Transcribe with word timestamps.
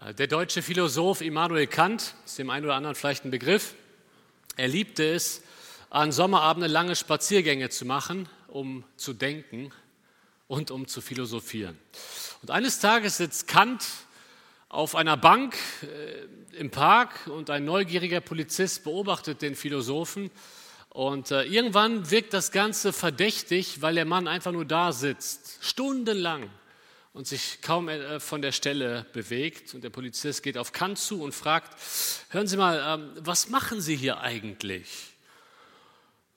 Äh, 0.00 0.14
der 0.14 0.26
deutsche 0.26 0.62
Philosoph 0.62 1.20
Immanuel 1.20 1.66
Kant 1.66 2.14
ist 2.24 2.38
dem 2.38 2.50
einen 2.50 2.64
oder 2.64 2.74
anderen 2.74 2.94
vielleicht 2.94 3.24
ein 3.24 3.30
Begriff. 3.30 3.74
Er 4.56 4.68
liebte 4.68 5.04
es, 5.04 5.42
an 5.90 6.12
Sommerabenden 6.12 6.70
lange 6.70 6.96
Spaziergänge 6.96 7.70
zu 7.70 7.86
machen, 7.86 8.28
um 8.48 8.84
zu 8.96 9.14
denken 9.14 9.72
und 10.46 10.70
um 10.70 10.86
zu 10.86 11.00
philosophieren. 11.00 11.78
Und 12.42 12.50
eines 12.50 12.78
Tages 12.80 13.16
sitzt 13.16 13.48
Kant 13.48 13.86
auf 14.68 14.94
einer 14.94 15.16
Bank 15.16 15.56
äh, 15.82 16.58
im 16.58 16.70
Park 16.70 17.26
und 17.26 17.48
ein 17.48 17.64
neugieriger 17.64 18.20
Polizist 18.20 18.84
beobachtet 18.84 19.40
den 19.40 19.54
Philosophen. 19.54 20.30
Und 20.90 21.30
äh, 21.30 21.44
irgendwann 21.44 22.10
wirkt 22.10 22.34
das 22.34 22.52
Ganze 22.52 22.92
verdächtig, 22.92 23.80
weil 23.80 23.94
der 23.94 24.04
Mann 24.04 24.28
einfach 24.28 24.52
nur 24.52 24.64
da 24.64 24.92
sitzt, 24.92 25.58
stundenlang 25.60 26.50
und 27.12 27.26
sich 27.26 27.60
kaum 27.62 27.88
äh, 27.88 28.20
von 28.20 28.42
der 28.42 28.52
Stelle 28.52 29.06
bewegt. 29.12 29.74
Und 29.74 29.82
der 29.82 29.90
Polizist 29.90 30.42
geht 30.42 30.58
auf 30.58 30.72
Kant 30.72 30.98
zu 30.98 31.22
und 31.22 31.32
fragt, 31.32 31.76
hören 32.30 32.46
Sie 32.46 32.56
mal, 32.56 33.00
ähm, 33.00 33.10
was 33.18 33.48
machen 33.48 33.80
Sie 33.80 33.96
hier 33.96 34.20
eigentlich? 34.20 34.88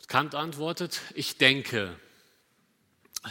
Kant 0.08 0.36
antwortet, 0.36 1.00
ich 1.16 1.38
denke. 1.38 1.96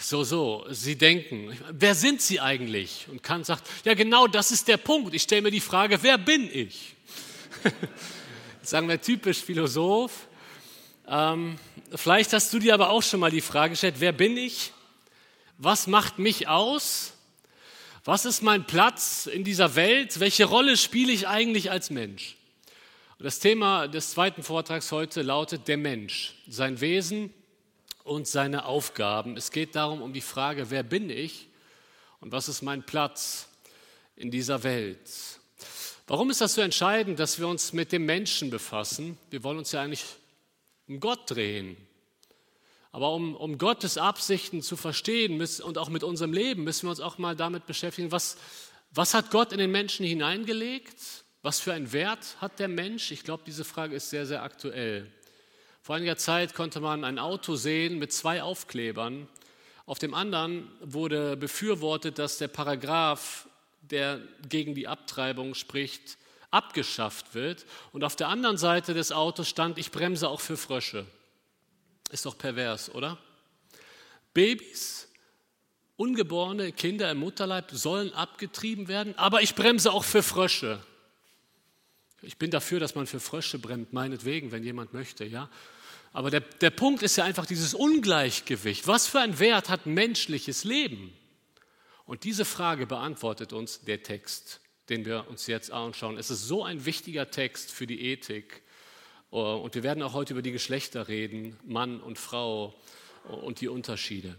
So, 0.00 0.22
so, 0.22 0.66
Sie 0.70 0.96
denken. 0.96 1.58
Wer 1.70 1.94
sind 1.94 2.22
Sie 2.22 2.40
eigentlich? 2.40 3.06
Und 3.10 3.22
Kant 3.22 3.44
sagt, 3.44 3.68
ja 3.84 3.94
genau 3.94 4.26
das 4.26 4.50
ist 4.50 4.68
der 4.68 4.76
Punkt. 4.76 5.12
Ich 5.14 5.22
stelle 5.22 5.42
mir 5.42 5.50
die 5.50 5.60
Frage, 5.60 6.02
wer 6.02 6.16
bin 6.16 6.48
ich? 6.50 6.94
sagen 8.62 8.88
wir 8.88 9.00
typisch 9.00 9.38
Philosoph. 9.38 10.28
Ähm, 11.08 11.58
vielleicht 11.94 12.32
hast 12.32 12.52
du 12.52 12.60
dir 12.60 12.72
aber 12.72 12.90
auch 12.90 13.02
schon 13.02 13.20
mal 13.20 13.30
die 13.30 13.40
Frage 13.40 13.70
gestellt, 13.70 13.96
wer 13.98 14.12
bin 14.12 14.36
ich? 14.36 14.72
Was 15.58 15.86
macht 15.86 16.18
mich 16.18 16.46
aus? 16.48 17.14
Was 18.04 18.24
ist 18.24 18.42
mein 18.42 18.66
Platz 18.66 19.26
in 19.26 19.44
dieser 19.44 19.74
Welt? 19.74 20.20
Welche 20.20 20.46
Rolle 20.46 20.78
spiele 20.78 21.12
ich 21.12 21.28
eigentlich 21.28 21.70
als 21.70 21.90
Mensch? 21.90 22.36
Das 23.18 23.40
Thema 23.40 23.88
des 23.88 24.12
zweiten 24.12 24.42
Vortrags 24.42 24.90
heute 24.90 25.20
lautet 25.20 25.68
der 25.68 25.76
Mensch, 25.76 26.34
sein 26.48 26.80
Wesen 26.80 27.30
und 28.02 28.26
seine 28.26 28.64
Aufgaben. 28.64 29.36
Es 29.36 29.50
geht 29.50 29.76
darum 29.76 30.00
um 30.00 30.14
die 30.14 30.22
Frage, 30.22 30.70
wer 30.70 30.82
bin 30.82 31.10
ich 31.10 31.48
und 32.20 32.32
was 32.32 32.48
ist 32.48 32.62
mein 32.62 32.82
Platz 32.84 33.48
in 34.16 34.30
dieser 34.30 34.62
Welt? 34.62 35.10
Warum 36.06 36.30
ist 36.30 36.40
das 36.40 36.54
so 36.54 36.62
entscheidend, 36.62 37.18
dass 37.18 37.38
wir 37.38 37.48
uns 37.48 37.74
mit 37.74 37.92
dem 37.92 38.06
Menschen 38.06 38.48
befassen? 38.48 39.18
Wir 39.28 39.44
wollen 39.44 39.58
uns 39.58 39.72
ja 39.72 39.82
eigentlich 39.82 40.06
um 40.88 41.00
Gott 41.00 41.30
drehen. 41.30 41.76
Aber 42.92 43.12
um, 43.12 43.36
um 43.36 43.58
Gottes 43.58 43.98
Absichten 43.98 44.62
zu 44.62 44.76
verstehen 44.76 45.36
müssen, 45.36 45.62
und 45.62 45.78
auch 45.78 45.88
mit 45.88 46.02
unserem 46.02 46.32
Leben 46.32 46.64
müssen 46.64 46.86
wir 46.86 46.90
uns 46.90 47.00
auch 47.00 47.18
mal 47.18 47.36
damit 47.36 47.66
beschäftigen, 47.66 48.10
was, 48.10 48.36
was 48.90 49.14
hat 49.14 49.30
Gott 49.30 49.52
in 49.52 49.58
den 49.58 49.70
Menschen 49.70 50.04
hineingelegt? 50.04 51.24
Was 51.42 51.60
für 51.60 51.72
einen 51.72 51.92
Wert 51.92 52.36
hat 52.40 52.58
der 52.58 52.68
Mensch? 52.68 53.12
Ich 53.12 53.22
glaube, 53.22 53.44
diese 53.46 53.64
Frage 53.64 53.96
ist 53.96 54.10
sehr, 54.10 54.26
sehr 54.26 54.42
aktuell. 54.42 55.10
Vor 55.82 55.94
einiger 55.94 56.16
Zeit 56.16 56.54
konnte 56.54 56.80
man 56.80 57.04
ein 57.04 57.18
Auto 57.18 57.56
sehen 57.56 57.98
mit 57.98 58.12
zwei 58.12 58.42
Aufklebern. 58.42 59.28
Auf 59.86 59.98
dem 59.98 60.12
anderen 60.12 60.70
wurde 60.80 61.36
befürwortet, 61.36 62.18
dass 62.18 62.38
der 62.38 62.48
Paragraph, 62.48 63.48
der 63.80 64.20
gegen 64.48 64.74
die 64.74 64.86
Abtreibung 64.86 65.54
spricht, 65.54 66.18
abgeschafft 66.50 67.34
wird. 67.34 67.64
Und 67.92 68.04
auf 68.04 68.16
der 68.16 68.28
anderen 68.28 68.58
Seite 68.58 68.92
des 68.92 69.10
Autos 69.12 69.48
stand, 69.48 69.78
ich 69.78 69.90
bremse 69.90 70.28
auch 70.28 70.40
für 70.40 70.56
Frösche. 70.56 71.06
Ist 72.10 72.26
doch 72.26 72.36
pervers, 72.36 72.92
oder? 72.94 73.18
Babys, 74.34 75.08
ungeborene 75.96 76.72
Kinder 76.72 77.10
im 77.10 77.18
Mutterleib 77.18 77.70
sollen 77.70 78.12
abgetrieben 78.12 78.88
werden, 78.88 79.16
aber 79.16 79.42
ich 79.42 79.54
bremse 79.54 79.92
auch 79.92 80.04
für 80.04 80.22
Frösche. 80.22 80.84
Ich 82.22 82.36
bin 82.36 82.50
dafür, 82.50 82.80
dass 82.80 82.94
man 82.94 83.06
für 83.06 83.20
Frösche 83.20 83.58
bremst, 83.58 83.92
meinetwegen, 83.92 84.52
wenn 84.52 84.62
jemand 84.62 84.92
möchte, 84.92 85.24
ja. 85.24 85.48
Aber 86.12 86.30
der, 86.30 86.40
der 86.40 86.70
Punkt 86.70 87.02
ist 87.02 87.16
ja 87.16 87.24
einfach 87.24 87.46
dieses 87.46 87.72
Ungleichgewicht. 87.72 88.86
Was 88.86 89.06
für 89.06 89.20
einen 89.20 89.38
Wert 89.38 89.68
hat 89.68 89.86
menschliches 89.86 90.64
Leben? 90.64 91.12
Und 92.04 92.24
diese 92.24 92.44
Frage 92.44 92.86
beantwortet 92.86 93.52
uns 93.52 93.82
der 93.82 94.02
Text, 94.02 94.60
den 94.88 95.04
wir 95.04 95.28
uns 95.28 95.46
jetzt 95.46 95.70
anschauen. 95.70 96.18
Es 96.18 96.30
ist 96.30 96.48
so 96.48 96.64
ein 96.64 96.84
wichtiger 96.84 97.30
Text 97.30 97.70
für 97.70 97.86
die 97.86 98.00
Ethik 98.00 98.62
und 99.30 99.74
wir 99.74 99.82
werden 99.82 100.02
auch 100.02 100.12
heute 100.12 100.32
über 100.32 100.42
die 100.42 100.52
Geschlechter 100.52 101.08
reden, 101.08 101.56
Mann 101.64 102.00
und 102.00 102.18
Frau 102.18 102.74
äh, 103.28 103.32
und 103.32 103.60
die 103.60 103.68
Unterschiede. 103.68 104.36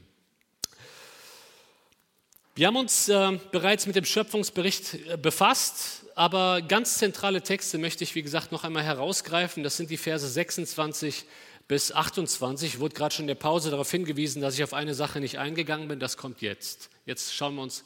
Wir 2.53 2.67
haben 2.67 2.75
uns 2.75 3.07
äh, 3.07 3.39
bereits 3.51 3.87
mit 3.87 3.95
dem 3.95 4.03
Schöpfungsbericht 4.03 4.95
äh, 5.07 5.17
befasst, 5.17 6.05
aber 6.15 6.61
ganz 6.61 6.97
zentrale 6.97 7.41
Texte 7.41 7.77
möchte 7.77 8.03
ich, 8.03 8.15
wie 8.15 8.21
gesagt, 8.21 8.51
noch 8.51 8.65
einmal 8.65 8.83
herausgreifen. 8.83 9.63
Das 9.63 9.77
sind 9.77 9.89
die 9.89 9.97
Verse 9.97 10.27
26 10.27 11.23
bis 11.69 11.93
28. 11.93 12.73
Ich 12.73 12.79
wurde 12.81 12.93
gerade 12.93 13.15
schon 13.15 13.23
in 13.23 13.27
der 13.27 13.35
Pause 13.35 13.69
darauf 13.71 13.89
hingewiesen, 13.89 14.41
dass 14.41 14.55
ich 14.55 14.63
auf 14.65 14.73
eine 14.73 14.93
Sache 14.93 15.21
nicht 15.21 15.39
eingegangen 15.39 15.87
bin. 15.87 15.99
Das 15.99 16.17
kommt 16.17 16.41
jetzt. 16.41 16.89
Jetzt 17.05 17.33
schauen 17.33 17.55
wir 17.55 17.61
uns 17.61 17.85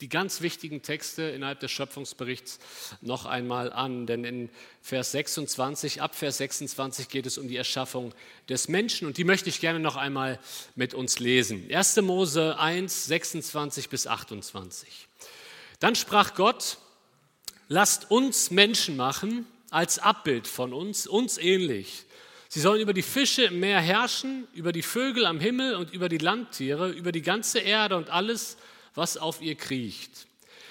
die 0.00 0.08
ganz 0.08 0.40
wichtigen 0.40 0.82
Texte 0.82 1.22
innerhalb 1.22 1.60
des 1.60 1.70
Schöpfungsberichts 1.70 2.58
noch 3.02 3.26
einmal 3.26 3.72
an. 3.72 4.06
Denn 4.06 4.24
in 4.24 4.50
Vers 4.80 5.12
26, 5.12 6.00
ab 6.00 6.14
Vers 6.14 6.38
26 6.38 7.08
geht 7.08 7.26
es 7.26 7.36
um 7.36 7.48
die 7.48 7.56
Erschaffung 7.56 8.14
des 8.48 8.68
Menschen 8.68 9.06
und 9.06 9.18
die 9.18 9.24
möchte 9.24 9.50
ich 9.50 9.60
gerne 9.60 9.78
noch 9.78 9.96
einmal 9.96 10.38
mit 10.74 10.94
uns 10.94 11.18
lesen. 11.18 11.68
1. 11.70 11.96
Mose 12.02 12.58
1, 12.58 13.06
26 13.06 13.90
bis 13.90 14.06
28. 14.06 15.08
Dann 15.80 15.94
sprach 15.94 16.34
Gott, 16.34 16.78
lasst 17.68 18.10
uns 18.10 18.50
Menschen 18.50 18.96
machen 18.96 19.46
als 19.70 19.98
Abbild 19.98 20.46
von 20.46 20.72
uns, 20.72 21.06
uns 21.06 21.36
ähnlich. 21.36 22.04
Sie 22.48 22.60
sollen 22.60 22.80
über 22.80 22.94
die 22.94 23.02
Fische 23.02 23.44
im 23.44 23.60
Meer 23.60 23.80
herrschen, 23.80 24.48
über 24.54 24.72
die 24.72 24.82
Vögel 24.82 25.24
am 25.24 25.38
Himmel 25.38 25.76
und 25.76 25.92
über 25.92 26.08
die 26.08 26.18
Landtiere, 26.18 26.90
über 26.90 27.12
die 27.12 27.22
ganze 27.22 27.60
Erde 27.60 27.96
und 27.96 28.10
alles, 28.10 28.56
was 28.94 29.16
auf 29.16 29.40
ihr 29.42 29.54
kriecht. 29.54 30.26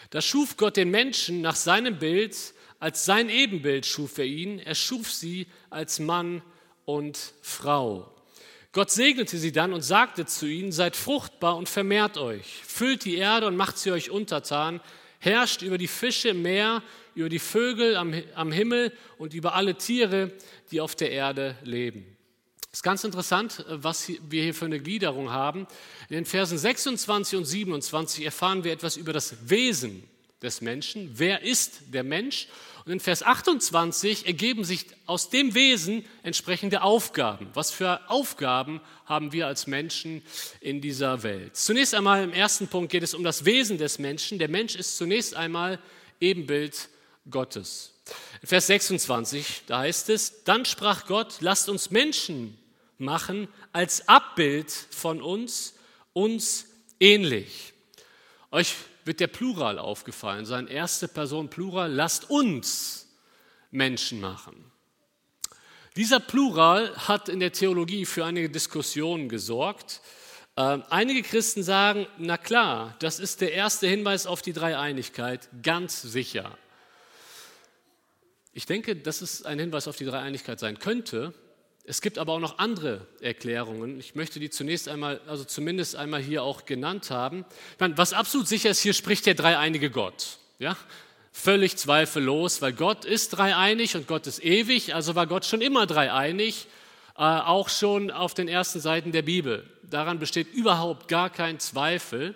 Da 0.09 0.21
schuf 0.21 0.57
Gott 0.57 0.77
den 0.77 0.89
Menschen 0.89 1.41
nach 1.41 1.55
seinem 1.55 1.99
Bild, 1.99 2.35
als 2.79 3.05
sein 3.05 3.29
Ebenbild 3.29 3.85
schuf 3.85 4.17
er 4.17 4.25
ihn, 4.25 4.59
er 4.59 4.75
schuf 4.75 5.11
sie 5.11 5.47
als 5.69 5.99
Mann 5.99 6.41
und 6.85 7.33
Frau. 7.41 8.11
Gott 8.71 8.91
segnete 8.91 9.37
sie 9.37 9.51
dann 9.51 9.73
und 9.73 9.81
sagte 9.81 10.25
zu 10.25 10.45
ihnen, 10.45 10.71
seid 10.71 10.95
fruchtbar 10.95 11.57
und 11.57 11.67
vermehrt 11.67 12.17
euch, 12.17 12.45
füllt 12.63 13.03
die 13.03 13.15
Erde 13.15 13.47
und 13.47 13.57
macht 13.57 13.77
sie 13.77 13.91
euch 13.91 14.11
untertan, 14.11 14.79
herrscht 15.19 15.61
über 15.61 15.77
die 15.77 15.87
Fische 15.87 16.29
im 16.29 16.41
Meer, 16.41 16.83
über 17.15 17.29
die 17.29 17.39
Vögel 17.39 17.95
am, 17.97 18.13
am 18.35 18.51
Himmel 18.51 18.93
und 19.17 19.33
über 19.33 19.55
alle 19.55 19.75
Tiere, 19.75 20.31
die 20.71 20.81
auf 20.81 20.95
der 20.95 21.11
Erde 21.11 21.57
leben. 21.63 22.05
Es 22.71 22.79
ist 22.79 22.83
ganz 22.83 23.03
interessant, 23.03 23.65
äh, 23.67 23.83
was 23.83 24.07
wir 24.07 24.43
hier 24.43 24.53
für 24.53 24.65
eine 24.65 24.79
Gliederung 24.79 25.31
haben. 25.31 25.65
In 26.09 26.15
den 26.15 26.25
Versen 26.25 26.57
26 26.57 27.37
und 27.37 27.45
27 27.45 28.25
erfahren 28.25 28.63
wir 28.63 28.71
etwas 28.71 28.95
über 28.95 29.11
das 29.11 29.49
Wesen 29.49 30.03
des 30.43 30.61
Menschen. 30.61 31.11
Wer 31.15 31.41
ist 31.41 31.81
der 31.87 32.03
Mensch? 32.03 32.47
Und 32.85 32.91
in 32.93 32.99
Vers 32.99 33.23
28 33.23 34.27
ergeben 34.27 34.63
sich 34.63 34.85
aus 35.05 35.29
dem 35.29 35.53
Wesen 35.55 36.05
entsprechende 36.23 36.83
Aufgaben. 36.83 37.49
Was 37.53 37.71
für 37.71 38.07
Aufgaben 38.09 38.81
haben 39.05 39.31
wir 39.31 39.47
als 39.47 39.67
Menschen 39.67 40.21
in 40.61 40.79
dieser 40.79 41.23
Welt? 41.23 41.57
Zunächst 41.57 41.95
einmal 41.95 42.23
im 42.23 42.33
ersten 42.33 42.67
Punkt 42.67 42.91
geht 42.91 43.03
es 43.03 43.15
um 43.15 43.23
das 43.23 43.45
Wesen 43.45 43.79
des 43.79 43.99
Menschen. 43.99 44.39
Der 44.39 44.47
Mensch 44.47 44.75
ist 44.75 44.95
zunächst 44.95 45.35
einmal 45.35 45.79
Ebenbild 46.21 46.89
Gottes. 47.29 47.98
In 48.41 48.47
Vers 48.47 48.67
26, 48.67 49.63
da 49.67 49.79
heißt 49.79 50.09
es, 50.09 50.43
dann 50.43 50.65
sprach 50.65 51.05
Gott, 51.05 51.37
lasst 51.41 51.69
uns 51.69 51.91
Menschen 51.91 52.57
machen 52.97 53.47
als 53.73 54.07
Abbild 54.07 54.71
von 54.71 55.21
uns, 55.21 55.75
uns 56.13 56.65
ähnlich. 56.99 57.73
Euch 58.51 58.75
wird 59.05 59.19
der 59.19 59.27
Plural 59.27 59.79
aufgefallen 59.79 60.45
sein, 60.45 60.67
erste 60.67 61.07
Person 61.07 61.49
Plural, 61.49 61.91
lasst 61.91 62.29
uns 62.29 63.07
Menschen 63.71 64.19
machen. 64.19 64.71
Dieser 65.95 66.19
Plural 66.19 66.95
hat 67.07 67.29
in 67.29 67.39
der 67.39 67.51
Theologie 67.51 68.05
für 68.05 68.23
einige 68.23 68.49
Diskussionen 68.49 69.27
gesorgt. 69.27 70.01
Ähm, 70.55 70.83
einige 70.89 71.23
Christen 71.23 71.63
sagen, 71.63 72.07
na 72.17 72.37
klar, 72.37 72.95
das 72.99 73.19
ist 73.19 73.41
der 73.41 73.53
erste 73.53 73.87
Hinweis 73.87 74.27
auf 74.27 74.41
die 74.41 74.53
Dreieinigkeit, 74.53 75.49
ganz 75.63 76.01
sicher. 76.01 76.57
Ich 78.59 78.65
denke, 78.65 78.93
dass 78.93 79.21
es 79.21 79.45
ein 79.45 79.57
Hinweis 79.57 79.87
auf 79.87 79.95
die 79.95 80.03
Dreieinigkeit 80.03 80.59
sein 80.59 80.79
könnte. 80.79 81.33
Es 81.85 82.01
gibt 82.01 82.17
aber 82.17 82.33
auch 82.33 82.41
noch 82.41 82.59
andere 82.59 83.07
Erklärungen. 83.21 83.97
Ich 84.01 84.15
möchte 84.15 84.41
die 84.41 84.49
zunächst 84.49 84.89
einmal, 84.89 85.21
also 85.27 85.45
zumindest 85.45 85.95
einmal 85.95 86.21
hier 86.21 86.43
auch 86.43 86.65
genannt 86.65 87.09
haben. 87.09 87.45
Meine, 87.79 87.97
was 87.97 88.11
absolut 88.11 88.49
sicher 88.49 88.69
ist, 88.69 88.81
hier 88.81 88.91
spricht 88.93 89.25
der 89.27 89.35
dreieinige 89.35 89.89
Gott. 89.89 90.39
Ja? 90.57 90.75
Völlig 91.31 91.77
zweifellos, 91.77 92.61
weil 92.61 92.73
Gott 92.73 93.05
ist 93.05 93.29
dreieinig 93.29 93.95
und 93.95 94.07
Gott 94.07 94.27
ist 94.27 94.43
ewig, 94.43 94.93
also 94.93 95.15
war 95.15 95.25
Gott 95.25 95.45
schon 95.45 95.61
immer 95.61 95.85
dreieinig, 95.85 96.67
äh, 97.15 97.21
auch 97.21 97.69
schon 97.69 98.11
auf 98.11 98.33
den 98.33 98.49
ersten 98.49 98.81
Seiten 98.81 99.13
der 99.13 99.21
Bibel. 99.21 99.69
Daran 99.83 100.19
besteht 100.19 100.53
überhaupt 100.53 101.07
gar 101.07 101.29
kein 101.29 101.59
Zweifel. 101.59 102.35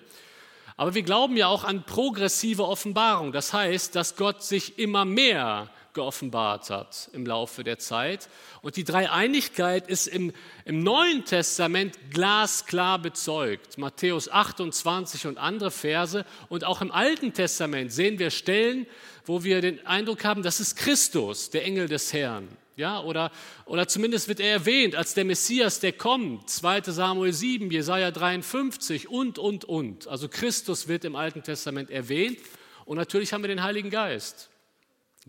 Aber 0.78 0.96
wir 0.96 1.04
glauben 1.04 1.36
ja 1.36 1.48
auch 1.48 1.66
an 1.66 1.84
progressive 1.84 2.66
Offenbarung. 2.66 3.34
Das 3.34 3.52
heißt, 3.52 3.94
dass 3.94 4.16
Gott 4.16 4.42
sich 4.42 4.80
immer 4.80 5.04
mehr 5.04 5.70
geoffenbart 5.94 6.69
hat 6.69 7.10
im 7.13 7.25
Laufe 7.25 7.63
der 7.63 7.80
Zeit. 7.80 8.30
Und 8.62 8.75
die 8.75 8.84
Dreieinigkeit 8.84 9.88
ist 9.88 10.07
im, 10.07 10.34
im 10.66 10.84
Neuen 10.84 11.25
Testament 11.25 11.98
glasklar 12.12 13.00
bezeugt. 13.00 13.78
Matthäus 13.78 14.30
28 14.30 15.28
und 15.28 15.38
andere 15.38 15.72
Verse. 15.72 16.25
Und 16.50 16.63
auch 16.63 16.81
im 16.81 16.92
Alten 16.92 17.34
Testament 17.34 17.92
sehen 17.92 18.19
wir 18.19 18.30
Stellen, 18.30 18.88
wo 19.25 19.44
wir 19.44 19.62
den 19.62 19.86
Eindruck 19.86 20.24
haben, 20.25 20.44
das 20.44 20.60
ist 20.60 20.75
Christus, 20.75 21.50
der 21.50 21.63
Engel 21.66 21.88
des 21.88 22.12
Herrn. 22.13 22.48
Ja, 22.75 23.01
oder, 23.01 23.31
oder 23.66 23.88
zumindest 23.88 24.28
wird 24.28 24.39
er 24.39 24.51
erwähnt 24.51 24.96
als 24.96 25.13
der 25.13 25.25
Messias, 25.25 25.80
der 25.80 25.94
kommt. 25.94 26.50
2 26.50 26.81
Samuel 26.81 27.31
7, 27.31 27.69
Jesaja 27.69 28.10
53 28.10 29.10
und, 29.10 29.38
und, 29.38 29.63
und. 29.66 30.07
Also 30.07 30.28
Christus 30.28 30.88
wird 30.88 31.06
im 31.06 31.16
Alten 31.16 31.44
Testament 31.44 31.92
erwähnt. 31.92 32.39
Und 32.86 32.98
natürlich 32.98 33.31
haben 33.31 33.44
wir 33.44 33.48
den 33.48 33.62
Heiligen 33.62 33.92
Geist. 33.92 34.50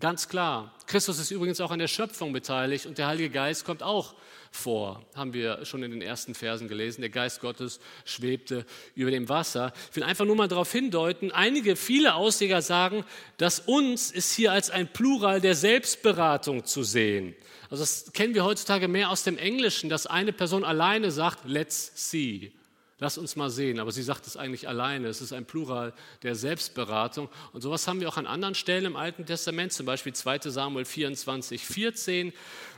Ganz 0.01 0.29
klar. 0.29 0.75
Christus 0.87 1.21
ist 1.21 1.31
übrigens 1.31 1.61
auch 1.61 1.71
an 1.71 1.79
der 1.79 1.89
Schöpfung 1.89 2.33
beteiligt 2.33 2.87
und 2.87 2.99
der 2.99 3.07
Heilige 3.07 3.31
Geist 3.31 3.65
kommt 3.65 3.83
auch 3.83 4.15
vor, 4.51 5.05
haben 5.15 5.33
wir 5.33 5.65
schon 5.65 5.83
in 5.83 5.91
den 5.91 6.03
ersten 6.03 6.35
Versen 6.35 6.69
gelesen. 6.69 7.01
Der 7.01 7.11
Geist 7.11 7.41
Gottes 7.41 7.81
schwebte 8.05 8.65
über 8.95 9.11
dem 9.11 9.29
Wasser. 9.29 9.73
Ich 9.91 9.97
will 9.97 10.05
einfach 10.05 10.25
nur 10.25 10.37
mal 10.37 10.49
darauf 10.49 10.71
hindeuten, 10.71 11.33
einige, 11.33 11.77
viele 11.77 12.15
Ausleger 12.15 12.63
sagen, 12.63 13.05
dass 13.37 13.61
uns 13.61 14.11
ist 14.11 14.33
hier 14.33 14.53
als 14.53 14.71
ein 14.71 14.93
Plural 14.93 15.41
der 15.41 15.55
Selbstberatung 15.55 16.65
zu 16.65 16.83
sehen. 16.83 17.35
Also 17.71 17.83
das 17.83 18.13
kennen 18.13 18.35
wir 18.35 18.45
heutzutage 18.45 18.89
mehr 18.89 19.11
aus 19.11 19.25
dem 19.25 19.39
Englischen, 19.39 19.91
dass 19.91 20.07
eine 20.07 20.33
Person 20.33 20.65
alleine 20.65 21.11
sagt, 21.11 21.45
let's 21.45 21.93
see. 21.95 22.53
Lass 22.99 23.19
uns 23.19 23.35
mal 23.37 23.51
sehen. 23.51 23.81
Aber 23.81 23.91
sie 23.91 24.03
sagt 24.03 24.27
es 24.27 24.37
eigentlich 24.37 24.69
alleine. 24.69 25.09
Es 25.09 25.21
ist 25.21 25.33
ein 25.33 25.45
Plural 25.45 25.93
der 26.23 26.35
Selbstberatung. 26.35 27.29
Und 27.53 27.61
sowas 27.61 27.89
haben 27.89 28.01
wir 28.01 28.09
auch 28.09 28.17
an 28.17 28.27
anderen 28.27 28.55
Stellen 28.55 28.85
im 28.85 28.97
Alten 28.97 29.27
Testament, 29.27 29.73
zum 29.73 29.87
Beispiel 29.87 30.13
2 30.13 30.39
Samuel 30.51 30.85
24, 30.85 31.65
14. 31.65 32.33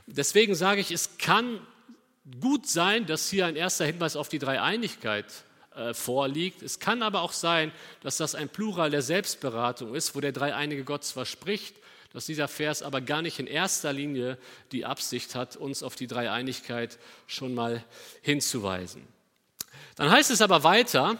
Deswegen 0.07 0.55
sage 0.55 0.81
ich, 0.81 0.91
es 0.91 1.19
kann 1.19 1.61
gut 2.41 2.67
sein, 2.67 3.07
dass 3.07 3.29
hier 3.29 3.47
ein 3.47 3.57
erster 3.57 3.85
Hinweis 3.85 4.17
auf 4.17 4.29
die 4.29 4.39
Dreieinigkeit 4.39 5.27
äh, 5.75 5.93
vorliegt. 5.93 6.63
Es 6.63 6.81
kann 6.81 7.03
aber 7.03 7.21
auch 7.21 7.33
sein, 7.33 7.71
dass 8.03 8.17
das 8.17 8.35
ein 8.35 8.49
Plural 8.49 8.91
der 8.91 9.03
Selbstberatung 9.03 9.95
ist, 9.95 10.15
wo 10.15 10.21
der 10.21 10.33
dreieinige 10.33 10.85
Gott 10.85 11.05
zwar 11.05 11.27
spricht, 11.27 11.77
dass 12.13 12.25
dieser 12.25 12.49
Vers 12.49 12.83
aber 12.83 13.03
gar 13.03 13.21
nicht 13.21 13.39
in 13.39 13.47
erster 13.47 13.93
Linie 13.93 14.39
die 14.73 14.87
Absicht 14.87 15.35
hat, 15.35 15.57
uns 15.57 15.83
auf 15.83 15.95
die 15.95 16.07
Dreieinigkeit 16.07 16.99
schon 17.27 17.55
mal 17.55 17.85
hinzuweisen. 18.23 19.07
Dann 19.97 20.11
heißt 20.11 20.31
es 20.31 20.43
aber 20.43 20.63
weiter, 20.63 21.19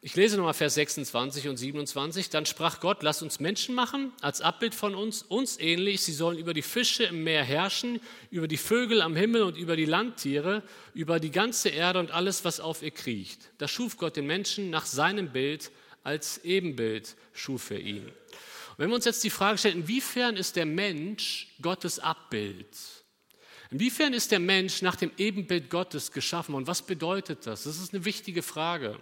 ich 0.00 0.16
lese 0.16 0.36
nochmal 0.36 0.54
Vers 0.54 0.74
26 0.74 1.48
und 1.48 1.56
27, 1.56 2.30
dann 2.30 2.46
sprach 2.46 2.80
Gott, 2.80 3.02
lass 3.02 3.22
uns 3.22 3.40
Menschen 3.40 3.74
machen, 3.74 4.12
als 4.22 4.40
Abbild 4.40 4.74
von 4.74 4.94
uns, 4.94 5.22
uns 5.22 5.58
ähnlich, 5.58 6.02
sie 6.02 6.12
sollen 6.12 6.38
über 6.38 6.54
die 6.54 6.62
Fische 6.62 7.04
im 7.04 7.24
Meer 7.24 7.44
herrschen, 7.44 8.00
über 8.30 8.48
die 8.48 8.56
Vögel 8.56 9.02
am 9.02 9.16
Himmel 9.16 9.42
und 9.42 9.56
über 9.56 9.76
die 9.76 9.84
Landtiere, 9.84 10.62
über 10.94 11.20
die 11.20 11.30
ganze 11.30 11.68
Erde 11.68 11.98
und 11.98 12.10
alles, 12.10 12.44
was 12.44 12.60
auf 12.60 12.82
ihr 12.82 12.90
kriecht. 12.90 13.50
Da 13.58 13.68
schuf 13.68 13.98
Gott 13.98 14.16
den 14.16 14.26
Menschen 14.26 14.70
nach 14.70 14.86
seinem 14.86 15.32
Bild, 15.32 15.70
als 16.02 16.38
Ebenbild 16.44 17.16
schuf 17.34 17.70
er 17.70 17.80
ihn. 17.80 18.06
Und 18.06 18.12
wenn 18.78 18.88
wir 18.88 18.96
uns 18.96 19.04
jetzt 19.04 19.24
die 19.24 19.30
Frage 19.30 19.58
stellen, 19.58 19.80
inwiefern 19.80 20.36
ist 20.36 20.56
der 20.56 20.66
Mensch 20.66 21.48
Gottes 21.60 21.98
Abbild? 21.98 22.68
Inwiefern 23.70 24.12
ist 24.12 24.30
der 24.30 24.40
Mensch 24.40 24.82
nach 24.82 24.96
dem 24.96 25.10
Ebenbild 25.18 25.70
Gottes 25.70 26.12
geschaffen 26.12 26.54
und 26.54 26.66
was 26.66 26.82
bedeutet 26.82 27.46
das? 27.46 27.64
Das 27.64 27.78
ist 27.78 27.92
eine 27.92 28.04
wichtige 28.04 28.42
Frage. 28.42 28.98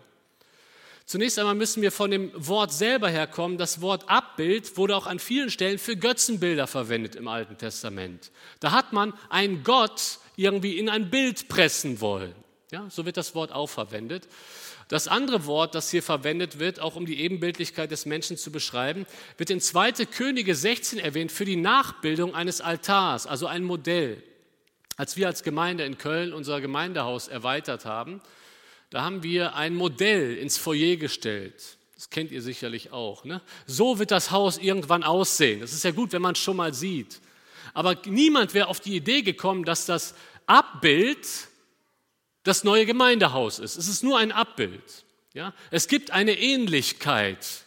Zunächst 1.06 1.38
einmal 1.38 1.54
müssen 1.54 1.82
wir 1.82 1.92
von 1.92 2.10
dem 2.10 2.30
Wort 2.34 2.72
selber 2.72 3.10
herkommen. 3.10 3.58
Das 3.58 3.82
Wort 3.82 4.08
Abbild 4.08 4.78
wurde 4.78 4.96
auch 4.96 5.06
an 5.06 5.18
vielen 5.18 5.50
Stellen 5.50 5.78
für 5.78 5.96
Götzenbilder 5.96 6.66
verwendet 6.66 7.14
im 7.14 7.28
Alten 7.28 7.58
Testament. 7.58 8.30
Da 8.60 8.72
hat 8.72 8.94
man 8.94 9.12
einen 9.28 9.64
Gott 9.64 10.18
irgendwie 10.36 10.78
in 10.78 10.88
ein 10.88 11.10
Bild 11.10 11.48
pressen 11.48 12.00
wollen. 12.00 12.34
Ja, 12.72 12.88
so 12.88 13.04
wird 13.04 13.18
das 13.18 13.34
Wort 13.34 13.52
auch 13.52 13.68
verwendet. 13.68 14.26
Das 14.88 15.06
andere 15.06 15.44
Wort, 15.46 15.74
das 15.74 15.90
hier 15.90 16.02
verwendet 16.02 16.58
wird, 16.58 16.80
auch 16.80 16.96
um 16.96 17.06
die 17.06 17.20
Ebenbildlichkeit 17.20 17.90
des 17.90 18.06
Menschen 18.06 18.36
zu 18.36 18.50
beschreiben, 18.50 19.06
wird 19.36 19.50
in 19.50 19.60
2. 19.60 19.92
Könige 20.06 20.54
16 20.54 20.98
erwähnt 20.98 21.32
für 21.32 21.44
die 21.44 21.56
Nachbildung 21.56 22.34
eines 22.34 22.60
Altars, 22.60 23.26
also 23.26 23.46
ein 23.46 23.64
Modell. 23.64 24.22
Als 24.96 25.16
wir 25.16 25.26
als 25.26 25.42
Gemeinde 25.42 25.84
in 25.84 25.98
Köln 25.98 26.32
unser 26.32 26.60
Gemeindehaus 26.60 27.28
erweitert 27.28 27.84
haben, 27.84 28.20
da 28.90 29.02
haben 29.02 29.22
wir 29.22 29.54
ein 29.54 29.74
Modell 29.74 30.36
ins 30.36 30.56
Foyer 30.56 30.96
gestellt. 30.96 31.78
Das 31.94 32.10
kennt 32.10 32.30
ihr 32.30 32.42
sicherlich 32.42 32.92
auch. 32.92 33.24
Ne? 33.24 33.40
So 33.66 33.98
wird 33.98 34.10
das 34.10 34.30
Haus 34.30 34.58
irgendwann 34.58 35.02
aussehen. 35.02 35.60
Das 35.60 35.72
ist 35.72 35.84
ja 35.84 35.90
gut, 35.90 36.12
wenn 36.12 36.22
man 36.22 36.32
es 36.32 36.38
schon 36.38 36.56
mal 36.56 36.74
sieht. 36.74 37.20
Aber 37.72 37.96
niemand 38.04 38.54
wäre 38.54 38.68
auf 38.68 38.80
die 38.80 38.94
Idee 38.94 39.22
gekommen, 39.22 39.64
dass 39.64 39.86
das 39.86 40.14
Abbild 40.46 41.26
das 42.44 42.62
neue 42.62 42.86
Gemeindehaus 42.86 43.58
ist. 43.58 43.76
Es 43.76 43.88
ist 43.88 44.04
nur 44.04 44.18
ein 44.18 44.30
Abbild. 44.30 45.04
Ja? 45.32 45.54
Es 45.70 45.88
gibt 45.88 46.10
eine 46.10 46.38
Ähnlichkeit, 46.38 47.64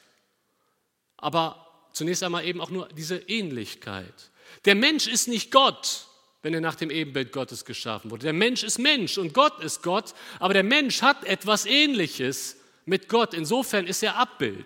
aber 1.18 1.88
zunächst 1.92 2.24
einmal 2.24 2.46
eben 2.46 2.62
auch 2.62 2.70
nur 2.70 2.88
diese 2.90 3.18
Ähnlichkeit. 3.18 4.32
Der 4.66 4.76
Mensch 4.76 5.08
ist 5.08 5.28
nicht 5.28 5.52
Gott 5.52 6.07
wenn 6.48 6.54
er 6.54 6.62
nach 6.62 6.76
dem 6.76 6.92
Ebenbild 6.92 7.34
Gottes 7.34 7.66
geschaffen 7.66 8.10
wurde. 8.10 8.24
Der 8.24 8.32
Mensch 8.32 8.64
ist 8.64 8.80
Mensch 8.80 9.18
und 9.18 9.34
Gott 9.34 9.62
ist 9.62 9.84
Gott, 9.84 10.14
aber 10.40 10.54
der 10.54 10.64
Mensch 10.64 11.02
hat 11.02 11.26
etwas 11.26 11.66
Ähnliches 11.66 12.56
mit 12.86 13.10
Gott. 13.10 13.34
Insofern 13.34 13.86
ist 13.86 14.02
er 14.02 14.16
Abbild. 14.16 14.66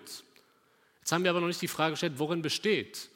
Jetzt 1.00 1.10
haben 1.10 1.24
wir 1.24 1.30
aber 1.32 1.40
noch 1.40 1.48
nicht 1.48 1.60
die 1.60 1.66
Frage 1.66 1.94
gestellt, 1.94 2.12
worin 2.18 2.40
besteht 2.40 3.08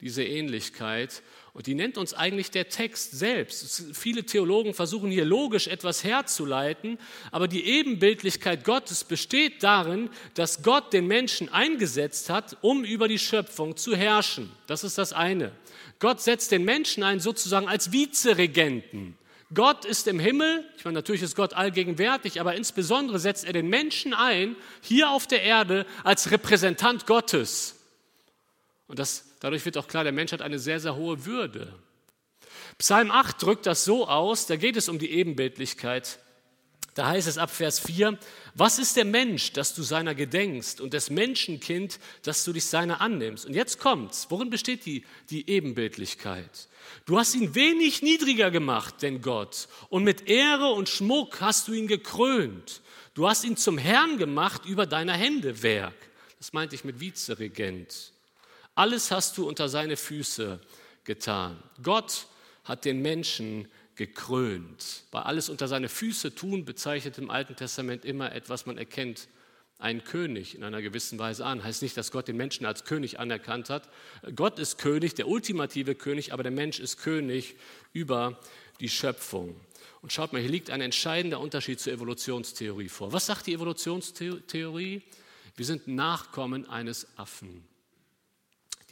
diese 0.00 0.24
Ähnlichkeit. 0.24 1.22
Und 1.54 1.68
die 1.68 1.76
nennt 1.76 1.98
uns 1.98 2.14
eigentlich 2.14 2.50
der 2.50 2.68
Text 2.68 3.12
selbst. 3.12 3.84
Viele 3.94 4.26
Theologen 4.26 4.74
versuchen 4.74 5.12
hier 5.12 5.24
logisch 5.24 5.68
etwas 5.68 6.02
herzuleiten, 6.02 6.98
aber 7.30 7.46
die 7.46 7.64
Ebenbildlichkeit 7.64 8.64
Gottes 8.64 9.04
besteht 9.04 9.62
darin, 9.62 10.10
dass 10.34 10.64
Gott 10.64 10.92
den 10.92 11.06
Menschen 11.06 11.48
eingesetzt 11.48 12.28
hat, 12.28 12.56
um 12.60 12.82
über 12.82 13.06
die 13.06 13.20
Schöpfung 13.20 13.76
zu 13.76 13.94
herrschen. 13.94 14.50
Das 14.66 14.82
ist 14.82 14.98
das 14.98 15.12
eine. 15.12 15.52
Gott 16.00 16.20
setzt 16.20 16.50
den 16.50 16.64
Menschen 16.64 17.04
ein 17.04 17.20
sozusagen 17.20 17.68
als 17.68 17.92
Vizeregenten. 17.92 19.16
Gott 19.54 19.84
ist 19.84 20.08
im 20.08 20.18
Himmel, 20.18 20.64
ich 20.76 20.84
meine, 20.84 20.96
natürlich 20.96 21.22
ist 21.22 21.36
Gott 21.36 21.52
allgegenwärtig, 21.52 22.40
aber 22.40 22.56
insbesondere 22.56 23.20
setzt 23.20 23.44
er 23.44 23.52
den 23.52 23.68
Menschen 23.68 24.12
ein, 24.12 24.56
hier 24.80 25.10
auf 25.10 25.28
der 25.28 25.42
Erde, 25.42 25.86
als 26.02 26.32
Repräsentant 26.32 27.06
Gottes. 27.06 27.76
Und 28.88 28.98
das, 28.98 29.33
dadurch 29.44 29.66
wird 29.66 29.76
auch 29.76 29.88
klar, 29.88 30.04
der 30.04 30.12
Mensch 30.12 30.32
hat 30.32 30.40
eine 30.40 30.58
sehr, 30.58 30.80
sehr 30.80 30.96
hohe 30.96 31.26
Würde. 31.26 31.70
Psalm 32.78 33.10
8 33.10 33.42
drückt 33.42 33.66
das 33.66 33.84
so 33.84 34.08
aus, 34.08 34.46
da 34.46 34.56
geht 34.56 34.74
es 34.74 34.88
um 34.88 34.98
die 34.98 35.10
Ebenbildlichkeit. 35.10 36.18
Da 36.94 37.08
heißt 37.08 37.28
es 37.28 37.36
ab 37.36 37.50
Vers 37.50 37.78
4, 37.78 38.18
was 38.54 38.78
ist 38.78 38.96
der 38.96 39.04
Mensch, 39.04 39.52
dass 39.52 39.74
du 39.74 39.82
seiner 39.82 40.14
gedenkst 40.14 40.80
und 40.80 40.94
des 40.94 41.10
Menschenkind, 41.10 41.98
dass 42.22 42.44
du 42.44 42.54
dich 42.54 42.64
seiner 42.64 43.02
annimmst? 43.02 43.44
Und 43.44 43.52
jetzt 43.52 43.78
kommt's. 43.78 44.28
Worin 44.30 44.48
besteht 44.48 44.86
die, 44.86 45.04
die 45.28 45.46
Ebenbildlichkeit? 45.50 46.68
Du 47.04 47.18
hast 47.18 47.34
ihn 47.34 47.54
wenig 47.54 48.00
niedriger 48.00 48.50
gemacht, 48.50 49.02
denn 49.02 49.20
Gott, 49.20 49.68
und 49.90 50.04
mit 50.04 50.26
Ehre 50.26 50.68
und 50.68 50.88
Schmuck 50.88 51.42
hast 51.42 51.68
du 51.68 51.74
ihn 51.74 51.86
gekrönt. 51.86 52.80
Du 53.12 53.28
hast 53.28 53.44
ihn 53.44 53.58
zum 53.58 53.76
Herrn 53.76 54.16
gemacht 54.16 54.64
über 54.64 54.86
deiner 54.86 55.14
Hände 55.14 55.62
Werk. 55.62 55.96
Das 56.38 56.54
meinte 56.54 56.76
ich 56.76 56.84
mit 56.84 56.98
Vizeregent. 56.98 58.13
Alles 58.74 59.10
hast 59.10 59.38
du 59.38 59.46
unter 59.48 59.68
seine 59.68 59.96
Füße 59.96 60.60
getan. 61.04 61.62
Gott 61.82 62.26
hat 62.64 62.84
den 62.84 63.02
Menschen 63.02 63.68
gekrönt. 63.94 65.04
Bei 65.10 65.22
alles 65.22 65.48
unter 65.48 65.68
seine 65.68 65.88
Füße 65.88 66.34
tun 66.34 66.64
bezeichnet 66.64 67.18
im 67.18 67.30
Alten 67.30 67.54
Testament 67.54 68.04
immer 68.04 68.32
etwas, 68.32 68.66
man 68.66 68.78
erkennt 68.78 69.28
einen 69.78 70.02
König 70.04 70.54
in 70.54 70.64
einer 70.64 70.82
gewissen 70.82 71.18
Weise 71.18 71.44
an. 71.44 71.62
Heißt 71.62 71.82
nicht, 71.82 71.96
dass 71.96 72.10
Gott 72.10 72.28
den 72.28 72.36
Menschen 72.36 72.64
als 72.64 72.84
König 72.84 73.20
anerkannt 73.20 73.70
hat. 73.70 73.88
Gott 74.34 74.58
ist 74.58 74.78
König, 74.78 75.14
der 75.14 75.28
ultimative 75.28 75.94
König, 75.94 76.32
aber 76.32 76.42
der 76.42 76.52
Mensch 76.52 76.80
ist 76.80 76.98
König 76.98 77.56
über 77.92 78.40
die 78.80 78.88
Schöpfung. 78.88 79.54
Und 80.00 80.12
schaut 80.12 80.32
mal, 80.32 80.40
hier 80.40 80.50
liegt 80.50 80.70
ein 80.70 80.80
entscheidender 80.80 81.40
Unterschied 81.40 81.80
zur 81.80 81.92
Evolutionstheorie 81.92 82.88
vor. 82.88 83.12
Was 83.12 83.26
sagt 83.26 83.46
die 83.46 83.54
Evolutionstheorie? 83.54 85.02
Wir 85.56 85.64
sind 85.66 85.86
Nachkommen 85.88 86.68
eines 86.68 87.06
Affen. 87.16 87.64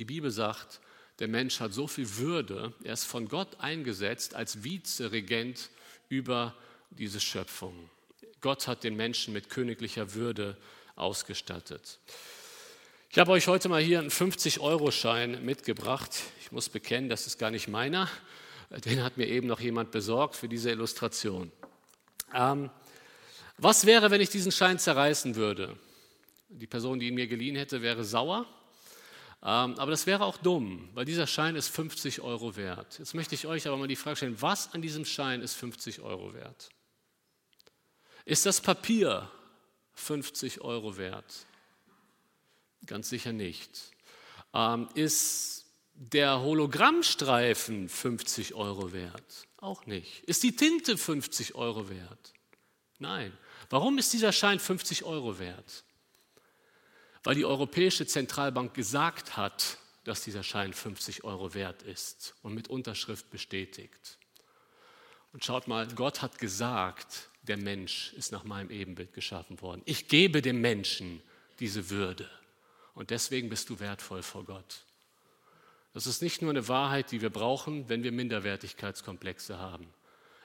Die 0.02 0.14
Bibel 0.14 0.32
sagt, 0.32 0.80
der 1.20 1.28
Mensch 1.28 1.60
hat 1.60 1.72
so 1.72 1.86
viel 1.86 2.16
Würde, 2.16 2.74
er 2.82 2.94
ist 2.94 3.04
von 3.04 3.28
Gott 3.28 3.60
eingesetzt 3.60 4.34
als 4.34 4.64
Vizeregent 4.64 5.70
über 6.08 6.56
diese 6.90 7.20
Schöpfung. 7.20 7.88
Gott 8.40 8.66
hat 8.66 8.82
den 8.82 8.96
Menschen 8.96 9.32
mit 9.32 9.48
königlicher 9.48 10.14
Würde 10.14 10.56
ausgestattet. 10.96 12.00
Ich 13.10 13.18
habe 13.20 13.30
euch 13.30 13.46
heute 13.46 13.68
mal 13.68 13.80
hier 13.80 14.00
einen 14.00 14.10
50-Euro-Schein 14.10 15.44
mitgebracht. 15.44 16.10
Ich 16.40 16.50
muss 16.50 16.68
bekennen, 16.68 17.08
das 17.08 17.28
ist 17.28 17.38
gar 17.38 17.52
nicht 17.52 17.68
meiner. 17.68 18.10
Den 18.84 19.04
hat 19.04 19.18
mir 19.18 19.28
eben 19.28 19.46
noch 19.46 19.60
jemand 19.60 19.92
besorgt 19.92 20.34
für 20.34 20.48
diese 20.48 20.72
Illustration. 20.72 21.52
Ähm, 22.34 22.70
was 23.56 23.86
wäre, 23.86 24.10
wenn 24.10 24.20
ich 24.20 24.30
diesen 24.30 24.50
Schein 24.50 24.80
zerreißen 24.80 25.36
würde? 25.36 25.78
Die 26.48 26.66
Person, 26.66 26.98
die 26.98 27.06
ihn 27.06 27.14
mir 27.14 27.28
geliehen 27.28 27.54
hätte, 27.54 27.82
wäre 27.82 28.02
sauer. 28.02 28.48
Ähm, 29.44 29.74
aber 29.78 29.90
das 29.90 30.06
wäre 30.06 30.24
auch 30.24 30.36
dumm, 30.36 30.88
weil 30.94 31.04
dieser 31.04 31.26
Schein 31.26 31.56
ist 31.56 31.68
50 31.68 32.20
Euro 32.20 32.54
wert. 32.54 32.98
Jetzt 32.98 33.14
möchte 33.14 33.34
ich 33.34 33.46
euch 33.46 33.66
aber 33.66 33.76
mal 33.76 33.88
die 33.88 33.96
Frage 33.96 34.16
stellen, 34.16 34.40
was 34.40 34.72
an 34.72 34.82
diesem 34.82 35.04
Schein 35.04 35.42
ist 35.42 35.54
50 35.54 36.00
Euro 36.00 36.32
wert? 36.32 36.68
Ist 38.24 38.46
das 38.46 38.60
Papier 38.60 39.28
50 39.94 40.60
Euro 40.60 40.96
wert? 40.96 41.46
Ganz 42.86 43.08
sicher 43.08 43.32
nicht. 43.32 43.90
Ähm, 44.54 44.88
ist 44.94 45.66
der 45.94 46.40
Hologrammstreifen 46.40 47.88
50 47.88 48.54
Euro 48.54 48.92
wert? 48.92 49.48
Auch 49.56 49.86
nicht. 49.86 50.22
Ist 50.24 50.44
die 50.44 50.54
Tinte 50.54 50.96
50 50.96 51.56
Euro 51.56 51.88
wert? 51.88 52.32
Nein. 52.98 53.36
Warum 53.70 53.98
ist 53.98 54.12
dieser 54.12 54.32
Schein 54.32 54.60
50 54.60 55.04
Euro 55.04 55.38
wert? 55.38 55.84
Weil 57.24 57.34
die 57.36 57.44
Europäische 57.44 58.06
Zentralbank 58.06 58.74
gesagt 58.74 59.36
hat, 59.36 59.78
dass 60.04 60.22
dieser 60.22 60.42
Schein 60.42 60.72
50 60.72 61.24
Euro 61.24 61.54
wert 61.54 61.82
ist 61.82 62.34
und 62.42 62.54
mit 62.54 62.68
Unterschrift 62.68 63.30
bestätigt. 63.30 64.18
Und 65.32 65.44
schaut 65.44 65.68
mal, 65.68 65.86
Gott 65.94 66.20
hat 66.20 66.38
gesagt, 66.38 67.28
der 67.42 67.56
Mensch 67.56 68.12
ist 68.14 68.32
nach 68.32 68.44
meinem 68.44 68.70
Ebenbild 68.70 69.12
geschaffen 69.12 69.60
worden. 69.60 69.82
Ich 69.84 70.08
gebe 70.08 70.42
dem 70.42 70.60
Menschen 70.60 71.22
diese 71.60 71.90
Würde. 71.90 72.28
Und 72.94 73.10
deswegen 73.10 73.48
bist 73.48 73.70
du 73.70 73.80
wertvoll 73.80 74.22
vor 74.22 74.44
Gott. 74.44 74.84
Das 75.94 76.06
ist 76.06 76.22
nicht 76.22 76.42
nur 76.42 76.50
eine 76.50 76.68
Wahrheit, 76.68 77.10
die 77.10 77.20
wir 77.20 77.30
brauchen, 77.30 77.88
wenn 77.88 78.02
wir 78.02 78.12
Minderwertigkeitskomplexe 78.12 79.58
haben. 79.58 79.86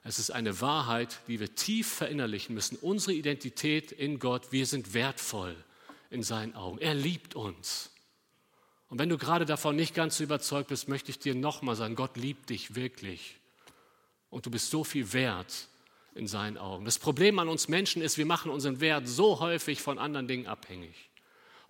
Es 0.04 0.20
ist 0.20 0.30
eine 0.30 0.62
Wahrheit, 0.62 1.20
die 1.28 1.40
wir 1.40 1.56
tief 1.56 1.88
verinnerlichen 1.88 2.56
müssen. 2.56 2.78
Unsere 2.78 3.14
Identität 3.14 3.92
in 3.92 4.20
Gott, 4.20 4.52
wir 4.52 4.66
sind 4.66 4.94
wertvoll 4.94 5.56
in 6.10 6.24
seinen 6.24 6.56
Augen. 6.56 6.80
Er 6.80 6.94
liebt 6.94 7.36
uns. 7.36 7.92
Und 8.90 9.00
wenn 9.00 9.10
du 9.10 9.18
gerade 9.18 9.46
davon 9.46 9.76
nicht 9.76 9.94
ganz 9.94 10.18
so 10.18 10.24
überzeugt 10.24 10.70
bist, 10.70 10.88
möchte 10.88 11.12
ich 11.12 11.20
dir 11.20 11.36
nochmal 11.36 11.76
sagen, 11.76 11.96
Gott 11.96 12.16
liebt 12.16 12.50
dich 12.50 12.76
wirklich. 12.76 13.36
Und 14.30 14.46
du 14.46 14.52
bist 14.52 14.70
so 14.70 14.84
viel 14.84 15.12
wert 15.14 15.68
in 16.16 16.28
seinen 16.28 16.58
Augen. 16.58 16.86
Das 16.86 17.00
Problem 17.00 17.40
an 17.40 17.50
uns 17.50 17.68
Menschen 17.68 18.02
ist, 18.02 18.18
wir 18.18 18.26
machen 18.26 18.52
unseren 18.52 18.80
Wert 18.80 19.08
so 19.08 19.40
häufig 19.40 19.82
von 19.82 20.00
anderen 20.00 20.28
Dingen 20.28 20.48
abhängig. 20.48 20.96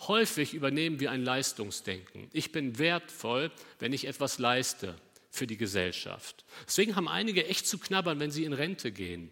Häufig 0.02 0.54
übernehmen 0.54 1.00
wir 1.00 1.12
ein 1.12 1.24
Leistungsdenken. 1.24 2.30
Ich 2.32 2.52
bin 2.52 2.78
wertvoll, 2.78 3.52
wenn 3.80 3.94
ich 3.94 4.06
etwas 4.06 4.38
leiste 4.38 4.96
für 5.32 5.48
die 5.48 5.58
Gesellschaft. 5.58 6.46
Deswegen 6.68 6.96
haben 6.96 7.08
einige 7.08 7.48
echt 7.48 7.68
zu 7.68 7.80
knabbern, 7.80 8.20
wenn 8.20 8.32
sie 8.32 8.46
in 8.46 8.54
Rente 8.54 8.92
gehen. 8.92 9.32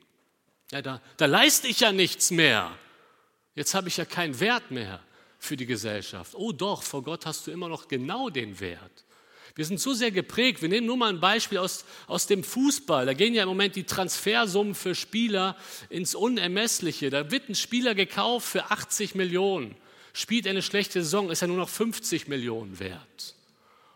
Ja, 0.71 0.81
da, 0.81 1.01
da 1.17 1.27
leiste 1.27 1.67
ich 1.67 1.81
ja 1.81 1.91
nichts 1.91 2.31
mehr. 2.31 2.75
Jetzt 3.55 3.73
habe 3.73 3.87
ich 3.87 3.97
ja 3.97 4.05
keinen 4.05 4.39
Wert 4.39 4.69
mehr 4.71 4.99
für 5.39 5.55
die 5.55 5.65
Gesellschaft. 5.65 6.33
Oh 6.35 6.51
doch, 6.51 6.83
vor 6.83 7.03
Gott 7.03 7.25
hast 7.25 7.47
du 7.47 7.51
immer 7.51 7.69
noch 7.69 7.87
genau 7.87 8.29
den 8.29 8.59
Wert. 8.59 9.05
Wir 9.55 9.63
sind 9.63 9.79
so 9.79 9.93
sehr 9.93 10.11
geprägt. 10.11 10.61
Wir 10.61 10.67
nehmen 10.67 10.85
nur 10.85 10.97
mal 10.97 11.09
ein 11.09 11.21
Beispiel 11.21 11.59
aus, 11.59 11.85
aus 12.07 12.27
dem 12.27 12.43
Fußball. 12.43 13.05
Da 13.05 13.13
gehen 13.13 13.33
ja 13.33 13.43
im 13.43 13.49
Moment 13.49 13.77
die 13.77 13.85
Transfersummen 13.85 14.75
für 14.75 14.95
Spieler 14.95 15.55
ins 15.89 16.13
Unermessliche. 16.13 17.09
Da 17.09 17.31
wird 17.31 17.47
ein 17.47 17.55
Spieler 17.55 17.95
gekauft 17.95 18.47
für 18.47 18.69
80 18.69 19.15
Millionen. 19.15 19.75
Spielt 20.11 20.45
eine 20.45 20.61
schlechte 20.61 21.01
Saison, 21.01 21.29
ist 21.29 21.41
er 21.41 21.47
nur 21.47 21.57
noch 21.57 21.69
50 21.69 22.27
Millionen 22.27 22.79
wert. 22.79 23.35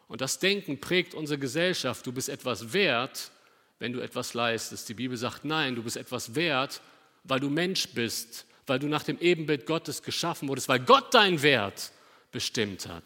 Und 0.08 0.22
das 0.22 0.40
Denken 0.40 0.80
prägt 0.80 1.14
unsere 1.14 1.40
Gesellschaft. 1.40 2.08
Du 2.08 2.14
bist 2.14 2.30
etwas 2.30 2.72
wert, 2.72 3.32
wenn 3.80 3.92
du 3.92 4.00
etwas 4.00 4.34
leistest. 4.34 4.88
Die 4.88 4.94
Bibel 4.94 5.18
sagt, 5.18 5.44
nein, 5.44 5.76
du 5.76 5.84
bist 5.84 5.98
etwas 5.98 6.36
wert, 6.36 6.82
weil 7.26 7.42
du 7.42 7.50
Mensch 7.50 7.90
bist, 7.90 8.46
weil 8.70 8.80
du 8.80 8.88
nach 8.88 9.04
dem 9.04 9.20
Ebenbild 9.20 9.66
Gottes 9.66 10.04
geschaffen 10.04 10.48
wurdest, 10.48 10.70
weil 10.70 10.80
Gott 10.80 11.14
deinen 11.14 11.42
Wert 11.42 11.92
bestimmt 12.32 12.88
hat. 12.88 13.04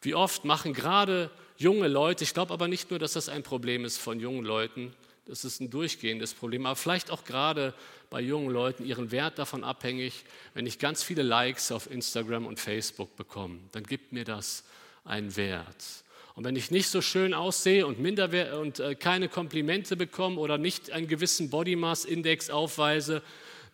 Wie 0.00 0.14
oft 0.14 0.44
machen 0.44 0.72
gerade 0.72 1.30
junge 1.56 1.88
Leute, 1.88 2.24
ich 2.24 2.34
glaube 2.34 2.52
aber 2.52 2.68
nicht 2.68 2.90
nur, 2.90 2.98
dass 2.98 3.14
das 3.14 3.28
ein 3.28 3.42
Problem 3.42 3.84
ist 3.84 3.98
von 3.98 4.20
jungen 4.20 4.44
Leuten, 4.44 4.94
das 5.26 5.44
ist 5.44 5.60
ein 5.60 5.70
durchgehendes 5.70 6.34
Problem, 6.34 6.66
aber 6.66 6.76
vielleicht 6.76 7.10
auch 7.10 7.24
gerade 7.24 7.72
bei 8.10 8.20
jungen 8.20 8.50
Leuten 8.50 8.84
ihren 8.84 9.10
Wert 9.10 9.38
davon 9.38 9.64
abhängig, 9.64 10.24
wenn 10.52 10.66
ich 10.66 10.78
ganz 10.78 11.02
viele 11.02 11.22
Likes 11.22 11.72
auf 11.72 11.90
Instagram 11.90 12.46
und 12.46 12.60
Facebook 12.60 13.16
bekomme, 13.16 13.58
dann 13.72 13.84
gibt 13.84 14.12
mir 14.12 14.24
das 14.24 14.64
einen 15.04 15.34
Wert. 15.36 16.04
Und 16.34 16.44
wenn 16.44 16.56
ich 16.56 16.70
nicht 16.70 16.88
so 16.88 17.00
schön 17.00 17.32
aussehe 17.32 17.86
und, 17.86 17.98
und 17.98 18.80
äh, 18.80 18.94
keine 18.96 19.28
Komplimente 19.28 19.96
bekomme 19.96 20.40
oder 20.40 20.58
nicht 20.58 20.90
einen 20.90 21.06
gewissen 21.06 21.48
Body 21.48 21.76
Mass 21.76 22.04
Index 22.04 22.50
aufweise, 22.50 23.22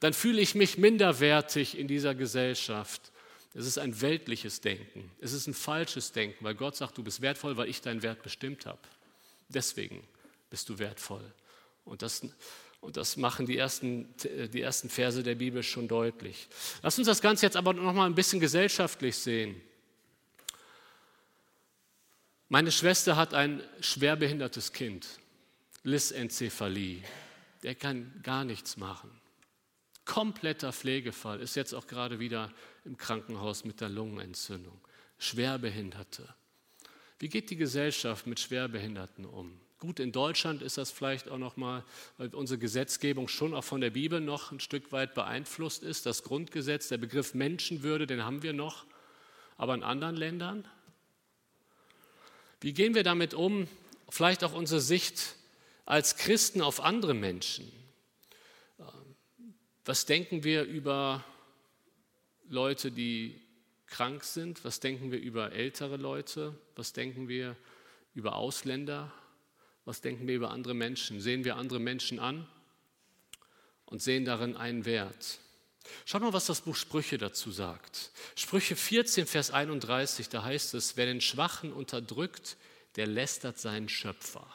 dann 0.01 0.15
fühle 0.15 0.41
ich 0.41 0.55
mich 0.55 0.79
minderwertig 0.79 1.79
in 1.79 1.87
dieser 1.87 2.15
Gesellschaft. 2.15 3.13
Es 3.55 3.67
ist 3.67 3.79
ein 3.79 4.01
weltliches 4.01 4.61
Denken. 4.61 5.11
Es 5.21 5.33
ist 5.33 5.47
ein 5.47 5.55
falsches 5.55 6.13
Denken, 6.13 6.45
weil 6.45 6.55
Gott 6.55 6.77
sagt, 6.77 6.97
du 6.97 7.03
bist 7.03 7.21
wertvoll, 7.21 7.57
weil 7.57 7.69
ich 7.69 7.83
deinen 7.83 8.03
Wert 8.03 8.23
bestimmt 8.23 8.67
habe. 8.67 8.81
Deswegen 9.49 10.03
bist 10.49 10.69
du 10.69 10.79
wertvoll. 10.79 11.25
Und 11.85 12.03
das, 12.03 12.23
und 12.81 12.97
das 12.97 13.17
machen 13.17 13.47
die 13.47 13.59
ersten, 13.59 14.15
die 14.53 14.61
ersten 14.61 14.89
Verse 14.89 15.23
der 15.23 15.35
Bibel 15.35 15.63
schon 15.63 15.89
deutlich. 15.89 16.49
Lass 16.83 16.97
uns 16.99 17.07
das 17.07 17.21
Ganze 17.21 17.47
jetzt 17.47 17.57
aber 17.57 17.75
noch 17.75 17.93
mal 17.93 18.07
ein 18.07 18.15
bisschen 18.15 18.41
gesellschaftlich 18.41 19.17
sehen. 19.17 19.61
Meine 22.49 22.73
Schwester 22.73 23.17
hat 23.17 23.35
ein 23.35 23.63
schwerbehindertes 23.81 24.73
Kind, 24.73 25.07
Lysencephalie. 25.83 27.03
Der 27.63 27.75
kann 27.75 28.13
gar 28.23 28.45
nichts 28.45 28.77
machen. 28.77 29.20
Kompletter 30.11 30.73
Pflegefall, 30.73 31.41
ist 31.41 31.55
jetzt 31.55 31.73
auch 31.73 31.87
gerade 31.87 32.19
wieder 32.19 32.51
im 32.85 32.97
Krankenhaus 32.97 33.65
mit 33.65 33.81
der 33.81 33.89
Lungenentzündung. 33.89 34.77
Schwerbehinderte. 35.19 36.35
Wie 37.21 37.29
geht 37.29 37.49
die 37.49 37.57
Gesellschaft 37.57 38.27
mit 38.27 38.41
Schwerbehinderten 38.41 39.25
um? 39.25 39.61
Gut, 39.79 40.01
in 40.01 40.11
Deutschland 40.11 40.63
ist 40.63 40.79
das 40.79 40.91
vielleicht 40.91 41.29
auch 41.29 41.39
noch 41.39 41.57
mal, 41.57 41.85
weil 42.19 42.35
unsere 42.35 42.59
Gesetzgebung 42.59 43.29
schon 43.29 43.55
auch 43.55 43.63
von 43.63 43.81
der 43.81 43.91
Bibel 43.91 44.21
noch 44.21 44.51
ein 44.51 44.59
Stück 44.59 44.91
weit 44.91 45.15
beeinflusst 45.15 45.85
ist. 45.85 46.07
Das 46.07 46.25
Grundgesetz, 46.25 46.89
der 46.89 46.99
Begriff 46.99 47.35
Menschenwürde, 47.35 48.09
den 48.09 48.25
haben 48.25 48.43
wir 48.43 48.53
noch. 48.53 48.87
Aber 49.59 49.75
in 49.75 49.85
anderen 49.85 50.17
Ländern? 50.17 50.67
Wie 52.61 52.73
gehen 52.73 52.97
wir 52.97 53.05
damit 53.05 53.33
um? 53.33 53.69
Vielleicht 54.09 54.43
auch 54.43 54.55
unsere 54.55 54.81
Sicht 54.81 55.37
als 55.87 56.17
Christen 56.17 56.63
auf 56.63 56.81
andere 56.81 57.15
Menschen. 57.15 57.71
Was 59.91 60.07
denken 60.07 60.45
wir 60.45 60.63
über 60.63 61.25
Leute, 62.49 62.93
die 62.93 63.41
krank 63.89 64.23
sind? 64.23 64.65
Was 64.65 64.79
denken 64.79 65.11
wir 65.11 65.19
über 65.19 65.51
ältere 65.51 65.97
Leute? 65.97 66.55
Was 66.77 66.93
denken 66.93 67.27
wir 67.27 67.57
über 68.15 68.37
Ausländer? 68.37 69.13
Was 69.85 70.01
denken 70.01 70.29
wir 70.29 70.37
über 70.37 70.53
andere 70.53 70.75
Menschen? 70.75 71.21
Sehen 71.21 71.45
wir 71.45 71.57
andere 71.57 71.81
Menschen 71.81 72.21
an 72.21 72.47
und 73.85 74.01
sehen 74.01 74.25
darin 74.25 74.57
einen 74.57 74.85
Wert? 74.85 75.41
Schaut 76.05 76.23
mal, 76.23 76.33
was 76.33 76.47
das 76.47 76.61
Buch 76.61 76.77
Sprüche 76.77 77.19
dazu 77.19 77.51
sagt. 77.51 78.13
Sprüche 78.37 78.77
14, 78.77 79.27
Vers 79.27 79.51
31, 79.51 80.29
da 80.29 80.45
heißt 80.45 80.75
es, 80.75 80.97
wer 80.97 81.07
den 81.07 81.21
Schwachen 81.21 81.73
unterdrückt, 81.73 82.57
der 82.95 83.09
lästert 83.09 83.59
seinen 83.59 83.89
Schöpfer. 83.89 84.47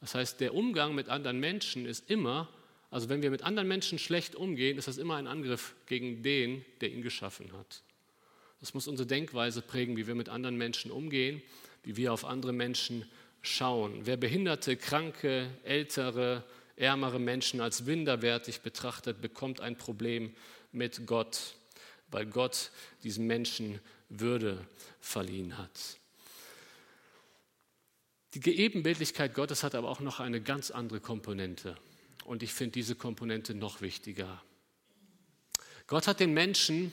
Das 0.00 0.14
heißt, 0.14 0.38
der 0.38 0.54
Umgang 0.54 0.94
mit 0.94 1.08
anderen 1.08 1.40
Menschen 1.40 1.84
ist 1.84 2.08
immer 2.08 2.48
also 2.92 3.08
wenn 3.08 3.22
wir 3.22 3.30
mit 3.30 3.42
anderen 3.42 3.68
Menschen 3.68 3.98
schlecht 3.98 4.36
umgehen, 4.36 4.76
ist 4.76 4.86
das 4.86 4.98
immer 4.98 5.16
ein 5.16 5.26
Angriff 5.26 5.74
gegen 5.86 6.22
den, 6.22 6.62
der 6.82 6.92
ihn 6.92 7.00
geschaffen 7.00 7.50
hat. 7.54 7.82
Das 8.60 8.74
muss 8.74 8.86
unsere 8.86 9.06
Denkweise 9.06 9.62
prägen, 9.62 9.96
wie 9.96 10.06
wir 10.06 10.14
mit 10.14 10.28
anderen 10.28 10.58
Menschen 10.58 10.90
umgehen, 10.90 11.40
wie 11.84 11.96
wir 11.96 12.12
auf 12.12 12.26
andere 12.26 12.52
Menschen 12.52 13.10
schauen. 13.40 14.02
Wer 14.04 14.18
behinderte, 14.18 14.76
kranke, 14.76 15.48
ältere, 15.64 16.44
ärmere 16.76 17.18
Menschen 17.18 17.62
als 17.62 17.82
minderwertig 17.82 18.60
betrachtet, 18.60 19.22
bekommt 19.22 19.62
ein 19.62 19.78
Problem 19.78 20.34
mit 20.70 21.06
Gott, 21.06 21.54
weil 22.10 22.26
Gott 22.26 22.72
diesem 23.04 23.26
Menschen 23.26 23.80
Würde 24.10 24.66
verliehen 25.00 25.56
hat. 25.56 25.96
Die 28.34 28.58
Ebenbildlichkeit 28.58 29.32
Gottes 29.32 29.62
hat 29.62 29.74
aber 29.74 29.88
auch 29.88 30.00
noch 30.00 30.20
eine 30.20 30.42
ganz 30.42 30.70
andere 30.70 31.00
Komponente. 31.00 31.74
Und 32.24 32.42
ich 32.42 32.52
finde 32.52 32.72
diese 32.72 32.94
Komponente 32.94 33.54
noch 33.54 33.80
wichtiger. 33.80 34.42
Gott 35.86 36.06
hat 36.06 36.20
den 36.20 36.32
Menschen 36.32 36.92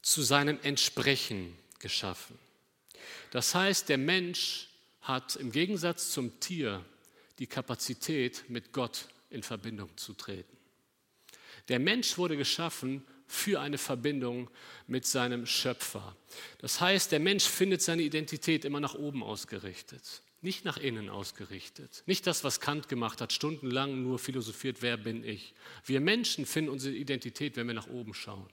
zu 0.00 0.22
seinem 0.22 0.58
Entsprechen 0.62 1.56
geschaffen. 1.78 2.38
Das 3.30 3.54
heißt, 3.54 3.88
der 3.88 3.98
Mensch 3.98 4.68
hat 5.00 5.36
im 5.36 5.50
Gegensatz 5.52 6.12
zum 6.12 6.38
Tier 6.40 6.84
die 7.38 7.46
Kapazität, 7.46 8.48
mit 8.48 8.72
Gott 8.72 9.08
in 9.30 9.42
Verbindung 9.42 9.96
zu 9.96 10.12
treten. 10.14 10.56
Der 11.68 11.78
Mensch 11.78 12.18
wurde 12.18 12.36
geschaffen 12.36 13.04
für 13.26 13.60
eine 13.60 13.78
Verbindung 13.78 14.50
mit 14.86 15.06
seinem 15.06 15.46
Schöpfer. 15.46 16.16
Das 16.58 16.80
heißt, 16.80 17.12
der 17.12 17.20
Mensch 17.20 17.44
findet 17.44 17.82
seine 17.82 18.02
Identität 18.02 18.64
immer 18.64 18.80
nach 18.80 18.94
oben 18.94 19.22
ausgerichtet 19.22 20.22
nicht 20.42 20.64
nach 20.64 20.76
innen 20.76 21.08
ausgerichtet. 21.08 22.02
Nicht 22.06 22.26
das, 22.26 22.42
was 22.44 22.60
Kant 22.60 22.88
gemacht 22.88 23.20
hat, 23.20 23.32
stundenlang 23.32 24.02
nur 24.02 24.18
philosophiert, 24.18 24.82
wer 24.82 24.96
bin 24.96 25.24
ich. 25.24 25.54
Wir 25.84 26.00
Menschen 26.00 26.46
finden 26.46 26.70
unsere 26.70 26.94
Identität, 26.94 27.56
wenn 27.56 27.68
wir 27.68 27.74
nach 27.74 27.86
oben 27.86 28.12
schauen, 28.12 28.50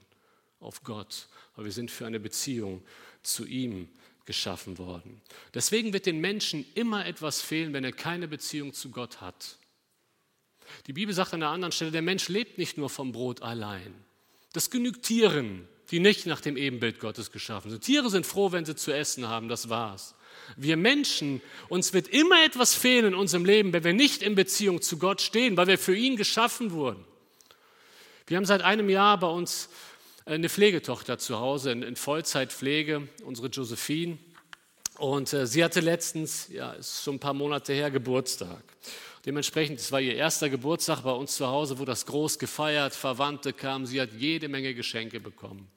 auf 0.60 0.82
Gott, 0.84 1.28
weil 1.56 1.64
wir 1.64 1.72
sind 1.72 1.90
für 1.90 2.06
eine 2.06 2.20
Beziehung 2.20 2.82
zu 3.22 3.44
ihm 3.44 3.88
geschaffen 4.24 4.78
worden. 4.78 5.20
Deswegen 5.52 5.92
wird 5.92 6.06
den 6.06 6.20
Menschen 6.20 6.64
immer 6.74 7.04
etwas 7.06 7.42
fehlen, 7.42 7.72
wenn 7.72 7.84
er 7.84 7.92
keine 7.92 8.28
Beziehung 8.28 8.72
zu 8.72 8.90
Gott 8.90 9.20
hat. 9.20 9.58
Die 10.86 10.92
Bibel 10.92 11.12
sagt 11.12 11.34
an 11.34 11.42
einer 11.42 11.52
anderen 11.52 11.72
Stelle, 11.72 11.90
der 11.90 12.02
Mensch 12.02 12.28
lebt 12.28 12.56
nicht 12.56 12.78
nur 12.78 12.88
vom 12.88 13.10
Brot 13.10 13.42
allein. 13.42 13.92
Das 14.52 14.70
genügt 14.70 15.04
Tieren, 15.04 15.66
die 15.90 15.98
nicht 15.98 16.26
nach 16.26 16.40
dem 16.40 16.56
Ebenbild 16.56 17.00
Gottes 17.00 17.32
geschaffen 17.32 17.70
sind. 17.70 17.82
Tiere 17.82 18.10
sind 18.10 18.24
froh, 18.24 18.52
wenn 18.52 18.64
sie 18.64 18.76
zu 18.76 18.92
essen 18.92 19.26
haben, 19.26 19.48
das 19.48 19.68
war's. 19.68 20.14
Wir 20.56 20.76
Menschen, 20.76 21.40
uns 21.68 21.92
wird 21.92 22.08
immer 22.08 22.44
etwas 22.44 22.74
fehlen 22.74 23.06
in 23.06 23.14
unserem 23.14 23.44
Leben, 23.44 23.72
wenn 23.72 23.84
wir 23.84 23.92
nicht 23.92 24.22
in 24.22 24.34
Beziehung 24.34 24.82
zu 24.82 24.98
Gott 24.98 25.20
stehen, 25.20 25.56
weil 25.56 25.66
wir 25.66 25.78
für 25.78 25.96
ihn 25.96 26.16
geschaffen 26.16 26.72
wurden. 26.72 27.04
Wir 28.26 28.36
haben 28.36 28.44
seit 28.44 28.62
einem 28.62 28.88
Jahr 28.88 29.18
bei 29.18 29.26
uns 29.26 29.68
eine 30.24 30.48
Pflegetochter 30.48 31.18
zu 31.18 31.38
Hause 31.38 31.72
in, 31.72 31.96
Vollzeitpflege, 31.96 33.08
unsere 33.24 33.48
Josephine. 33.48 34.18
Und 34.98 35.32
äh, 35.32 35.46
sie 35.46 35.64
hatte 35.64 35.80
letztens, 35.80 36.48
ja, 36.48 36.72
ist 36.72 37.02
schon 37.02 37.16
ein 37.16 37.20
paar 37.20 37.34
Monate 37.34 37.72
her, 37.72 37.90
Geburtstag. 37.90 38.62
Dementsprechend, 39.26 39.80
es 39.80 39.90
war 39.92 40.00
ihr 40.00 40.14
erster 40.14 40.48
Geburtstag 40.48 41.02
bei 41.02 41.10
uns 41.10 41.36
zu 41.36 41.46
Hause, 41.46 41.78
wo 41.78 41.84
das 41.84 42.06
groß 42.06 42.38
gefeiert, 42.38 42.94
Verwandte 42.94 43.52
kamen, 43.52 43.86
sie 43.86 44.00
hat 44.00 44.10
jede 44.12 44.48
Menge 44.48 44.74
Geschenke 44.74 45.20
bekommen. 45.20 45.70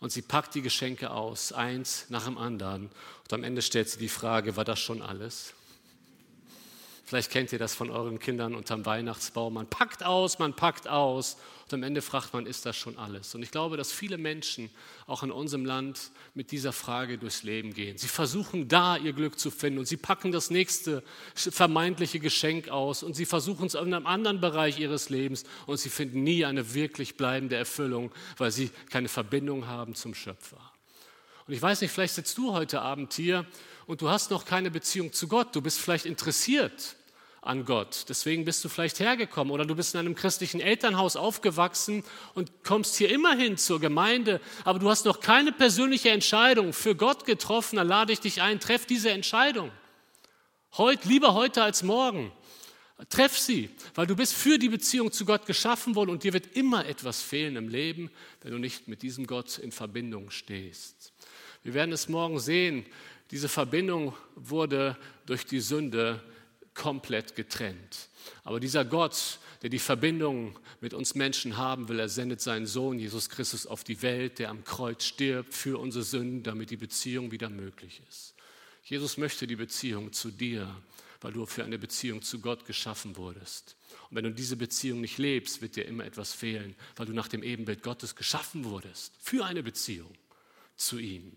Und 0.00 0.10
sie 0.10 0.22
packt 0.22 0.54
die 0.54 0.62
Geschenke 0.62 1.10
aus, 1.10 1.52
eins 1.52 2.06
nach 2.08 2.24
dem 2.24 2.38
anderen. 2.38 2.86
Und 3.22 3.32
am 3.32 3.44
Ende 3.44 3.62
stellt 3.62 3.88
sie 3.88 3.98
die 3.98 4.08
Frage, 4.08 4.56
war 4.56 4.64
das 4.64 4.80
schon 4.80 5.02
alles? 5.02 5.52
Vielleicht 7.04 7.30
kennt 7.30 7.52
ihr 7.52 7.58
das 7.58 7.74
von 7.74 7.90
euren 7.90 8.18
Kindern 8.18 8.54
unterm 8.54 8.86
Weihnachtsbaum. 8.86 9.54
Man 9.54 9.66
packt 9.66 10.04
aus, 10.04 10.38
man 10.38 10.54
packt 10.54 10.88
aus 10.88 11.36
und 11.72 11.80
am 11.80 11.82
Ende 11.82 12.02
fragt 12.02 12.32
man, 12.34 12.46
ist 12.46 12.66
das 12.66 12.76
schon 12.76 12.98
alles? 12.98 13.34
Und 13.34 13.42
ich 13.42 13.50
glaube, 13.50 13.76
dass 13.76 13.92
viele 13.92 14.18
Menschen 14.18 14.70
auch 15.06 15.22
in 15.22 15.30
unserem 15.30 15.64
Land 15.64 16.10
mit 16.34 16.50
dieser 16.50 16.72
Frage 16.72 17.18
durchs 17.18 17.42
Leben 17.42 17.74
gehen. 17.74 17.98
Sie 17.98 18.08
versuchen 18.08 18.68
da 18.68 18.96
ihr 18.96 19.12
Glück 19.12 19.38
zu 19.38 19.50
finden 19.50 19.78
und 19.78 19.86
sie 19.86 19.96
packen 19.96 20.32
das 20.32 20.50
nächste 20.50 21.02
vermeintliche 21.34 22.20
Geschenk 22.20 22.68
aus 22.68 23.02
und 23.02 23.14
sie 23.14 23.26
versuchen 23.26 23.66
es 23.66 23.74
in 23.74 23.94
einem 23.94 24.06
anderen 24.06 24.40
Bereich 24.40 24.78
ihres 24.78 25.10
Lebens 25.10 25.44
und 25.66 25.78
sie 25.78 25.90
finden 25.90 26.22
nie 26.22 26.44
eine 26.44 26.74
wirklich 26.74 27.16
bleibende 27.16 27.56
Erfüllung, 27.56 28.12
weil 28.36 28.50
sie 28.50 28.70
keine 28.90 29.08
Verbindung 29.08 29.66
haben 29.66 29.94
zum 29.94 30.14
Schöpfer. 30.14 30.60
Und 31.46 31.54
ich 31.54 31.62
weiß 31.62 31.80
nicht, 31.80 31.90
vielleicht 31.90 32.14
sitzt 32.14 32.38
du 32.38 32.52
heute 32.52 32.80
Abend 32.80 33.12
hier 33.12 33.46
und 33.86 34.00
du 34.00 34.08
hast 34.08 34.30
noch 34.30 34.44
keine 34.44 34.70
Beziehung 34.70 35.12
zu 35.12 35.26
Gott. 35.26 35.54
Du 35.56 35.60
bist 35.60 35.80
vielleicht 35.80 36.06
interessiert 36.06 36.96
an 37.42 37.64
Gott. 37.64 38.04
Deswegen 38.08 38.44
bist 38.44 38.64
du 38.64 38.68
vielleicht 38.68 39.00
hergekommen 39.00 39.52
oder 39.52 39.64
du 39.64 39.74
bist 39.74 39.94
in 39.94 40.00
einem 40.00 40.14
christlichen 40.14 40.60
Elternhaus 40.60 41.16
aufgewachsen 41.16 42.04
und 42.34 42.64
kommst 42.64 42.96
hier 42.96 43.10
immerhin 43.10 43.56
zur 43.56 43.80
Gemeinde, 43.80 44.40
aber 44.64 44.78
du 44.78 44.90
hast 44.90 45.06
noch 45.06 45.20
keine 45.20 45.52
persönliche 45.52 46.10
Entscheidung 46.10 46.72
für 46.72 46.94
Gott 46.94 47.24
getroffen. 47.24 47.76
Dann 47.76 47.88
lade 47.88 48.12
ich 48.12 48.20
dich 48.20 48.42
ein, 48.42 48.60
treff 48.60 48.84
diese 48.84 49.10
Entscheidung. 49.10 49.70
Heute, 50.76 51.08
lieber 51.08 51.34
heute 51.34 51.62
als 51.62 51.82
morgen. 51.82 52.30
Treff 53.08 53.38
sie, 53.38 53.70
weil 53.94 54.06
du 54.06 54.14
bist 54.14 54.34
für 54.34 54.58
die 54.58 54.68
Beziehung 54.68 55.10
zu 55.10 55.24
Gott 55.24 55.46
geschaffen 55.46 55.94
worden 55.94 56.10
und 56.10 56.22
dir 56.22 56.34
wird 56.34 56.54
immer 56.54 56.84
etwas 56.84 57.22
fehlen 57.22 57.56
im 57.56 57.70
Leben, 57.70 58.10
wenn 58.42 58.52
du 58.52 58.58
nicht 58.58 58.88
mit 58.88 59.00
diesem 59.00 59.26
Gott 59.26 59.56
in 59.56 59.72
Verbindung 59.72 60.28
stehst. 60.28 61.14
Wir 61.62 61.72
werden 61.72 61.92
es 61.92 62.10
morgen 62.10 62.38
sehen. 62.38 62.84
Diese 63.30 63.48
Verbindung 63.48 64.14
wurde 64.34 64.98
durch 65.24 65.46
die 65.46 65.60
Sünde 65.60 66.22
komplett 66.74 67.36
getrennt. 67.36 68.08
Aber 68.44 68.60
dieser 68.60 68.84
Gott, 68.84 69.38
der 69.62 69.70
die 69.70 69.78
Verbindung 69.78 70.58
mit 70.80 70.94
uns 70.94 71.14
Menschen 71.14 71.56
haben 71.56 71.88
will, 71.88 71.98
er 71.98 72.08
sendet 72.08 72.40
seinen 72.40 72.66
Sohn 72.66 72.98
Jesus 72.98 73.28
Christus 73.28 73.66
auf 73.66 73.84
die 73.84 74.02
Welt, 74.02 74.38
der 74.38 74.50
am 74.50 74.64
Kreuz 74.64 75.04
stirbt 75.04 75.54
für 75.54 75.78
unsere 75.78 76.04
Sünden, 76.04 76.42
damit 76.42 76.70
die 76.70 76.76
Beziehung 76.76 77.30
wieder 77.30 77.50
möglich 77.50 78.00
ist. 78.08 78.34
Jesus 78.84 79.18
möchte 79.18 79.46
die 79.46 79.56
Beziehung 79.56 80.12
zu 80.12 80.30
dir, 80.30 80.74
weil 81.20 81.32
du 81.32 81.44
für 81.46 81.64
eine 81.64 81.78
Beziehung 81.78 82.22
zu 82.22 82.40
Gott 82.40 82.64
geschaffen 82.64 83.16
wurdest. 83.16 83.76
Und 84.08 84.16
wenn 84.16 84.24
du 84.24 84.32
diese 84.32 84.56
Beziehung 84.56 85.00
nicht 85.00 85.18
lebst, 85.18 85.60
wird 85.60 85.76
dir 85.76 85.84
immer 85.84 86.04
etwas 86.04 86.32
fehlen, 86.32 86.74
weil 86.96 87.06
du 87.06 87.12
nach 87.12 87.28
dem 87.28 87.42
Ebenbild 87.42 87.82
Gottes 87.82 88.16
geschaffen 88.16 88.64
wurdest, 88.64 89.12
für 89.20 89.44
eine 89.44 89.62
Beziehung 89.62 90.12
zu 90.76 90.98
ihm. 90.98 91.32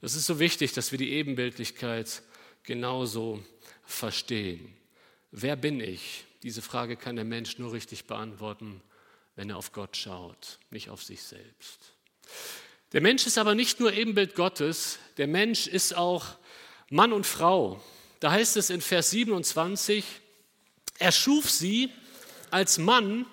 Das 0.00 0.14
ist 0.14 0.26
so 0.26 0.38
wichtig, 0.38 0.72
dass 0.72 0.92
wir 0.92 0.98
die 0.98 1.10
Ebenbildlichkeit 1.10 2.22
genauso 2.62 3.42
verstehen. 3.90 4.74
Wer 5.30 5.56
bin 5.56 5.80
ich? 5.80 6.24
Diese 6.42 6.62
Frage 6.62 6.96
kann 6.96 7.16
der 7.16 7.24
Mensch 7.24 7.58
nur 7.58 7.72
richtig 7.72 8.06
beantworten, 8.06 8.82
wenn 9.36 9.50
er 9.50 9.56
auf 9.56 9.72
Gott 9.72 9.96
schaut, 9.96 10.58
nicht 10.70 10.90
auf 10.90 11.02
sich 11.02 11.22
selbst. 11.22 11.92
Der 12.92 13.00
Mensch 13.00 13.26
ist 13.26 13.38
aber 13.38 13.54
nicht 13.54 13.78
nur 13.78 13.92
Ebenbild 13.92 14.34
Gottes, 14.34 14.98
der 15.16 15.26
Mensch 15.26 15.66
ist 15.66 15.96
auch 15.96 16.26
Mann 16.88 17.12
und 17.12 17.26
Frau. 17.26 17.82
Da 18.18 18.32
heißt 18.32 18.56
es 18.56 18.70
in 18.70 18.80
Vers 18.80 19.10
27, 19.10 20.04
er 20.98 21.12
schuf 21.12 21.48
sie 21.50 21.90
als 22.50 22.78
Mann 22.78 23.26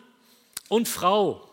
und 0.69 0.87
Frau. 0.87 1.43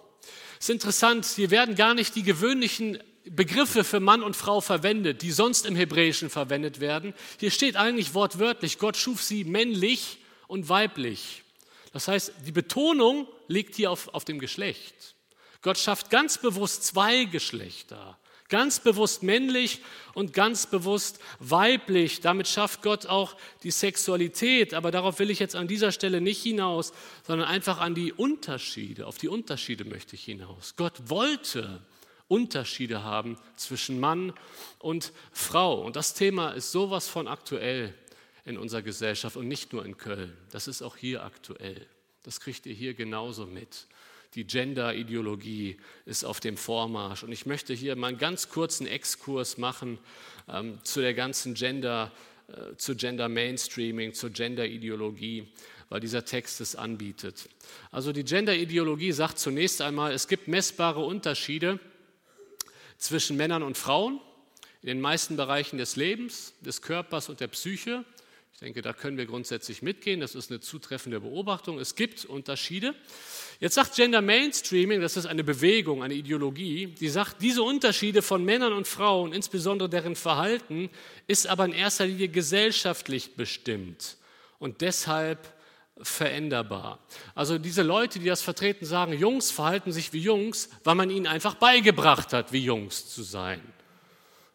Es 0.59 0.69
ist 0.69 0.71
interessant, 0.71 1.25
hier 1.27 1.51
werden 1.51 1.75
gar 1.77 1.95
nicht 1.95 2.15
die 2.15 2.23
gewöhnlichen 2.23 3.03
Begriffe 3.25 3.85
für 3.85 4.01
Mann 4.01 4.23
und 4.23 4.37
Frau 4.37 4.61
verwendet, 4.61 5.23
die 5.23 5.31
sonst 5.31 5.65
im 5.67 5.77
Hebräischen 5.77 6.29
verwendet 6.29 6.81
werden. 6.81 7.15
Hier 7.41 7.51
steht 7.51 7.77
eigentlich 7.77 8.15
wortwörtlich, 8.15 8.79
Gott 8.79 8.97
schuf 8.97 9.23
sie 9.23 9.45
männlich 9.45 10.19
und 10.47 10.69
weiblich. 10.69 11.43
Das 11.93 12.09
heißt, 12.09 12.33
die 12.45 12.53
Betonung 12.53 13.27
liegt 13.49 13.77
hier 13.77 13.91
auf, 13.91 14.09
auf 14.09 14.25
dem 14.25 14.39
Geschlecht. 14.39 15.15
Gott 15.63 15.79
schafft 15.79 16.11
ganz 16.11 16.39
bewusst 16.39 16.85
zwei 16.85 17.25
Geschlechter. 17.25 18.19
Ganz 18.51 18.79
bewusst 18.79 19.23
männlich 19.23 19.81
und 20.13 20.35
ganz 20.35 20.67
bewusst 20.67 21.19
weiblich. 21.39 22.21
Damit 22.21 22.47
schafft 22.47 22.83
Gott 22.83 23.07
auch 23.07 23.37
die 23.63 23.71
Sexualität. 23.71 24.75
Aber 24.75 24.91
darauf 24.91 25.19
will 25.19 25.31
ich 25.31 25.39
jetzt 25.39 25.57
an 25.57 25.67
dieser 25.67 25.93
Stelle 25.93 26.21
nicht 26.21 26.43
hinaus, 26.43 26.93
sondern 27.27 27.49
einfach 27.49 27.81
an 27.81 27.95
die 27.95 28.13
Unterschiede. 28.13 29.07
Auf 29.07 29.17
die 29.17 29.29
Unterschiede 29.29 29.85
möchte 29.85 30.15
ich 30.15 30.25
hinaus. 30.25 30.75
Gott 30.77 31.09
wollte, 31.09 31.81
Unterschiede 32.35 33.05
haben 33.05 33.39
zwischen 33.55 34.01
Mann 34.01 34.33
und 34.81 35.13
Frau. 35.31 35.81
Und 35.81 35.95
das 35.95 36.15
Thema 36.15 36.51
ist 36.51 36.73
sowas 36.73 37.07
von 37.07 37.29
aktuell 37.29 37.95
in 38.45 38.59
unserer 38.59 38.83
Gesellschaft 38.83 39.37
und 39.37 39.47
nicht 39.47 39.73
nur 39.73 39.87
in 39.87 39.97
Köln. 39.97 40.37
Das 40.51 40.67
ist 40.67 40.83
auch 40.83 40.97
hier 40.97 41.23
aktuell. 41.23 41.87
Das 42.25 42.41
kriegt 42.41 42.67
ihr 42.67 42.75
hier 42.75 42.95
genauso 42.95 43.47
mit. 43.47 43.87
Die 44.35 44.45
Gender-Ideologie 44.45 45.77
ist 46.07 46.25
auf 46.25 46.41
dem 46.41 46.57
Vormarsch. 46.57 47.23
Und 47.23 47.31
ich 47.31 47.47
möchte 47.47 47.73
hier 47.73 47.95
mal 47.95 48.09
einen 48.09 48.19
ganz 48.19 48.49
kurzen 48.49 48.89
Exkurs 48.89 49.57
machen 49.57 49.99
ähm, 50.49 50.81
zu 50.83 51.01
der 51.01 51.15
ganzen 51.15 51.55
Gender, 51.55 52.11
äh, 52.49 52.75
zu 52.77 52.97
Gender 52.97 53.29
Mainstreaming, 53.29 54.13
zur 54.13 54.31
Gender-Ideologie, 54.31 55.47
weil 55.89 56.01
dieser 56.01 56.25
Text 56.25 56.61
es 56.61 56.75
anbietet. 56.75 57.49
Also 57.93 58.13
die 58.13 58.25
Gender-Ideologie 58.25 59.13
sagt 59.13 59.39
zunächst 59.39 59.81
einmal, 59.81 60.13
es 60.13 60.27
gibt 60.27 60.49
messbare 60.49 61.05
Unterschiede 61.05 61.79
zwischen 62.99 63.37
Männern 63.37 63.63
und 63.63 63.77
Frauen 63.77 64.21
in 64.83 64.89
den 64.89 65.01
meisten 65.01 65.37
Bereichen 65.37 65.79
des 65.79 65.97
Lebens, 65.97 66.55
des 66.61 66.83
Körpers 66.83 67.29
und 67.29 67.41
der 67.41 67.49
Psyche. 67.49 68.05
Ich 68.53 68.61
denke, 68.61 68.83
da 68.83 68.93
können 68.93 69.17
wir 69.17 69.27
grundsätzlich 69.27 69.83
mitgehen. 69.83 70.21
Das 70.21 70.35
ist 70.35 70.51
eine 70.51 70.61
zutreffende 70.61 71.21
Beobachtung. 71.21 71.79
Es 71.79 71.97
gibt 71.97 72.25
Unterschiede. 72.25 72.95
Jetzt 73.61 73.75
sagt 73.75 73.95
Gender 73.97 74.21
Mainstreaming, 74.21 75.01
das 75.01 75.17
ist 75.17 75.27
eine 75.27 75.43
Bewegung, 75.43 76.03
eine 76.03 76.15
Ideologie, 76.15 76.87
die 76.87 77.09
sagt, 77.09 77.41
diese 77.41 77.63
Unterschiede 77.63 78.21
von 78.23 78.45
Männern 78.45 78.73
und 78.73 78.87
Frauen, 78.87 79.33
insbesondere 79.33 79.89
deren 79.89 80.17
Verhalten, 80.17 80.91
ist 81.27 81.47
aber 81.47 81.65
in 81.65 81.73
erster 81.73 82.07
Linie 82.07 82.29
gesellschaftlich 82.29 83.37
bestimmt 83.37 84.17
und 84.59 84.81
deshalb 84.81 85.55
veränderbar. 86.01 86.99
Also 87.35 87.59
diese 87.59 87.83
Leute, 87.83 88.19
die 88.19 88.27
das 88.27 88.43
vertreten, 88.43 88.85
sagen, 88.85 89.13
Jungs 89.13 89.51
verhalten 89.51 89.93
sich 89.93 90.13
wie 90.13 90.21
Jungs, 90.21 90.69
weil 90.83 90.95
man 90.95 91.11
ihnen 91.11 91.27
einfach 91.27 91.55
beigebracht 91.55 92.33
hat, 92.33 92.53
wie 92.53 92.65
Jungs 92.65 93.09
zu 93.13 93.23
sein. 93.23 93.61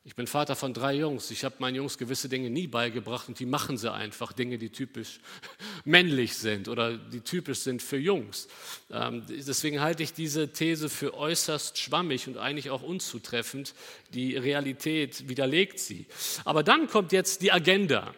Ich 0.05 0.15
bin 0.15 0.27
Vater 0.27 0.55
von 0.55 0.73
drei 0.73 0.95
Jungs. 0.95 1.29
Ich 1.29 1.43
habe 1.43 1.55
meinen 1.59 1.75
Jungs 1.75 1.97
gewisse 1.97 2.29
Dinge 2.29 2.49
nie 2.49 2.67
beigebracht 2.67 3.27
und 3.27 3.39
die 3.39 3.45
machen 3.45 3.77
sie 3.77 3.91
einfach, 3.91 4.33
Dinge, 4.33 4.57
die 4.57 4.69
typisch 4.69 5.19
männlich 5.85 6.35
sind 6.35 6.67
oder 6.67 6.97
die 6.97 7.21
typisch 7.21 7.59
sind 7.59 7.81
für 7.83 7.97
Jungs. 7.97 8.47
Ähm, 8.91 9.23
deswegen 9.27 9.81
halte 9.81 10.01
ich 10.01 10.13
diese 10.13 10.51
These 10.51 10.89
für 10.89 11.13
äußerst 11.13 11.77
schwammig 11.77 12.27
und 12.27 12.37
eigentlich 12.37 12.69
auch 12.71 12.81
unzutreffend. 12.81 13.75
Die 14.13 14.35
Realität 14.35 15.29
widerlegt 15.29 15.79
sie. 15.79 16.07
Aber 16.43 16.63
dann 16.63 16.87
kommt 16.87 17.11
jetzt 17.11 17.41
die 17.43 17.51
Agenda 17.51 18.13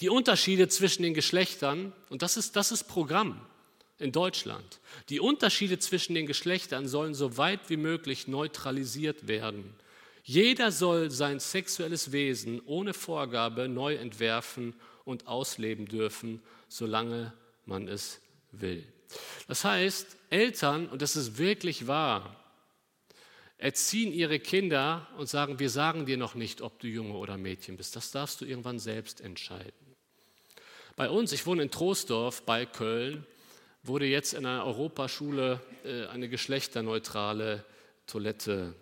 die 0.00 0.08
Unterschiede 0.08 0.68
zwischen 0.68 1.02
den 1.02 1.14
Geschlechtern, 1.14 1.92
und 2.08 2.22
das 2.22 2.36
ist, 2.36 2.56
das 2.56 2.72
ist 2.72 2.84
Programm 2.84 3.40
in 3.98 4.12
Deutschland, 4.12 4.80
die 5.08 5.20
Unterschiede 5.20 5.78
zwischen 5.78 6.14
den 6.14 6.26
Geschlechtern 6.26 6.88
sollen 6.88 7.14
so 7.14 7.36
weit 7.36 7.70
wie 7.70 7.76
möglich 7.76 8.26
neutralisiert 8.26 9.28
werden. 9.28 9.74
Jeder 10.24 10.72
soll 10.72 11.10
sein 11.10 11.38
sexuelles 11.38 12.10
Wesen 12.10 12.60
ohne 12.64 12.94
Vorgabe 12.94 13.68
neu 13.68 13.94
entwerfen 13.94 14.74
und 15.04 15.26
ausleben 15.26 15.86
dürfen, 15.86 16.42
solange 16.68 17.32
man 17.66 17.88
es 17.88 18.20
will. 18.50 18.84
Das 19.46 19.64
heißt, 19.64 20.16
Eltern, 20.30 20.88
und 20.88 21.02
das 21.02 21.14
ist 21.14 21.38
wirklich 21.38 21.86
wahr, 21.86 22.40
erziehen 23.58 24.12
ihre 24.12 24.40
Kinder 24.40 25.06
und 25.18 25.28
sagen, 25.28 25.58
wir 25.58 25.70
sagen 25.70 26.06
dir 26.06 26.16
noch 26.16 26.34
nicht, 26.34 26.60
ob 26.60 26.78
du 26.80 26.88
Junge 26.88 27.14
oder 27.14 27.36
Mädchen 27.36 27.76
bist. 27.76 27.94
Das 27.94 28.10
darfst 28.10 28.40
du 28.40 28.44
irgendwann 28.44 28.78
selbst 28.78 29.20
entscheiden. 29.20 29.83
Bei 30.96 31.10
uns, 31.10 31.32
ich 31.32 31.44
wohne 31.46 31.62
in 31.64 31.70
Troisdorf 31.72 32.42
bei 32.42 32.66
Köln, 32.66 33.26
wurde 33.82 34.06
jetzt 34.06 34.32
in 34.32 34.46
einer 34.46 34.64
Europaschule 34.64 35.60
äh, 35.84 36.06
eine 36.06 36.28
geschlechterneutrale 36.28 37.64
Toilette 38.06 38.74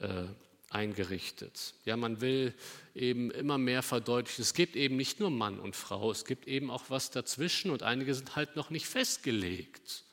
äh, 0.00 0.24
eingerichtet. 0.70 1.74
Ja, 1.84 1.96
man 1.96 2.20
will 2.20 2.52
eben 2.96 3.30
immer 3.30 3.58
mehr 3.58 3.82
verdeutlichen, 3.82 4.42
es 4.42 4.54
gibt 4.54 4.74
eben 4.74 4.96
nicht 4.96 5.20
nur 5.20 5.30
Mann 5.30 5.60
und 5.60 5.76
Frau, 5.76 6.10
es 6.10 6.24
gibt 6.24 6.48
eben 6.48 6.68
auch 6.68 6.84
was 6.88 7.10
dazwischen 7.10 7.70
und 7.70 7.84
einige 7.84 8.14
sind 8.14 8.34
halt 8.34 8.56
noch 8.56 8.70
nicht 8.70 8.86
festgelegt. 8.86 10.04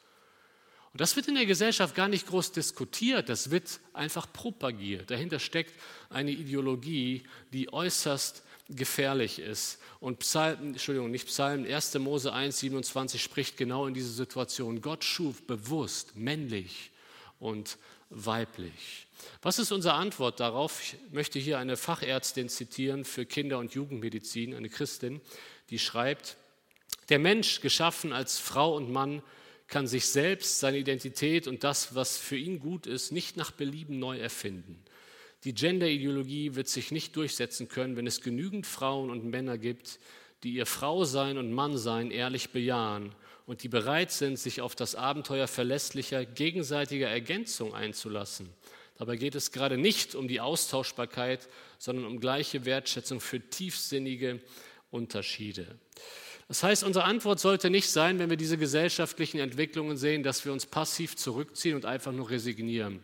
Und 0.93 1.01
das 1.01 1.15
wird 1.15 1.27
in 1.27 1.35
der 1.35 1.45
Gesellschaft 1.45 1.95
gar 1.95 2.07
nicht 2.07 2.27
groß 2.27 2.51
diskutiert, 2.51 3.27
das 3.27 3.49
wird 3.49 3.79
einfach 3.93 4.31
propagiert. 4.31 5.09
Dahinter 5.09 5.39
steckt 5.39 5.73
eine 6.09 6.31
Ideologie, 6.31 7.23
die 7.53 7.73
äußerst 7.73 8.43
gefährlich 8.69 9.39
ist. 9.39 9.79
Und 9.99 10.19
Psalm, 10.19 10.69
Entschuldigung, 10.69 11.11
nicht 11.11 11.27
Psalm, 11.27 11.65
1. 11.65 11.95
Mose 11.95 12.31
1, 12.31 12.59
27 12.59 13.21
spricht 13.21 13.57
genau 13.57 13.87
in 13.87 13.93
diese 13.93 14.11
Situation. 14.11 14.81
Gott 14.81 15.03
schuf 15.03 15.45
bewusst 15.45 16.15
männlich 16.15 16.91
und 17.39 17.77
weiblich. 18.09 19.07
Was 19.41 19.59
ist 19.59 19.71
unsere 19.71 19.95
Antwort 19.95 20.39
darauf? 20.39 20.81
Ich 20.81 20.97
möchte 21.11 21.39
hier 21.39 21.59
eine 21.59 21.77
Fachärztin 21.77 22.49
zitieren 22.49 23.05
für 23.05 23.25
Kinder- 23.25 23.59
und 23.59 23.73
Jugendmedizin, 23.73 24.53
eine 24.53 24.69
Christin, 24.69 25.21
die 25.69 25.79
schreibt, 25.79 26.37
der 27.09 27.19
Mensch, 27.19 27.61
geschaffen 27.61 28.13
als 28.13 28.39
Frau 28.39 28.75
und 28.75 28.91
Mann, 28.91 29.21
kann 29.67 29.87
sich 29.87 30.07
selbst, 30.07 30.59
seine 30.59 30.77
Identität 30.77 31.47
und 31.47 31.63
das, 31.63 31.93
was 31.95 32.17
für 32.17 32.37
ihn 32.37 32.59
gut 32.59 32.87
ist, 32.87 33.11
nicht 33.11 33.37
nach 33.37 33.51
Belieben 33.51 33.99
neu 33.99 34.17
erfinden. 34.17 34.83
Die 35.45 35.53
Gender-Ideologie 35.53 36.55
wird 36.55 36.67
sich 36.67 36.91
nicht 36.91 37.15
durchsetzen 37.15 37.69
können, 37.69 37.95
wenn 37.95 38.07
es 38.07 38.21
genügend 38.21 38.67
Frauen 38.67 39.09
und 39.09 39.25
Männer 39.25 39.57
gibt, 39.57 39.99
die 40.43 40.53
ihr 40.53 40.65
Frausein 40.65 41.37
und 41.37 41.53
Mannsein 41.53 42.11
ehrlich 42.11 42.49
bejahen 42.49 43.13
und 43.45 43.63
die 43.63 43.69
bereit 43.69 44.11
sind, 44.11 44.37
sich 44.37 44.61
auf 44.61 44.75
das 44.75 44.95
Abenteuer 44.95 45.47
verlässlicher, 45.47 46.25
gegenseitiger 46.25 47.07
Ergänzung 47.07 47.73
einzulassen. 47.73 48.49
Dabei 48.97 49.15
geht 49.15 49.33
es 49.33 49.51
gerade 49.51 49.77
nicht 49.77 50.13
um 50.13 50.27
die 50.27 50.41
Austauschbarkeit, 50.41 51.47
sondern 51.77 52.05
um 52.05 52.19
gleiche 52.19 52.65
Wertschätzung 52.65 53.21
für 53.21 53.39
tiefsinnige 53.39 54.41
Unterschiede. 54.91 55.79
Das 56.49 56.63
heißt, 56.63 56.83
unsere 56.83 57.05
Antwort 57.05 57.39
sollte 57.39 57.69
nicht 57.69 57.89
sein, 57.89 58.19
wenn 58.19 58.29
wir 58.29 58.35
diese 58.35 58.57
gesellschaftlichen 58.57 59.39
Entwicklungen 59.39 59.95
sehen, 59.95 60.23
dass 60.23 60.43
wir 60.43 60.51
uns 60.51 60.65
passiv 60.65 61.15
zurückziehen 61.15 61.75
und 61.75 61.85
einfach 61.85 62.11
nur 62.11 62.29
resignieren, 62.29 62.99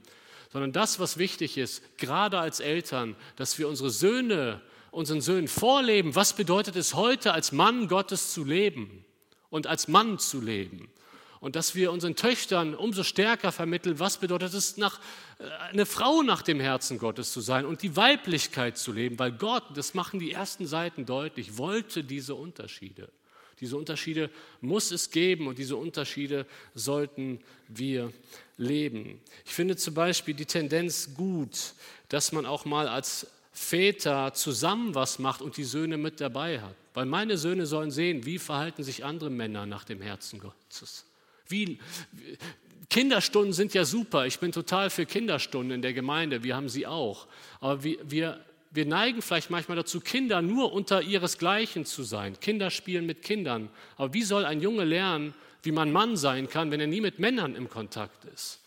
sondern 0.55 0.71
das, 0.71 1.01
was 1.01 1.17
wichtig 1.17 1.57
ist, 1.57 1.83
gerade 1.97 2.39
als 2.39 2.61
Eltern, 2.61 3.17
dass 3.35 3.59
wir 3.59 3.67
unsere 3.67 3.89
Söhne, 3.89 4.61
unseren 4.89 5.19
Söhnen 5.19 5.49
vorleben, 5.49 6.15
was 6.15 6.31
bedeutet 6.31 6.77
es 6.77 6.93
heute 6.93 7.33
als 7.33 7.51
Mann 7.51 7.89
Gottes 7.89 8.31
zu 8.31 8.45
leben 8.45 9.03
und 9.49 9.67
als 9.67 9.89
Mann 9.89 10.17
zu 10.17 10.39
leben. 10.39 10.87
Und 11.41 11.57
dass 11.57 11.75
wir 11.75 11.91
unseren 11.91 12.15
Töchtern 12.15 12.73
umso 12.73 13.03
stärker 13.03 13.51
vermitteln, 13.51 13.99
was 13.99 14.17
bedeutet 14.17 14.53
es, 14.53 14.77
nach, 14.77 15.01
äh, 15.39 15.49
eine 15.73 15.85
Frau 15.85 16.21
nach 16.21 16.41
dem 16.41 16.61
Herzen 16.61 16.99
Gottes 16.99 17.33
zu 17.33 17.41
sein 17.41 17.65
und 17.65 17.81
die 17.81 17.97
Weiblichkeit 17.97 18.77
zu 18.77 18.93
leben, 18.93 19.19
weil 19.19 19.33
Gott, 19.33 19.65
das 19.75 19.93
machen 19.93 20.21
die 20.21 20.31
ersten 20.31 20.67
Seiten 20.67 21.05
deutlich, 21.05 21.57
wollte 21.57 22.01
diese 22.01 22.33
Unterschiede. 22.33 23.09
Diese 23.59 23.75
Unterschiede 23.75 24.29
muss 24.61 24.91
es 24.91 25.11
geben 25.11 25.47
und 25.47 25.57
diese 25.57 25.75
Unterschiede 25.75 26.45
sollten 26.73 27.41
wir 27.67 28.13
leben. 28.57 29.19
Ich 29.45 29.53
finde 29.53 29.75
zum 29.75 29.93
Beispiel 29.93 30.33
die 30.33 30.45
Tendenz 30.45 31.13
gut, 31.13 31.73
dass 32.09 32.31
man 32.31 32.45
auch 32.45 32.65
mal 32.65 32.87
als 32.87 33.27
Väter 33.51 34.33
zusammen 34.33 34.95
was 34.95 35.19
macht 35.19 35.41
und 35.41 35.57
die 35.57 35.63
Söhne 35.63 35.97
mit 35.97 36.19
dabei 36.19 36.61
hat. 36.61 36.75
Weil 36.93 37.05
meine 37.05 37.37
Söhne 37.37 37.65
sollen 37.65 37.91
sehen, 37.91 38.25
wie 38.25 38.39
verhalten 38.39 38.83
sich 38.83 39.03
andere 39.03 39.29
Männer 39.29 39.65
nach 39.65 39.83
dem 39.83 40.01
Herzen 40.01 40.39
Gottes. 40.39 41.05
Wie, 41.47 41.79
Kinderstunden 42.89 43.53
sind 43.53 43.73
ja 43.73 43.85
super. 43.85 44.25
Ich 44.25 44.39
bin 44.39 44.51
total 44.51 44.89
für 44.89 45.05
Kinderstunden 45.05 45.71
in 45.71 45.81
der 45.81 45.93
Gemeinde. 45.93 46.43
Wir 46.43 46.55
haben 46.55 46.69
sie 46.69 46.87
auch. 46.87 47.27
Aber 47.59 47.83
wir, 47.83 47.97
wir 48.09 48.39
wir 48.75 48.85
neigen 48.85 49.21
vielleicht 49.21 49.49
manchmal 49.49 49.77
dazu, 49.77 50.01
Kinder 50.01 50.41
nur 50.41 50.73
unter 50.73 51.01
ihresgleichen 51.01 51.85
zu 51.85 52.03
sein. 52.03 52.37
Kinder 52.39 52.69
spielen 52.69 53.05
mit 53.05 53.21
Kindern. 53.21 53.69
Aber 53.95 54.13
wie 54.13 54.23
soll 54.23 54.43
ein 54.43 54.59
Junge 54.59 54.83
lernen, 54.83 55.33
wie 55.65 55.71
man 55.71 55.91
Mann 55.91 56.17
sein 56.17 56.49
kann, 56.49 56.71
wenn 56.71 56.79
er 56.79 56.87
nie 56.87 57.01
mit 57.01 57.19
Männern 57.19 57.55
im 57.55 57.69
Kontakt 57.69 58.25
ist? 58.25 58.59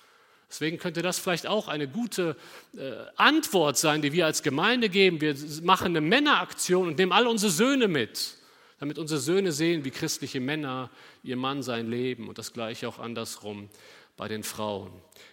Deswegen 0.48 0.78
könnte 0.78 1.02
das 1.02 1.18
vielleicht 1.18 1.46
auch 1.46 1.68
eine 1.68 1.88
gute 1.88 2.36
äh, 2.76 2.92
Antwort 3.16 3.76
sein, 3.76 4.00
die 4.00 4.12
wir 4.12 4.24
als 4.24 4.42
Gemeinde 4.42 4.88
geben. 4.88 5.20
Wir 5.20 5.34
machen 5.62 5.88
eine 5.88 6.00
Männeraktion 6.00 6.88
und 6.88 6.98
nehmen 6.98 7.12
alle 7.12 7.28
unsere 7.28 7.52
Söhne 7.52 7.86
mit, 7.86 8.36
damit 8.80 8.98
unsere 8.98 9.20
Söhne 9.20 9.52
sehen, 9.52 9.84
wie 9.84 9.90
christliche 9.90 10.40
Männer 10.40 10.90
ihr 11.22 11.36
Mann 11.36 11.62
sein 11.62 11.90
leben 11.90 12.28
und 12.28 12.38
das 12.38 12.54
gleiche 12.54 12.88
auch 12.88 12.98
andersrum 12.98 13.68
bei 14.16 14.26
den 14.26 14.42
Frauen. 14.42 14.90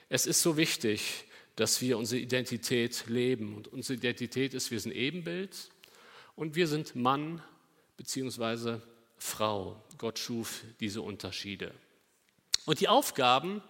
Es 0.10 0.26
ist 0.26 0.42
so 0.42 0.58
wichtig, 0.58 1.26
dass 1.56 1.82
wir 1.82 1.98
unsere 1.98 2.22
Identität 2.22 3.06
leben. 3.08 3.56
Und 3.56 3.68
unsere 3.70 3.98
Identität 3.98 4.54
ist, 4.54 4.72
wir 4.72 4.80
sind 4.80 4.92
Ebenbild 4.94 5.70
und 6.36 6.56
wir 6.56 6.68
sind 6.68 6.96
Mann 6.96 7.42
bzw. 7.98 8.80
Frau. 9.18 9.82
Gott 9.98 10.20
schuf 10.20 10.64
diese 10.80 11.02
Unterschiede. 11.02 11.72
Und 12.66 12.80
die 12.80 12.88
Aufgaben, 12.88 13.62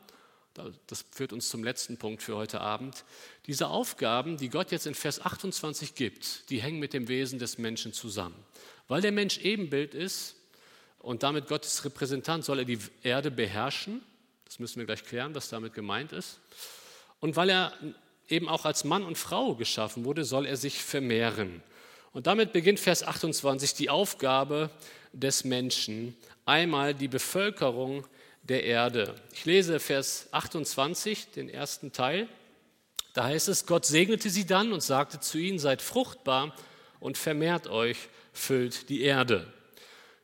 das 0.88 1.06
führt 1.12 1.34
uns 1.34 1.50
zum 1.50 1.64
letzten 1.64 1.98
Punkt 1.98 2.24
für 2.24 2.36
heute 2.36 2.62
Abend, 2.62 3.04
diese 3.46 3.68
Aufgaben, 3.68 4.38
die 4.38 4.50
Gott 4.50 4.72
jetzt 4.72 4.88
in 4.88 4.96
Vers 4.96 5.22
28 5.22 5.96
gibt, 5.96 6.50
die 6.50 6.62
hängen 6.62 6.80
mit 6.80 6.94
dem 6.94 7.08
Wesen 7.08 7.40
des 7.40 7.58
Menschen 7.58 7.94
zusammen. 7.94 8.36
Weil 8.88 9.02
der 9.02 9.12
Mensch 9.12 9.40
Ebenbild 9.40 9.94
ist 9.94 10.36
und 11.00 11.24
damit 11.24 11.48
Gottes 11.48 11.84
Repräsentant, 11.84 12.46
soll 12.46 12.60
er 12.60 12.66
die 12.66 12.80
Erde 13.04 13.32
beherrschen. 13.32 14.02
Das 14.46 14.60
müssen 14.60 14.80
wir 14.80 14.86
gleich 14.86 15.04
klären, 15.04 15.36
was 15.36 15.50
damit 15.50 15.74
gemeint 15.74 16.12
ist. 16.12 16.40
Und 17.20 17.36
weil 17.36 17.50
er 17.50 17.74
eben 18.30 18.48
auch 18.50 18.66
als 18.66 18.84
Mann 18.84 19.04
und 19.04 19.18
Frau 19.18 19.56
geschaffen 19.56 20.06
wurde, 20.06 20.24
soll 20.24 20.46
er 20.46 20.58
sich 20.58 20.82
vermehren. 20.82 21.62
Und 22.12 22.28
damit 22.28 22.54
beginnt 22.54 22.80
Vers 22.80 23.04
28 23.04 23.74
die 23.74 23.90
Aufgabe 23.90 24.70
des 25.16 25.44
Menschen, 25.44 26.16
einmal 26.46 26.94
die 26.94 27.08
Bevölkerung 27.08 28.06
der 28.44 28.64
Erde. 28.64 29.16
Ich 29.34 29.46
lese 29.46 29.80
Vers 29.80 30.28
28, 30.32 31.32
den 31.32 31.50
ersten 31.50 31.92
Teil. 31.92 32.28
Da 33.14 33.24
heißt 33.26 33.48
es, 33.48 33.66
Gott 33.66 33.86
segnete 33.86 34.30
sie 34.30 34.46
dann 34.46 34.74
und 34.74 34.82
sagte 34.82 35.20
zu 35.20 35.38
ihnen, 35.38 35.58
seid 35.58 35.82
fruchtbar 35.82 36.56
und 37.00 37.18
vermehrt 37.18 37.68
euch, 37.68 37.98
füllt 38.34 38.90
die 38.90 39.02
Erde. 39.02 39.52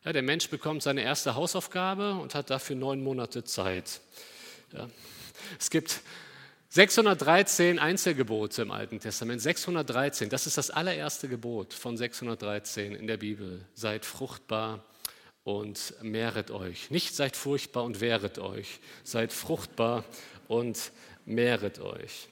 Ja, 0.04 0.12
der 0.12 0.22
Mensch 0.22 0.48
bekommt 0.50 0.82
seine 0.82 1.02
erste 1.02 1.34
Hausaufgabe 1.34 2.14
und 2.14 2.34
hat 2.34 2.50
dafür 2.50 2.76
neun 2.76 3.02
Monate 3.02 3.44
Zeit. 3.44 4.00
Ja. 4.72 4.88
Es 5.58 5.70
gibt 5.70 6.00
613 6.74 7.78
Einzelgebote 7.78 8.62
im 8.62 8.70
Alten 8.70 8.98
Testament, 8.98 9.42
613, 9.42 10.30
das 10.30 10.46
ist 10.46 10.56
das 10.56 10.70
allererste 10.70 11.28
Gebot 11.28 11.74
von 11.74 11.98
613 11.98 12.94
in 12.94 13.06
der 13.06 13.18
Bibel. 13.18 13.62
Seid 13.74 14.06
fruchtbar 14.06 14.82
und 15.44 15.92
mehret 16.00 16.50
euch. 16.50 16.90
Nicht 16.90 17.14
seid 17.14 17.36
furchtbar 17.36 17.84
und 17.84 18.00
wehret 18.00 18.38
euch, 18.38 18.80
seid 19.04 19.34
fruchtbar 19.34 20.02
und 20.48 20.92
mehret 21.26 21.78
euch. 21.78 22.28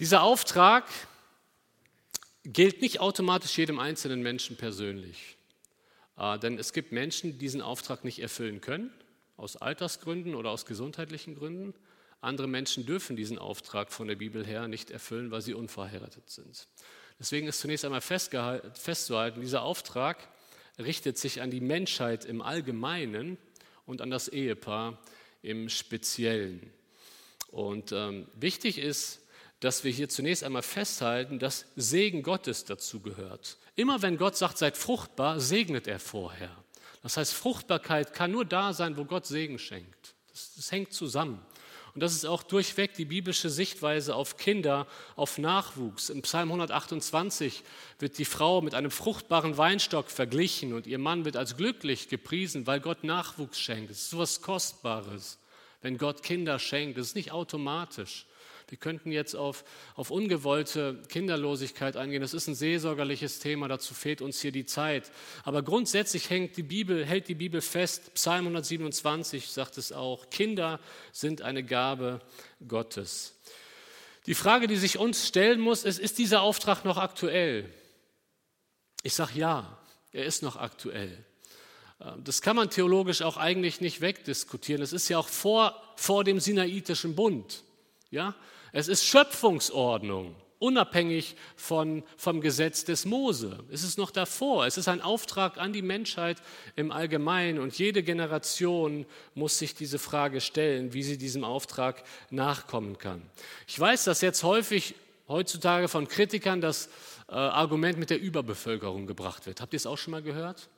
Dieser 0.00 0.24
Auftrag 0.24 0.84
gilt 2.42 2.82
nicht 2.82 2.98
automatisch 2.98 3.56
jedem 3.56 3.78
einzelnen 3.78 4.22
Menschen 4.22 4.56
persönlich. 4.56 5.36
Äh, 6.18 6.36
denn 6.40 6.58
es 6.58 6.72
gibt 6.72 6.90
Menschen, 6.90 7.30
die 7.30 7.38
diesen 7.38 7.62
Auftrag 7.62 8.02
nicht 8.02 8.18
erfüllen 8.18 8.60
können, 8.60 8.92
aus 9.36 9.54
Altersgründen 9.54 10.34
oder 10.34 10.50
aus 10.50 10.66
gesundheitlichen 10.66 11.36
Gründen. 11.36 11.74
Andere 12.24 12.48
Menschen 12.48 12.86
dürfen 12.86 13.16
diesen 13.16 13.38
Auftrag 13.38 13.92
von 13.92 14.08
der 14.08 14.16
Bibel 14.16 14.44
her 14.44 14.68
nicht 14.68 14.90
erfüllen, 14.90 15.30
weil 15.30 15.42
sie 15.42 15.54
unverheiratet 15.54 16.28
sind. 16.30 16.68
Deswegen 17.18 17.46
ist 17.46 17.60
zunächst 17.60 17.84
einmal 17.84 18.00
festzuhalten, 18.00 19.40
dieser 19.40 19.62
Auftrag 19.62 20.28
richtet 20.78 21.18
sich 21.18 21.40
an 21.40 21.50
die 21.50 21.60
Menschheit 21.60 22.24
im 22.24 22.42
Allgemeinen 22.42 23.38
und 23.86 24.00
an 24.00 24.10
das 24.10 24.28
Ehepaar 24.28 24.98
im 25.42 25.68
Speziellen. 25.68 26.72
Und 27.48 27.92
ähm, 27.92 28.26
wichtig 28.34 28.78
ist, 28.78 29.20
dass 29.60 29.84
wir 29.84 29.92
hier 29.92 30.08
zunächst 30.08 30.42
einmal 30.42 30.62
festhalten, 30.62 31.38
dass 31.38 31.66
Segen 31.76 32.22
Gottes 32.22 32.64
dazu 32.64 33.00
gehört. 33.00 33.58
Immer 33.76 34.02
wenn 34.02 34.16
Gott 34.18 34.36
sagt, 34.36 34.58
seid 34.58 34.76
fruchtbar, 34.76 35.40
segnet 35.40 35.86
er 35.86 36.00
vorher. 36.00 36.50
Das 37.02 37.16
heißt, 37.16 37.32
Fruchtbarkeit 37.32 38.12
kann 38.12 38.32
nur 38.32 38.44
da 38.44 38.72
sein, 38.72 38.96
wo 38.96 39.04
Gott 39.04 39.26
Segen 39.26 39.58
schenkt. 39.58 40.14
Das, 40.30 40.54
das 40.56 40.72
hängt 40.72 40.92
zusammen. 40.92 41.40
Und 41.94 42.02
das 42.02 42.12
ist 42.12 42.24
auch 42.24 42.42
durchweg 42.42 42.94
die 42.94 43.04
biblische 43.04 43.48
Sichtweise 43.48 44.16
auf 44.16 44.36
Kinder, 44.36 44.88
auf 45.14 45.38
Nachwuchs. 45.38 46.10
Im 46.10 46.22
Psalm 46.22 46.48
128 46.48 47.62
wird 48.00 48.18
die 48.18 48.24
Frau 48.24 48.60
mit 48.62 48.74
einem 48.74 48.90
fruchtbaren 48.90 49.56
Weinstock 49.56 50.10
verglichen 50.10 50.72
und 50.72 50.88
ihr 50.88 50.98
Mann 50.98 51.24
wird 51.24 51.36
als 51.36 51.56
glücklich 51.56 52.08
gepriesen, 52.08 52.66
weil 52.66 52.80
Gott 52.80 53.04
Nachwuchs 53.04 53.60
schenkt. 53.60 53.90
Das 53.90 53.98
ist 53.98 54.10
so 54.10 54.16
etwas 54.16 54.42
Kostbares, 54.42 55.38
wenn 55.82 55.96
Gott 55.96 56.24
Kinder 56.24 56.58
schenkt. 56.58 56.98
Das 56.98 57.08
ist 57.08 57.14
nicht 57.14 57.30
automatisch. 57.30 58.26
Wir 58.68 58.78
könnten 58.78 59.12
jetzt 59.12 59.34
auf, 59.34 59.64
auf 59.94 60.10
ungewollte 60.10 61.02
Kinderlosigkeit 61.08 61.96
eingehen. 61.96 62.22
Das 62.22 62.34
ist 62.34 62.48
ein 62.48 62.54
seelsorgerliches 62.54 63.38
Thema, 63.38 63.68
dazu 63.68 63.94
fehlt 63.94 64.22
uns 64.22 64.40
hier 64.40 64.52
die 64.52 64.64
Zeit. 64.64 65.10
Aber 65.44 65.62
grundsätzlich 65.62 66.30
hängt 66.30 66.56
die 66.56 66.62
Bibel, 66.62 67.04
hält 67.04 67.28
die 67.28 67.34
Bibel 67.34 67.60
fest, 67.60 68.14
Psalm 68.14 68.46
127 68.46 69.48
sagt 69.48 69.78
es 69.78 69.92
auch, 69.92 70.30
Kinder 70.30 70.80
sind 71.12 71.42
eine 71.42 71.62
Gabe 71.62 72.20
Gottes. 72.66 73.34
Die 74.26 74.34
Frage, 74.34 74.66
die 74.66 74.76
sich 74.76 74.98
uns 74.98 75.28
stellen 75.28 75.60
muss, 75.60 75.84
ist, 75.84 75.98
ist 75.98 76.18
dieser 76.18 76.40
Auftrag 76.40 76.84
noch 76.84 76.96
aktuell? 76.96 77.68
Ich 79.02 79.14
sage 79.14 79.38
ja, 79.38 79.78
er 80.12 80.24
ist 80.24 80.42
noch 80.42 80.56
aktuell. 80.56 81.24
Ähm, 82.00 82.24
das 82.24 82.40
kann 82.40 82.56
man 82.56 82.70
theologisch 82.70 83.22
auch 83.22 83.36
eigentlich 83.36 83.80
nicht 83.80 84.00
wegdiskutieren. 84.00 84.82
Es 84.82 84.92
ist 84.92 85.08
ja 85.08 85.18
auch 85.18 85.28
vor, 85.28 85.80
vor 85.96 86.24
dem 86.24 86.40
Sinaitischen 86.40 87.14
Bund. 87.14 87.64
Ja? 88.10 88.34
Es 88.76 88.88
ist 88.88 89.04
Schöpfungsordnung, 89.04 90.34
unabhängig 90.58 91.36
von, 91.54 92.02
vom 92.16 92.40
Gesetz 92.40 92.84
des 92.84 93.04
Mose. 93.04 93.60
Es 93.70 93.84
ist 93.84 93.98
noch 93.98 94.10
davor. 94.10 94.66
Es 94.66 94.76
ist 94.76 94.88
ein 94.88 95.00
Auftrag 95.00 95.58
an 95.58 95.72
die 95.72 95.80
Menschheit 95.80 96.42
im 96.74 96.90
Allgemeinen 96.90 97.60
und 97.60 97.78
jede 97.78 98.02
Generation 98.02 99.06
muss 99.36 99.60
sich 99.60 99.76
diese 99.76 100.00
Frage 100.00 100.40
stellen, 100.40 100.92
wie 100.92 101.04
sie 101.04 101.18
diesem 101.18 101.44
Auftrag 101.44 102.02
nachkommen 102.30 102.98
kann. 102.98 103.22
Ich 103.68 103.78
weiß, 103.78 104.02
dass 104.02 104.22
jetzt 104.22 104.42
häufig 104.42 104.96
heutzutage 105.28 105.86
von 105.86 106.08
Kritikern 106.08 106.60
das 106.60 106.88
äh, 107.28 107.34
Argument 107.34 107.96
mit 107.96 108.10
der 108.10 108.20
Überbevölkerung 108.20 109.06
gebracht 109.06 109.46
wird. 109.46 109.60
Habt 109.60 109.72
ihr 109.72 109.76
es 109.76 109.86
auch 109.86 109.98
schon 109.98 110.10
mal 110.10 110.22
gehört? 110.22 110.68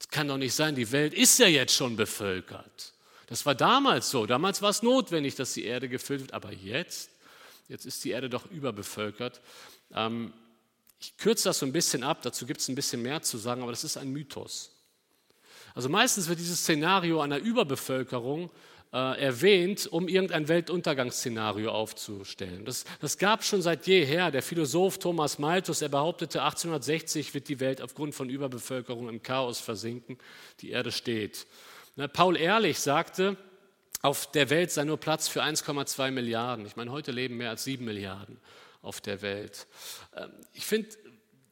Es 0.00 0.08
kann 0.08 0.26
doch 0.26 0.36
nicht 0.36 0.52
sein, 0.52 0.74
die 0.74 0.90
Welt 0.90 1.14
ist 1.14 1.38
ja 1.38 1.46
jetzt 1.46 1.76
schon 1.76 1.94
bevölkert. 1.94 2.92
Das 3.30 3.46
war 3.46 3.54
damals 3.54 4.10
so. 4.10 4.26
Damals 4.26 4.60
war 4.60 4.70
es 4.70 4.82
notwendig, 4.82 5.36
dass 5.36 5.52
die 5.52 5.64
Erde 5.64 5.88
gefüllt 5.88 6.20
wird. 6.20 6.34
Aber 6.34 6.52
jetzt, 6.52 7.09
jetzt 7.70 7.86
ist 7.86 8.04
die 8.04 8.10
Erde 8.10 8.28
doch 8.28 8.50
überbevölkert. 8.50 9.40
Ähm, 9.94 10.32
ich 10.98 11.16
kürze 11.16 11.48
das 11.48 11.60
so 11.60 11.66
ein 11.66 11.72
bisschen 11.72 12.02
ab, 12.02 12.20
dazu 12.22 12.44
gibt 12.44 12.60
es 12.60 12.68
ein 12.68 12.74
bisschen 12.74 13.00
mehr 13.00 13.22
zu 13.22 13.38
sagen, 13.38 13.62
aber 13.62 13.72
das 13.72 13.84
ist 13.84 13.96
ein 13.96 14.10
Mythos. 14.10 14.76
Also 15.74 15.88
meistens 15.88 16.28
wird 16.28 16.40
dieses 16.40 16.60
Szenario 16.60 17.20
einer 17.20 17.38
Überbevölkerung 17.38 18.50
äh, 18.92 19.20
erwähnt, 19.20 19.86
um 19.86 20.08
irgendein 20.08 20.48
Weltuntergangsszenario 20.48 21.70
aufzustellen. 21.70 22.64
Das, 22.64 22.84
das 23.00 23.18
gab 23.18 23.44
schon 23.44 23.62
seit 23.62 23.86
jeher. 23.86 24.30
Der 24.30 24.42
Philosoph 24.42 24.98
Thomas 24.98 25.38
Malthus, 25.38 25.80
er 25.80 25.88
behauptete, 25.88 26.42
1860 26.42 27.32
wird 27.32 27.48
die 27.48 27.60
Welt 27.60 27.80
aufgrund 27.80 28.14
von 28.14 28.28
Überbevölkerung 28.28 29.08
im 29.08 29.22
Chaos 29.22 29.60
versinken. 29.60 30.18
Die 30.60 30.70
Erde 30.70 30.90
steht. 30.90 31.46
Paul 32.12 32.36
Ehrlich 32.36 32.80
sagte, 32.80 33.36
auf 34.02 34.30
der 34.30 34.50
Welt 34.50 34.70
sei 34.70 34.84
nur 34.84 34.98
Platz 34.98 35.28
für 35.28 35.42
1,2 35.42 36.10
Milliarden. 36.10 36.66
Ich 36.66 36.76
meine, 36.76 36.90
heute 36.90 37.12
leben 37.12 37.36
mehr 37.36 37.50
als 37.50 37.64
7 37.64 37.84
Milliarden 37.84 38.38
auf 38.82 39.00
der 39.00 39.22
Welt. 39.22 39.66
Ähm, 40.16 40.30
ich 40.52 40.66
finde, 40.66 40.88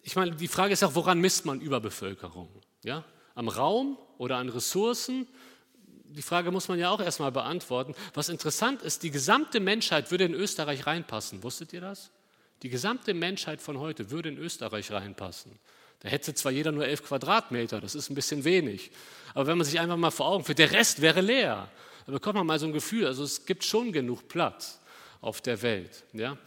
ich 0.03 0.17
meine, 0.17 0.33
die 0.33 0.49
Frage 0.49 0.73
ist 0.73 0.83
auch, 0.83 0.95
woran 0.95 1.21
misst 1.21 1.45
man 1.45 1.61
Überbevölkerung? 1.61 2.49
Ja? 2.83 3.05
Am 3.35 3.49
Raum 3.49 3.99
oder 4.17 4.37
an 4.37 4.49
Ressourcen 4.49 5.29
die 6.11 6.23
Frage 6.23 6.51
muss 6.51 6.69
man 6.69 6.79
ja 6.79 6.91
auch 6.91 7.01
erstmal 7.01 7.33
beantworten. 7.33 7.95
Was 8.15 8.29
interessant 8.29 8.83
ist, 8.83 9.03
die 9.03 9.11
gesamte 9.11 9.61
Menschheit 9.61 10.11
würde 10.11 10.25
in 10.25 10.35
Österreich 10.35 10.87
reinpassen. 10.87 11.43
Wusstet 11.43 11.73
ihr 11.73 11.81
das? 11.81 12.11
Die 12.63 12.71
gesamte 12.71 13.15
Menschheit 13.15 13.61
von 13.61 13.79
heute 13.79 14.11
würde 14.11 14.31
in 14.31 14.39
Österreich 14.39 14.91
reinpassen. 14.91 15.59
Da 16.01 16.09
hätte 16.09 16.35
zwar 16.35 16.53
jeder 16.53 16.73
nur 16.73 16.87
elf 16.87 17.05
Quadratmeter, 17.05 17.81
das 17.81 17.95
ist 17.95 18.09
ein 18.09 18.15
bisschen 18.15 18.45
wenig. 18.45 18.91
Aber 19.35 19.47
wenn 19.49 19.59
man 19.59 19.65
sich 19.65 19.79
einfach 19.81 19.97
mal 19.97 20.11
vor 20.11 20.27
Augen 20.29 20.45
führt, 20.45 20.59
der 20.59 20.73
Rest 20.73 21.03
wäre 21.03 21.21
leer. 21.21 21.69
Da 22.09 22.15
bekommt 22.15 22.37
man 22.37 22.47
mal 22.47 22.59
so 22.59 22.65
ein 22.65 22.73
Gefühl, 22.73 23.05
also 23.05 23.23
es 23.23 23.45
gibt 23.45 23.65
schon 23.65 23.93
genug 23.93 24.29
Platz 24.29 24.81
auf 25.21 25.43
der 25.43 25.61
Welt. 25.61 26.05
Ja? 26.15 26.39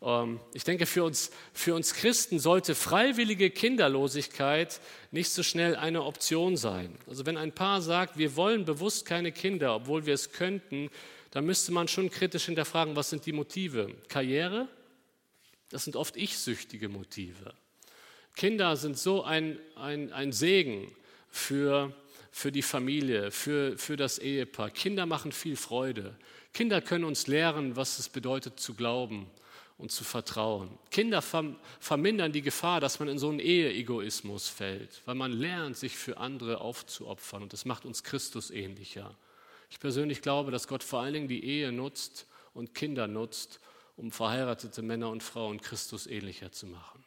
Ähm, 0.00 0.40
ich 0.54 0.64
denke, 0.64 0.86
für 0.86 1.04
uns, 1.04 1.30
für 1.52 1.74
uns 1.74 1.92
Christen 1.92 2.38
sollte 2.38 2.74
freiwillige 2.74 3.50
Kinderlosigkeit 3.50 4.80
nicht 5.10 5.28
so 5.28 5.42
schnell 5.42 5.76
eine 5.76 6.04
Option 6.04 6.56
sein. 6.56 6.96
Also 7.06 7.26
wenn 7.26 7.36
ein 7.36 7.52
Paar 7.52 7.82
sagt, 7.82 8.16
wir 8.16 8.34
wollen 8.34 8.64
bewusst 8.64 9.04
keine 9.04 9.30
Kinder, 9.30 9.74
obwohl 9.74 10.06
wir 10.06 10.14
es 10.14 10.32
könnten, 10.32 10.88
dann 11.32 11.44
müsste 11.44 11.70
man 11.70 11.86
schon 11.86 12.08
kritisch 12.08 12.46
hinterfragen, 12.46 12.96
was 12.96 13.10
sind 13.10 13.26
die 13.26 13.32
Motive? 13.32 13.94
Karriere? 14.08 14.68
Das 15.68 15.84
sind 15.84 15.96
oft 15.96 16.16
ich-süchtige 16.16 16.88
Motive. 16.88 17.52
Kinder 18.36 18.74
sind 18.74 18.96
so 18.96 19.22
ein, 19.22 19.58
ein, 19.76 20.14
ein 20.14 20.32
Segen 20.32 20.90
für, 21.28 21.94
für 22.30 22.52
die 22.52 22.62
Familie, 22.62 23.30
für, 23.30 23.76
für 23.76 23.96
das 23.96 24.18
Ehepaar. 24.18 24.70
Kinder 24.70 25.06
machen 25.06 25.32
viel 25.32 25.56
Freude. 25.56 26.16
Kinder 26.52 26.80
können 26.80 27.04
uns 27.04 27.26
lehren, 27.26 27.76
was 27.76 27.98
es 27.98 28.08
bedeutet 28.08 28.58
zu 28.60 28.74
glauben 28.74 29.30
und 29.78 29.90
zu 29.90 30.04
vertrauen. 30.04 30.70
Kinder 30.90 31.22
vermindern 31.80 32.32
die 32.32 32.42
Gefahr, 32.42 32.80
dass 32.80 33.00
man 33.00 33.08
in 33.08 33.18
so 33.18 33.30
einen 33.30 33.40
Eheegoismus 33.40 34.48
fällt, 34.48 35.00
weil 35.06 35.14
man 35.14 35.32
lernt, 35.32 35.76
sich 35.76 35.96
für 35.96 36.18
andere 36.18 36.60
aufzuopfern 36.60 37.42
und 37.42 37.52
das 37.52 37.64
macht 37.64 37.84
uns 37.84 38.02
Christus 38.02 38.50
ähnlicher. 38.50 39.16
Ich 39.70 39.80
persönlich 39.80 40.20
glaube, 40.20 40.50
dass 40.50 40.68
Gott 40.68 40.82
vor 40.82 41.00
allen 41.00 41.14
Dingen 41.14 41.28
die 41.28 41.44
Ehe 41.44 41.72
nutzt 41.72 42.26
und 42.52 42.74
Kinder 42.74 43.06
nutzt, 43.06 43.60
um 43.96 44.10
verheiratete 44.10 44.82
Männer 44.82 45.10
und 45.10 45.22
Frauen 45.22 45.60
Christus 45.60 46.06
ähnlicher 46.06 46.52
zu 46.52 46.66
machen. 46.66 47.04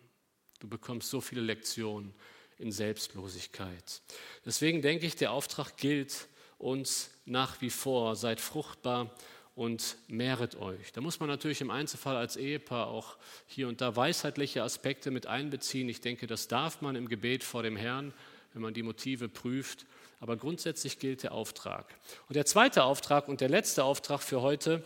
Du 0.59 0.67
bekommst 0.67 1.09
so 1.09 1.21
viele 1.21 1.41
Lektionen 1.41 2.13
in 2.57 2.71
Selbstlosigkeit. 2.71 4.01
Deswegen 4.45 4.81
denke 4.81 5.05
ich, 5.05 5.15
der 5.15 5.31
Auftrag 5.31 5.77
gilt 5.77 6.27
uns 6.57 7.09
nach 7.25 7.61
wie 7.61 7.69
vor. 7.69 8.15
Seid 8.15 8.39
fruchtbar 8.39 9.13
und 9.55 9.97
mehret 10.07 10.55
euch. 10.55 10.91
Da 10.93 11.01
muss 11.01 11.19
man 11.19 11.29
natürlich 11.29 11.61
im 11.61 11.69
Einzelfall 11.69 12.15
als 12.15 12.37
Ehepaar 12.37 12.87
auch 12.87 13.17
hier 13.45 13.67
und 13.67 13.81
da 13.81 13.95
weisheitliche 13.95 14.63
Aspekte 14.63 15.11
mit 15.11 15.27
einbeziehen. 15.27 15.89
Ich 15.89 16.01
denke, 16.01 16.25
das 16.25 16.47
darf 16.47 16.81
man 16.81 16.95
im 16.95 17.07
Gebet 17.07 17.43
vor 17.43 17.63
dem 17.63 17.75
Herrn, 17.75 18.13
wenn 18.53 18.61
man 18.61 18.73
die 18.73 18.83
Motive 18.83 19.29
prüft. 19.29 19.85
Aber 20.19 20.37
grundsätzlich 20.37 20.99
gilt 20.99 21.23
der 21.23 21.33
Auftrag. 21.33 21.85
Und 22.29 22.35
der 22.35 22.45
zweite 22.45 22.83
Auftrag 22.83 23.27
und 23.27 23.41
der 23.41 23.49
letzte 23.49 23.83
Auftrag 23.83 24.21
für 24.21 24.41
heute 24.41 24.83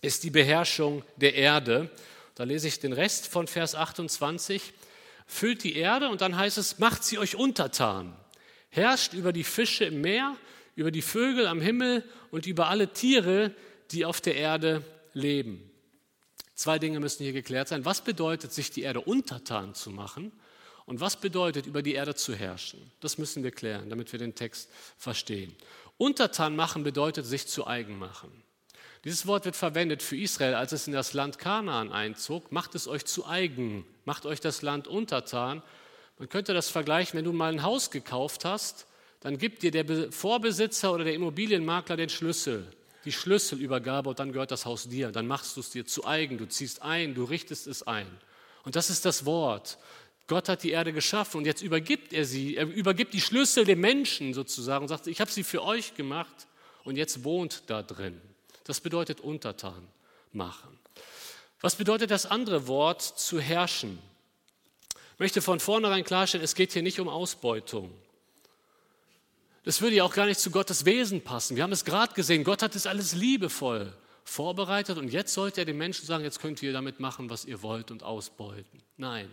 ist 0.00 0.24
die 0.24 0.30
Beherrschung 0.30 1.04
der 1.16 1.34
Erde. 1.34 1.90
Da 2.34 2.44
lese 2.44 2.68
ich 2.68 2.80
den 2.80 2.92
Rest 2.92 3.28
von 3.28 3.46
Vers 3.46 3.74
28. 3.74 4.72
Füllt 5.32 5.64
die 5.64 5.76
Erde 5.76 6.10
und 6.10 6.20
dann 6.20 6.36
heißt 6.36 6.58
es, 6.58 6.78
macht 6.78 7.04
sie 7.04 7.18
euch 7.18 7.36
untertan. 7.36 8.14
Herrscht 8.68 9.14
über 9.14 9.32
die 9.32 9.44
Fische 9.44 9.86
im 9.86 10.02
Meer, 10.02 10.36
über 10.76 10.90
die 10.90 11.00
Vögel 11.00 11.46
am 11.46 11.62
Himmel 11.62 12.04
und 12.30 12.46
über 12.46 12.68
alle 12.68 12.92
Tiere, 12.92 13.54
die 13.92 14.04
auf 14.04 14.20
der 14.20 14.36
Erde 14.36 14.84
leben. 15.14 15.70
Zwei 16.54 16.78
Dinge 16.78 17.00
müssen 17.00 17.22
hier 17.22 17.32
geklärt 17.32 17.68
sein. 17.68 17.86
Was 17.86 18.02
bedeutet, 18.02 18.52
sich 18.52 18.72
die 18.72 18.82
Erde 18.82 19.00
untertan 19.00 19.74
zu 19.74 19.90
machen? 19.90 20.32
Und 20.84 21.00
was 21.00 21.18
bedeutet, 21.18 21.64
über 21.64 21.80
die 21.80 21.94
Erde 21.94 22.14
zu 22.14 22.34
herrschen? 22.34 22.92
Das 23.00 23.16
müssen 23.16 23.42
wir 23.42 23.52
klären, 23.52 23.88
damit 23.88 24.12
wir 24.12 24.18
den 24.18 24.34
Text 24.34 24.68
verstehen. 24.98 25.56
Untertan 25.96 26.54
machen 26.54 26.84
bedeutet, 26.84 27.24
sich 27.24 27.46
zu 27.46 27.66
eigen 27.66 27.98
machen. 27.98 28.30
Dieses 29.04 29.26
Wort 29.26 29.44
wird 29.44 29.56
verwendet 29.56 30.02
für 30.02 30.16
Israel, 30.16 30.54
als 30.54 30.72
es 30.72 30.86
in 30.86 30.92
das 30.92 31.12
Land 31.12 31.38
Kanaan 31.38 31.90
einzog. 31.92 32.52
Macht 32.52 32.74
es 32.74 32.86
euch 32.86 33.04
zu 33.04 33.26
eigen, 33.26 33.84
macht 34.04 34.26
euch 34.26 34.40
das 34.40 34.62
Land 34.62 34.86
untertan. 34.86 35.62
Man 36.18 36.28
könnte 36.28 36.54
das 36.54 36.68
vergleichen, 36.68 37.18
wenn 37.18 37.24
du 37.24 37.32
mal 37.32 37.52
ein 37.52 37.62
Haus 37.62 37.90
gekauft 37.90 38.44
hast, 38.44 38.86
dann 39.20 39.38
gibt 39.38 39.62
dir 39.62 39.70
der 39.70 40.12
Vorbesitzer 40.12 40.92
oder 40.92 41.04
der 41.04 41.14
Immobilienmakler 41.14 41.96
den 41.96 42.08
Schlüssel 42.08 42.66
die 43.04 43.12
Schlüsselübergabe 43.12 44.10
und 44.10 44.18
dann 44.18 44.32
gehört 44.32 44.50
das 44.50 44.64
Haus 44.64 44.88
dir. 44.88 45.10
Dann 45.10 45.26
machst 45.26 45.56
du 45.56 45.60
es 45.60 45.70
dir 45.70 45.86
zu 45.86 46.06
eigen, 46.06 46.38
du 46.38 46.46
ziehst 46.46 46.82
ein, 46.82 47.14
du 47.14 47.24
richtest 47.24 47.66
es 47.66 47.86
ein. 47.86 48.06
Und 48.64 48.76
das 48.76 48.90
ist 48.90 49.04
das 49.04 49.24
Wort. 49.24 49.78
Gott 50.28 50.48
hat 50.48 50.62
die 50.62 50.70
Erde 50.70 50.92
geschaffen 50.92 51.38
und 51.38 51.46
jetzt 51.46 51.62
übergibt 51.62 52.12
er 52.12 52.24
sie, 52.24 52.56
er 52.56 52.66
übergibt 52.66 53.12
die 53.12 53.20
Schlüssel 53.20 53.64
dem 53.64 53.80
Menschen 53.80 54.34
sozusagen 54.34 54.82
und 54.82 54.88
sagt, 54.88 55.08
ich 55.08 55.20
habe 55.20 55.30
sie 55.30 55.42
für 55.42 55.62
euch 55.62 55.94
gemacht 55.94 56.46
und 56.84 56.96
jetzt 56.96 57.24
wohnt 57.24 57.64
da 57.66 57.82
drin. 57.82 58.20
Das 58.64 58.80
bedeutet 58.80 59.20
untertan 59.20 59.86
machen. 60.32 60.78
Was 61.60 61.76
bedeutet 61.76 62.10
das 62.10 62.26
andere 62.26 62.66
Wort 62.66 63.02
zu 63.02 63.40
herrschen? 63.40 63.98
Ich 65.14 65.18
möchte 65.18 65.42
von 65.42 65.60
vornherein 65.60 66.04
klarstellen, 66.04 66.44
es 66.44 66.54
geht 66.54 66.72
hier 66.72 66.82
nicht 66.82 66.98
um 66.98 67.08
Ausbeutung. 67.08 67.92
Das 69.64 69.80
würde 69.80 69.96
ja 69.96 70.04
auch 70.04 70.14
gar 70.14 70.26
nicht 70.26 70.40
zu 70.40 70.50
Gottes 70.50 70.84
Wesen 70.84 71.22
passen. 71.22 71.56
Wir 71.56 71.62
haben 71.62 71.72
es 71.72 71.84
gerade 71.84 72.14
gesehen, 72.14 72.42
Gott 72.42 72.62
hat 72.62 72.74
es 72.74 72.86
alles 72.86 73.14
liebevoll 73.14 73.92
vorbereitet 74.24 74.98
und 74.98 75.08
jetzt 75.08 75.34
sollte 75.34 75.60
er 75.60 75.64
den 75.64 75.78
Menschen 75.78 76.06
sagen, 76.06 76.24
jetzt 76.24 76.40
könnt 76.40 76.62
ihr 76.62 76.72
damit 76.72 76.98
machen, 76.98 77.30
was 77.30 77.44
ihr 77.44 77.62
wollt 77.62 77.90
und 77.90 78.02
ausbeuten. 78.02 78.82
Nein. 78.96 79.32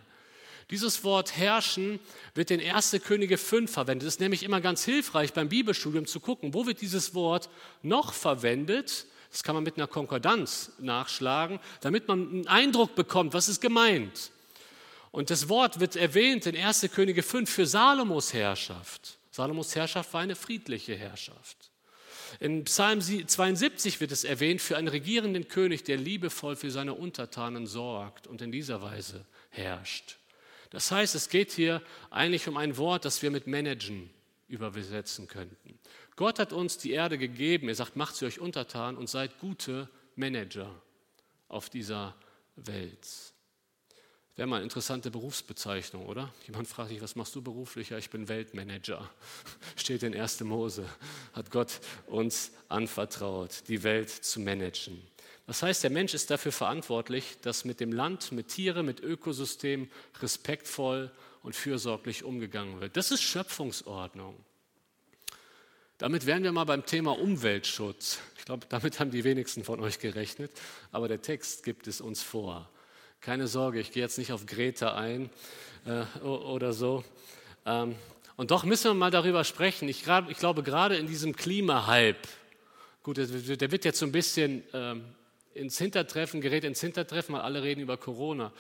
Dieses 0.69 1.03
Wort 1.03 1.35
herrschen 1.35 1.99
wird 2.35 2.51
in 2.51 2.61
1. 2.61 2.97
Könige 3.03 3.39
5 3.39 3.71
verwendet. 3.71 4.07
Es 4.07 4.15
ist 4.15 4.19
nämlich 4.19 4.43
immer 4.43 4.61
ganz 4.61 4.85
hilfreich 4.85 5.33
beim 5.33 5.49
Bibelstudium 5.49 6.05
zu 6.05 6.19
gucken, 6.19 6.53
wo 6.53 6.67
wird 6.67 6.81
dieses 6.81 7.15
Wort 7.15 7.49
noch 7.81 8.13
verwendet. 8.13 9.07
Das 9.31 9.43
kann 9.43 9.55
man 9.55 9.63
mit 9.63 9.77
einer 9.77 9.87
Konkordanz 9.87 10.71
nachschlagen, 10.79 11.59
damit 11.81 12.07
man 12.07 12.29
einen 12.29 12.47
Eindruck 12.47 12.95
bekommt, 12.95 13.33
was 13.33 13.47
ist 13.47 13.61
gemeint. 13.61 14.31
Und 15.11 15.29
das 15.29 15.49
Wort 15.49 15.79
wird 15.79 15.95
erwähnt 15.95 16.45
in 16.45 16.55
1. 16.55 16.89
Könige 16.93 17.23
5 17.23 17.49
für 17.49 17.65
Salomos 17.65 18.33
Herrschaft. 18.33 19.17
Salomos 19.31 19.75
Herrschaft 19.75 20.13
war 20.13 20.21
eine 20.21 20.35
friedliche 20.35 20.95
Herrschaft. 20.95 21.57
In 22.39 22.63
Psalm 22.65 23.01
72 23.01 23.99
wird 24.01 24.11
es 24.11 24.23
erwähnt, 24.23 24.61
für 24.61 24.77
einen 24.77 24.87
regierenden 24.87 25.47
König, 25.47 25.83
der 25.83 25.97
liebevoll 25.97 26.55
für 26.55 26.69
seine 26.69 26.93
Untertanen 26.93 27.65
sorgt 27.65 28.27
und 28.27 28.41
in 28.41 28.51
dieser 28.51 28.81
Weise 28.81 29.25
herrscht. 29.49 30.17
Das 30.69 30.91
heißt, 30.91 31.15
es 31.15 31.29
geht 31.29 31.51
hier 31.51 31.81
eigentlich 32.11 32.47
um 32.47 32.57
ein 32.57 32.77
Wort, 32.77 33.05
das 33.05 33.21
wir 33.23 33.31
mit 33.31 33.47
managen 33.47 34.11
übersetzen 34.47 35.27
könnten. 35.27 35.78
Gott 36.19 36.38
hat 36.38 36.51
uns 36.51 36.77
die 36.77 36.91
Erde 36.91 37.17
gegeben. 37.17 37.69
Er 37.69 37.75
sagt, 37.75 37.95
macht 37.95 38.13
sie 38.13 38.25
euch 38.25 38.41
untertan 38.41 38.97
und 38.97 39.10
seid 39.10 39.39
gute 39.39 39.88
Manager 40.17 40.69
auf 41.47 41.69
dieser 41.69 42.13
Welt. 42.58 43.08
Wäre 44.36 44.45
mal 44.45 44.58
eine 44.58 44.65
interessante 44.65 45.12
Berufsbezeichnung, 45.12 46.05
oder? 46.08 46.34
Jemand 46.45 46.67
fragt 46.67 46.89
sich, 46.89 47.01
was 47.01 47.15
machst 47.15 47.34
du 47.36 47.41
beruflich? 47.41 47.91
Ja, 47.91 47.97
ich 47.97 48.10
bin 48.10 48.27
Weltmanager. 48.27 49.10
Steht 49.77 50.03
in 50.03 50.13
1. 50.13 50.41
Mose. 50.41 50.84
Hat 51.32 51.51
Gott 51.51 51.79
uns 52.08 52.51
anvertraut, 52.67 53.63
die 53.69 53.84
Welt 53.84 54.10
zu 54.10 54.41
managen. 54.41 55.01
Das 55.47 55.63
heißt, 55.63 55.86
der 55.86 55.89
Mensch 55.89 56.13
ist 56.13 56.29
dafür 56.29 56.51
verantwortlich, 56.51 57.38
dass 57.43 57.63
mit 57.63 57.79
dem 57.79 57.93
Land, 57.93 58.34
mit 58.34 58.49
Tieren, 58.49 58.86
mit 58.86 58.99
Ökosystemen 58.99 59.89
respektvoll 60.21 61.13
und 61.43 61.55
fürsorglich 61.55 62.25
umgegangen 62.25 62.82
wird. 62.82 62.97
Das 62.97 63.10
ist 63.12 63.21
Schöpfungsordnung. 63.21 64.36
Damit 65.99 66.25
wären 66.25 66.43
wir 66.43 66.53
mal 66.53 66.63
beim 66.63 66.85
Thema 66.85 67.12
Umweltschutz. 67.19 68.19
Ich 68.38 68.45
glaube, 68.45 68.65
damit 68.69 69.01
haben 69.01 69.12
die 69.12 69.25
wenigsten 69.25 69.65
von 69.65 69.81
euch 69.81 69.99
gerechnet, 69.99 70.49
aber 70.93 71.09
der 71.09 71.21
Text 71.21 71.63
gibt 71.63 71.88
es 71.88 71.99
uns 71.99 72.23
vor. 72.23 72.69
Keine 73.19 73.49
Sorge, 73.49 73.81
ich 73.81 73.91
gehe 73.91 74.01
jetzt 74.01 74.17
nicht 74.17 74.31
auf 74.31 74.45
Greta 74.45 74.95
ein 74.95 75.29
äh, 75.85 76.25
oder 76.25 76.71
so. 76.71 77.03
Ähm, 77.65 77.95
und 78.38 78.51
doch 78.51 78.63
müssen 78.63 78.85
wir 78.85 78.93
mal 78.93 79.12
darüber 79.12 79.43
sprechen. 79.43 79.89
Ich, 79.89 80.05
ich 80.29 80.38
glaube, 80.38 80.63
gerade 80.63 80.95
in 80.95 81.05
diesem 81.05 81.35
Klimahype, 81.35 82.29
gut, 83.03 83.17
der 83.17 83.71
wird 83.71 83.83
jetzt 83.83 83.99
so 83.99 84.05
ein 84.05 84.13
bisschen 84.13 84.63
ähm, 84.71 85.03
ins 85.53 85.77
Hintertreffen, 85.79 86.39
gerät 86.39 86.63
ins 86.63 86.79
Hintertreffen, 86.79 87.35
weil 87.35 87.41
alle 87.41 87.62
reden 87.62 87.81
über 87.81 87.97
Corona. 87.97 88.53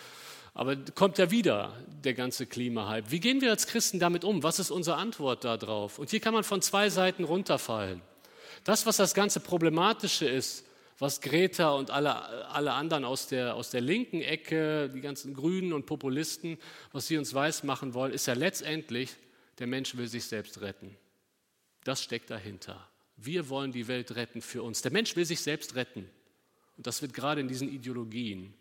Aber 0.59 0.75
kommt 0.75 1.17
ja 1.17 1.31
wieder 1.31 1.73
der 2.03 2.13
ganze 2.13 2.45
Klimahype. 2.45 3.11
Wie 3.11 3.21
gehen 3.21 3.39
wir 3.39 3.49
als 3.49 3.65
Christen 3.65 3.97
damit 3.97 4.25
um? 4.25 4.43
Was 4.43 4.59
ist 4.59 4.71
unsere 4.71 4.97
Antwort 4.97 5.45
darauf? 5.45 5.99
Und 5.99 6.09
hier 6.09 6.19
kann 6.19 6.33
man 6.33 6.43
von 6.43 6.61
zwei 6.61 6.89
Seiten 6.89 7.23
runterfallen. 7.23 8.01
Das, 8.65 8.85
was 8.85 8.97
das 8.97 9.13
ganze 9.13 9.39
Problematische 9.39 10.27
ist, 10.27 10.65
was 10.97 11.21
Greta 11.21 11.69
und 11.69 11.91
alle, 11.91 12.49
alle 12.49 12.73
anderen 12.73 13.05
aus 13.05 13.27
der, 13.27 13.55
aus 13.55 13.69
der 13.69 13.79
linken 13.79 14.19
Ecke, 14.19 14.89
die 14.89 14.99
ganzen 14.99 15.33
Grünen 15.33 15.71
und 15.71 15.85
Populisten, 15.85 16.57
was 16.91 17.07
sie 17.07 17.17
uns 17.17 17.33
weismachen 17.33 17.93
wollen, 17.93 18.11
ist 18.11 18.25
ja 18.25 18.33
letztendlich, 18.33 19.15
der 19.59 19.67
Mensch 19.67 19.95
will 19.95 20.07
sich 20.07 20.25
selbst 20.25 20.59
retten. 20.59 20.93
Das 21.85 22.03
steckt 22.03 22.29
dahinter. 22.31 22.85
Wir 23.15 23.47
wollen 23.47 23.71
die 23.71 23.87
Welt 23.87 24.13
retten 24.17 24.41
für 24.41 24.61
uns. 24.61 24.81
Der 24.81 24.91
Mensch 24.91 25.15
will 25.15 25.23
sich 25.23 25.39
selbst 25.39 25.75
retten. 25.75 26.09
Und 26.75 26.85
das 26.85 27.01
wird 27.01 27.13
gerade 27.13 27.39
in 27.39 27.47
diesen 27.47 27.69
Ideologien, 27.69 28.53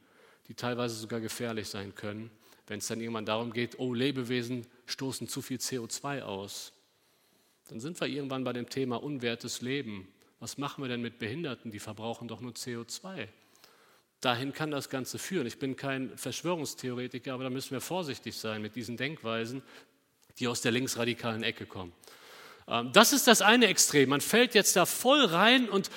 die 0.48 0.54
teilweise 0.54 0.94
sogar 0.94 1.20
gefährlich 1.20 1.68
sein 1.68 1.94
können, 1.94 2.30
wenn 2.66 2.78
es 2.78 2.88
dann 2.88 3.00
irgendwann 3.00 3.26
darum 3.26 3.52
geht, 3.52 3.78
oh, 3.78 3.94
Lebewesen 3.94 4.66
stoßen 4.86 5.28
zu 5.28 5.42
viel 5.42 5.58
CO2 5.58 6.22
aus. 6.22 6.72
Dann 7.68 7.80
sind 7.80 8.00
wir 8.00 8.08
irgendwann 8.08 8.44
bei 8.44 8.52
dem 8.52 8.68
Thema 8.68 9.02
unwertes 9.02 9.60
Leben. 9.60 10.08
Was 10.40 10.56
machen 10.56 10.82
wir 10.82 10.88
denn 10.88 11.02
mit 11.02 11.18
Behinderten? 11.18 11.70
Die 11.70 11.78
verbrauchen 11.78 12.28
doch 12.28 12.40
nur 12.40 12.52
CO2. 12.52 13.28
Dahin 14.20 14.52
kann 14.52 14.70
das 14.70 14.88
Ganze 14.88 15.18
führen. 15.18 15.46
Ich 15.46 15.58
bin 15.58 15.76
kein 15.76 16.16
Verschwörungstheoretiker, 16.16 17.34
aber 17.34 17.44
da 17.44 17.50
müssen 17.50 17.72
wir 17.72 17.80
vorsichtig 17.80 18.36
sein 18.36 18.62
mit 18.62 18.74
diesen 18.74 18.96
Denkweisen, 18.96 19.62
die 20.38 20.48
aus 20.48 20.60
der 20.60 20.72
linksradikalen 20.72 21.42
Ecke 21.42 21.66
kommen. 21.66 21.92
Ähm, 22.68 22.92
das 22.92 23.12
ist 23.12 23.26
das 23.26 23.42
eine 23.42 23.66
Extrem. 23.66 24.10
Man 24.10 24.20
fällt 24.20 24.54
jetzt 24.54 24.76
da 24.76 24.86
voll 24.86 25.24
rein 25.24 25.68
und 25.68 25.90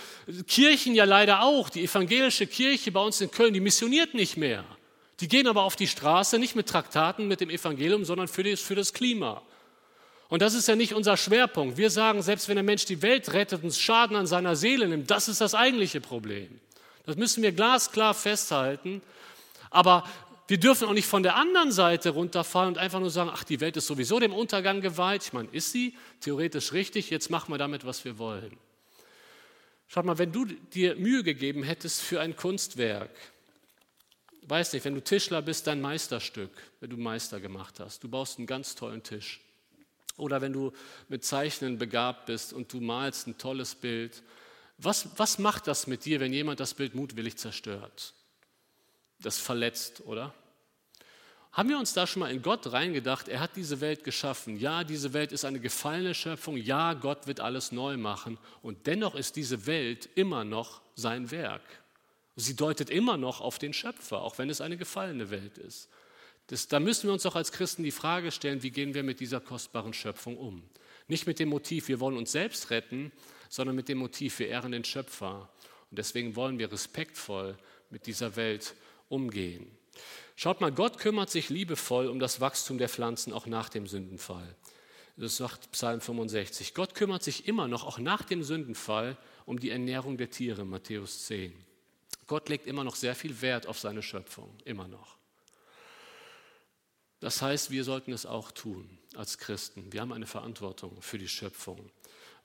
Kirchen 0.48 0.96
ja 0.96 1.06
leider 1.06 1.44
auch. 1.44 1.70
Die 1.70 1.84
evangelische 1.84 2.48
Kirche 2.48 2.92
bei 2.92 3.02
uns 3.02 3.22
in 3.22 3.32
Köln, 3.32 3.54
die 3.54 3.60
missioniert 3.60 4.14
nicht 4.14 4.38
mehr. 4.38 4.64
Die 5.20 5.28
gehen 5.28 5.48
aber 5.48 5.64
auf 5.64 5.76
die 5.76 5.88
Straße, 5.88 6.40
nicht 6.40 6.56
mit 6.56 6.68
Traktaten, 6.68 7.28
mit 7.28 7.42
dem 7.42 7.50
Evangelium, 7.50 8.06
sondern 8.06 8.28
für 8.28 8.44
das, 8.44 8.60
für 8.60 8.76
das 8.76 8.94
Klima. 8.94 9.42
Und 10.30 10.42
das 10.42 10.54
ist 10.54 10.68
ja 10.68 10.76
nicht 10.76 10.94
unser 10.94 11.18
Schwerpunkt. 11.18 11.78
Wir 11.78 11.90
sagen, 11.90 12.22
selbst 12.22 12.48
wenn 12.48 12.56
der 12.56 12.64
Mensch 12.64 12.86
die 12.86 13.02
Welt 13.02 13.34
rettet 13.34 13.64
und 13.64 13.76
Schaden 13.76 14.16
an 14.16 14.26
seiner 14.26 14.56
Seele 14.56 14.88
nimmt, 14.88 15.12
das 15.12 15.28
ist 15.28 15.42
das 15.42 15.54
eigentliche 15.54 16.00
Problem. 16.00 16.60
Das 17.06 17.18
müssen 17.18 17.44
wir 17.44 17.52
glasklar 17.52 18.14
festhalten. 18.14 19.02
Aber 19.70 20.06
wir 20.52 20.60
dürfen 20.60 20.90
auch 20.90 20.94
nicht 20.94 21.08
von 21.08 21.24
der 21.24 21.38
anderen 21.38 21.72
Seite 21.72 22.10
runterfallen 22.10 22.74
und 22.74 22.78
einfach 22.78 23.00
nur 23.00 23.10
sagen, 23.10 23.32
ach, 23.34 23.46
die 23.46 23.62
Welt 23.62 23.78
ist 23.78 23.88
sowieso 23.88 24.20
dem 24.20 24.34
Untergang 24.34 24.82
geweiht. 24.82 25.24
Ich 25.24 25.32
meine, 25.32 25.48
ist 25.50 25.72
sie 25.72 25.96
theoretisch 26.20 26.74
richtig, 26.74 27.10
jetzt 27.10 27.30
machen 27.30 27.54
wir 27.54 27.58
damit, 27.58 27.86
was 27.86 28.04
wir 28.04 28.18
wollen. 28.18 28.58
Schaut 29.88 30.04
mal, 30.04 30.18
wenn 30.18 30.34
du 30.34 30.44
dir 30.44 30.98
Mühe 30.98 31.24
gegeben 31.24 31.64
hättest 31.64 32.02
für 32.02 32.20
ein 32.20 32.36
Kunstwerk, 32.36 33.12
weiß 34.42 34.74
nicht, 34.74 34.84
wenn 34.84 34.94
du 34.94 35.02
Tischler 35.02 35.42
bist, 35.42 35.68
dein 35.68 35.80
Meisterstück, 35.80 36.52
wenn 36.82 36.90
du 36.90 36.98
Meister 36.98 37.40
gemacht 37.40 37.80
hast, 37.80 38.04
du 38.04 38.10
baust 38.10 38.38
einen 38.38 38.46
ganz 38.46 38.76
tollen 38.76 39.04
Tisch. 39.04 39.40
Oder 40.18 40.42
wenn 40.42 40.52
du 40.52 40.74
mit 41.08 41.24
Zeichnen 41.24 41.78
begabt 41.78 42.26
bist 42.26 42.52
und 42.52 42.74
du 42.74 42.82
malst 42.82 43.26
ein 43.26 43.38
tolles 43.38 43.74
Bild, 43.74 44.22
was, 44.78 45.08
was 45.16 45.40
macht 45.40 45.68
das 45.68 45.88
mit 45.88 46.04
dir, 46.04 46.20
wenn 46.20 46.34
jemand 46.34 46.60
das 46.60 46.74
Bild 46.74 46.94
mutwillig 46.94 47.38
zerstört? 47.38 48.14
Das 49.22 49.38
verletzt, 49.38 50.02
oder? 50.06 50.34
Haben 51.52 51.68
wir 51.68 51.78
uns 51.78 51.94
da 51.94 52.08
schon 52.08 52.22
mal 52.22 52.32
in 52.32 52.42
Gott 52.42 52.72
reingedacht? 52.72 53.28
Er 53.28 53.42
hat 53.42 53.58
diese 53.58 53.82
Welt 53.82 54.06
geschaffen. 54.06 54.58
Ja, 54.58 54.86
diese 54.86 55.12
Welt 55.12 55.34
ist 55.34 55.44
eine 55.44 55.60
gefallene 55.60 56.14
Schöpfung. 56.14 56.56
Ja, 56.56 56.94
Gott 56.94 57.28
wird 57.28 57.42
alles 57.42 57.74
neu 57.74 57.98
machen. 57.98 58.38
Und 58.62 58.88
dennoch 58.88 59.16
ist 59.16 59.36
diese 59.36 59.66
Welt 59.66 60.08
immer 60.16 60.46
noch 60.46 60.82
sein 60.96 61.30
Werk. 61.30 61.62
Sie 62.38 62.56
deutet 62.56 62.90
immer 62.90 63.18
noch 63.18 63.42
auf 63.42 63.60
den 63.60 63.74
Schöpfer, 63.74 64.22
auch 64.22 64.38
wenn 64.38 64.50
es 64.50 64.62
eine 64.62 64.78
gefallene 64.78 65.30
Welt 65.30 65.58
ist. 65.58 65.90
Das, 66.48 66.70
da 66.70 66.80
müssen 66.80 67.08
wir 67.08 67.14
uns 67.14 67.24
doch 67.24 67.36
als 67.36 67.52
Christen 67.52 67.84
die 67.84 67.92
Frage 67.92 68.32
stellen, 68.32 68.64
wie 68.64 68.72
gehen 68.72 68.94
wir 68.94 69.04
mit 69.04 69.20
dieser 69.20 69.42
kostbaren 69.42 69.94
Schöpfung 69.94 70.38
um? 70.38 70.64
Nicht 71.08 71.28
mit 71.28 71.40
dem 71.40 71.50
Motiv, 71.50 71.90
wir 71.90 72.00
wollen 72.00 72.18
uns 72.18 72.32
selbst 72.32 72.70
retten, 72.70 73.12
sondern 73.50 73.76
mit 73.76 73.90
dem 73.90 73.98
Motiv, 73.98 74.40
wir 74.40 74.48
ehren 74.48 74.72
den 74.72 74.86
Schöpfer. 74.86 75.50
Und 75.90 76.00
deswegen 76.00 76.38
wollen 76.38 76.58
wir 76.58 76.72
respektvoll 76.72 77.58
mit 77.90 78.08
dieser 78.08 78.38
Welt 78.38 78.74
umgehen. 79.10 79.70
Schaut 80.42 80.60
mal, 80.60 80.72
Gott 80.72 80.98
kümmert 80.98 81.30
sich 81.30 81.50
liebevoll 81.50 82.08
um 82.08 82.18
das 82.18 82.42
Wachstum 82.42 82.80
der 82.80 82.90
Pflanzen 82.90 83.32
auch 83.32 83.46
nach 83.46 83.70
dem 83.70 83.86
Sündenfall. 83.86 84.56
Das 85.16 85.38
sagt 85.38 85.72
Psalm 85.72 86.02
65. 86.02 86.74
Gott 86.74 86.96
kümmert 86.96 87.22
sich 87.22 87.48
immer 87.48 87.68
noch, 87.68 87.84
auch 87.84 88.00
nach 88.00 88.24
dem 88.24 88.42
Sündenfall, 88.42 89.20
um 89.46 89.60
die 89.60 89.70
Ernährung 89.70 90.18
der 90.18 90.32
Tiere, 90.32 90.66
Matthäus 90.66 91.28
10. 91.28 91.54
Gott 92.26 92.50
legt 92.50 92.66
immer 92.66 92.84
noch 92.84 92.96
sehr 92.96 93.14
viel 93.14 93.40
Wert 93.44 93.68
auf 93.68 93.78
seine 93.78 94.02
Schöpfung, 94.02 94.52
immer 94.66 94.88
noch. 94.88 95.16
Das 97.20 97.44
heißt, 97.44 97.70
wir 97.70 97.84
sollten 97.84 98.12
es 98.12 98.26
auch 98.26 98.50
tun 98.50 98.98
als 99.14 99.38
Christen. 99.38 99.94
Wir 99.94 100.02
haben 100.02 100.12
eine 100.12 100.26
Verantwortung 100.26 101.04
für 101.04 101.20
die 101.20 101.28
Schöpfung. 101.28 101.92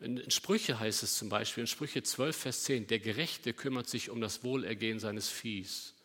In 0.00 0.30
Sprüche 0.30 0.78
heißt 0.78 1.02
es 1.02 1.16
zum 1.16 1.30
Beispiel, 1.30 1.62
in 1.62 1.66
Sprüche 1.66 2.02
12, 2.02 2.36
Vers 2.36 2.64
10, 2.64 2.88
der 2.88 2.98
Gerechte 2.98 3.54
kümmert 3.54 3.88
sich 3.88 4.10
um 4.10 4.20
das 4.20 4.44
Wohlergehen 4.44 5.00
seines 5.00 5.30
Viehs. 5.30 5.95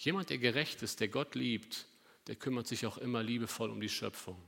Jemand, 0.00 0.30
der 0.30 0.38
gerecht 0.38 0.82
ist, 0.82 1.00
der 1.00 1.08
Gott 1.08 1.34
liebt, 1.34 1.84
der 2.26 2.34
kümmert 2.34 2.66
sich 2.66 2.86
auch 2.86 2.96
immer 2.96 3.22
liebevoll 3.22 3.68
um 3.68 3.82
die 3.82 3.90
Schöpfung. 3.90 4.40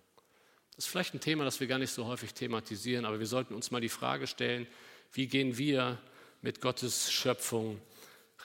Das 0.74 0.86
ist 0.86 0.90
vielleicht 0.90 1.12
ein 1.12 1.20
Thema, 1.20 1.44
das 1.44 1.60
wir 1.60 1.66
gar 1.66 1.78
nicht 1.78 1.92
so 1.92 2.06
häufig 2.06 2.32
thematisieren, 2.32 3.04
aber 3.04 3.18
wir 3.18 3.26
sollten 3.26 3.52
uns 3.52 3.70
mal 3.70 3.82
die 3.82 3.90
Frage 3.90 4.26
stellen, 4.26 4.66
wie 5.12 5.26
gehen 5.26 5.58
wir 5.58 5.98
mit 6.40 6.62
Gottes 6.62 7.12
Schöpfung 7.12 7.78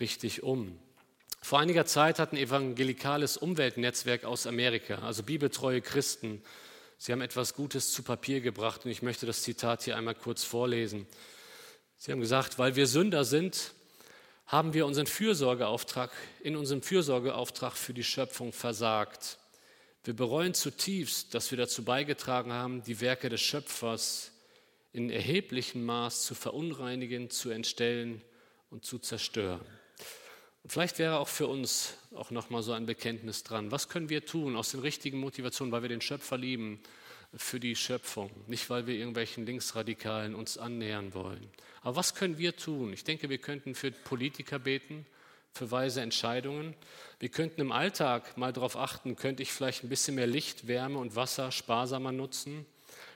richtig 0.02 0.44
um? 0.44 0.78
Vor 1.42 1.60
einiger 1.60 1.86
Zeit 1.86 2.20
hat 2.20 2.34
ein 2.34 2.38
evangelikales 2.38 3.38
Umweltnetzwerk 3.38 4.26
aus 4.26 4.46
Amerika, 4.46 4.96
also 4.96 5.24
bibeltreue 5.24 5.80
Christen, 5.80 6.42
sie 6.98 7.14
haben 7.14 7.22
etwas 7.22 7.54
Gutes 7.54 7.94
zu 7.94 8.04
Papier 8.04 8.42
gebracht 8.42 8.84
und 8.84 8.92
ich 8.92 9.02
möchte 9.02 9.26
das 9.26 9.44
Zitat 9.44 9.84
hier 9.84 9.96
einmal 9.96 10.16
kurz 10.16 10.44
vorlesen. 10.44 11.08
Sie 11.96 12.12
haben 12.12 12.20
gesagt, 12.20 12.60
weil 12.60 12.76
wir 12.76 12.86
Sünder 12.86 13.24
sind, 13.24 13.72
haben 14.48 14.74
wir 14.74 14.86
unseren 14.86 15.08
Fürsorgeauftrag, 15.08 16.12
in 16.42 16.56
unserem 16.56 16.82
Fürsorgeauftrag 16.82 17.74
für 17.74 17.94
die 17.94 18.04
Schöpfung 18.04 18.54
versagt. 18.54 19.38
Wir 20.06 20.16
bereuen 20.16 20.54
zutiefst, 20.54 21.34
dass 21.34 21.52
wir 21.52 21.58
dazu 21.58 21.84
beigetragen 21.84 22.54
haben, 22.54 22.82
die 22.84 23.02
Werke 23.02 23.28
des 23.28 23.42
Schöpfers 23.42 24.32
in 24.94 25.10
erheblichem 25.10 25.86
Maß 25.86 26.26
zu 26.26 26.34
verunreinigen, 26.34 27.30
zu 27.30 27.50
entstellen 27.50 28.22
und 28.72 28.86
zu 28.86 29.00
zerstören. 29.00 29.66
Und 30.64 30.72
vielleicht 30.72 30.98
wäre 30.98 31.20
auch 31.20 31.28
für 31.28 31.48
uns 31.48 31.96
auch 32.16 32.32
noch 32.32 32.50
mal 32.50 32.64
so 32.64 32.72
ein 32.72 32.86
Bekenntnis 32.86 33.44
dran. 33.44 33.72
Was 33.72 33.90
können 33.90 34.10
wir 34.10 34.26
tun 34.26 34.56
aus 34.56 34.72
den 34.72 34.80
richtigen 34.80 35.20
Motivationen, 35.20 35.74
weil 35.74 35.82
wir 35.82 35.90
den 35.90 36.02
Schöpfer 36.02 36.38
lieben, 36.38 36.82
für 37.36 37.60
die 37.60 37.76
Schöpfung, 37.76 38.32
nicht 38.48 38.70
weil 38.70 38.88
wir 38.88 38.96
irgendwelchen 38.96 39.46
Linksradikalen 39.46 40.34
uns 40.34 40.58
annähern 40.58 41.14
wollen. 41.14 41.50
Aber 41.82 41.98
was 41.98 42.16
können 42.16 42.38
wir 42.38 42.56
tun? 42.56 42.94
Ich 42.94 43.04
denke, 43.04 43.30
wir 43.30 43.38
könnten 43.38 43.76
für 43.76 43.92
Politiker 43.92 44.60
beten, 44.60 45.06
für 45.54 45.72
weise 45.72 46.02
Entscheidungen. 46.02 46.76
Wir 47.20 47.30
könnten 47.30 47.62
im 47.62 47.72
Alltag 47.72 48.38
mal 48.38 48.54
darauf 48.54 48.78
achten, 48.78 49.16
könnte 49.16 49.44
ich 49.44 49.52
vielleicht 49.52 49.84
ein 49.84 49.90
bisschen 49.90 50.16
mehr 50.16 50.28
Licht, 50.28 50.68
Wärme 50.68 51.00
und 51.00 51.16
Wasser 51.16 51.52
sparsamer 51.52 52.12
nutzen? 52.12 52.66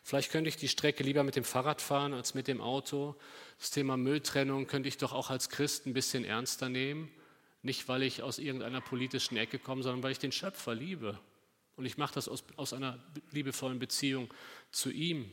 Vielleicht 0.03 0.31
könnte 0.31 0.49
ich 0.49 0.57
die 0.57 0.67
Strecke 0.67 1.03
lieber 1.03 1.23
mit 1.23 1.35
dem 1.35 1.43
Fahrrad 1.43 1.81
fahren 1.81 2.13
als 2.13 2.33
mit 2.33 2.47
dem 2.47 2.59
Auto. 2.59 3.15
Das 3.59 3.71
Thema 3.71 3.97
Mülltrennung 3.97 4.67
könnte 4.67 4.89
ich 4.89 4.97
doch 4.97 5.13
auch 5.13 5.29
als 5.29 5.49
Christ 5.49 5.85
ein 5.85 5.93
bisschen 5.93 6.25
ernster 6.25 6.69
nehmen. 6.69 7.11
Nicht, 7.63 7.87
weil 7.87 8.01
ich 8.01 8.23
aus 8.23 8.39
irgendeiner 8.39 8.81
politischen 8.81 9.37
Ecke 9.37 9.59
komme, 9.59 9.83
sondern 9.83 10.01
weil 10.01 10.11
ich 10.11 10.19
den 10.19 10.31
Schöpfer 10.31 10.73
liebe. 10.73 11.19
Und 11.81 11.87
ich 11.87 11.97
mache 11.97 12.13
das 12.13 12.27
aus, 12.27 12.43
aus 12.57 12.73
einer 12.73 12.99
liebevollen 13.31 13.79
Beziehung 13.79 14.31
zu 14.71 14.91
ihm. 14.91 15.31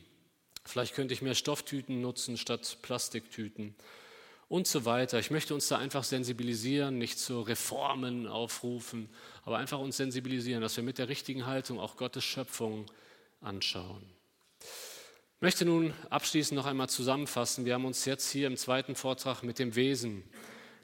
Vielleicht 0.65 0.95
könnte 0.95 1.13
ich 1.13 1.21
mehr 1.21 1.35
Stofftüten 1.35 2.01
nutzen 2.01 2.37
statt 2.37 2.79
Plastiktüten 2.81 3.75
und 4.47 4.65
so 4.65 4.83
weiter. 4.83 5.19
Ich 5.19 5.29
möchte 5.29 5.53
uns 5.53 5.67
da 5.67 5.77
einfach 5.77 6.03
sensibilisieren, 6.03 6.97
nicht 6.97 7.19
zu 7.19 7.41
Reformen 7.41 8.25
aufrufen, 8.25 9.09
aber 9.43 9.59
einfach 9.59 9.77
uns 9.77 9.97
sensibilisieren, 9.97 10.63
dass 10.63 10.75
wir 10.75 10.83
mit 10.83 10.97
der 10.97 11.07
richtigen 11.07 11.45
Haltung 11.45 11.79
auch 11.79 11.97
Gottes 11.97 12.23
Schöpfung 12.23 12.87
anschauen. 13.41 14.01
Ich 14.59 15.41
möchte 15.41 15.65
nun 15.65 15.93
abschließend 16.09 16.55
noch 16.57 16.65
einmal 16.65 16.89
zusammenfassen. 16.89 17.65
Wir 17.65 17.75
haben 17.75 17.85
uns 17.85 18.05
jetzt 18.05 18.31
hier 18.31 18.47
im 18.47 18.57
zweiten 18.57 18.95
Vortrag 18.95 19.43
mit 19.43 19.59
dem 19.59 19.75
Wesen 19.75 20.23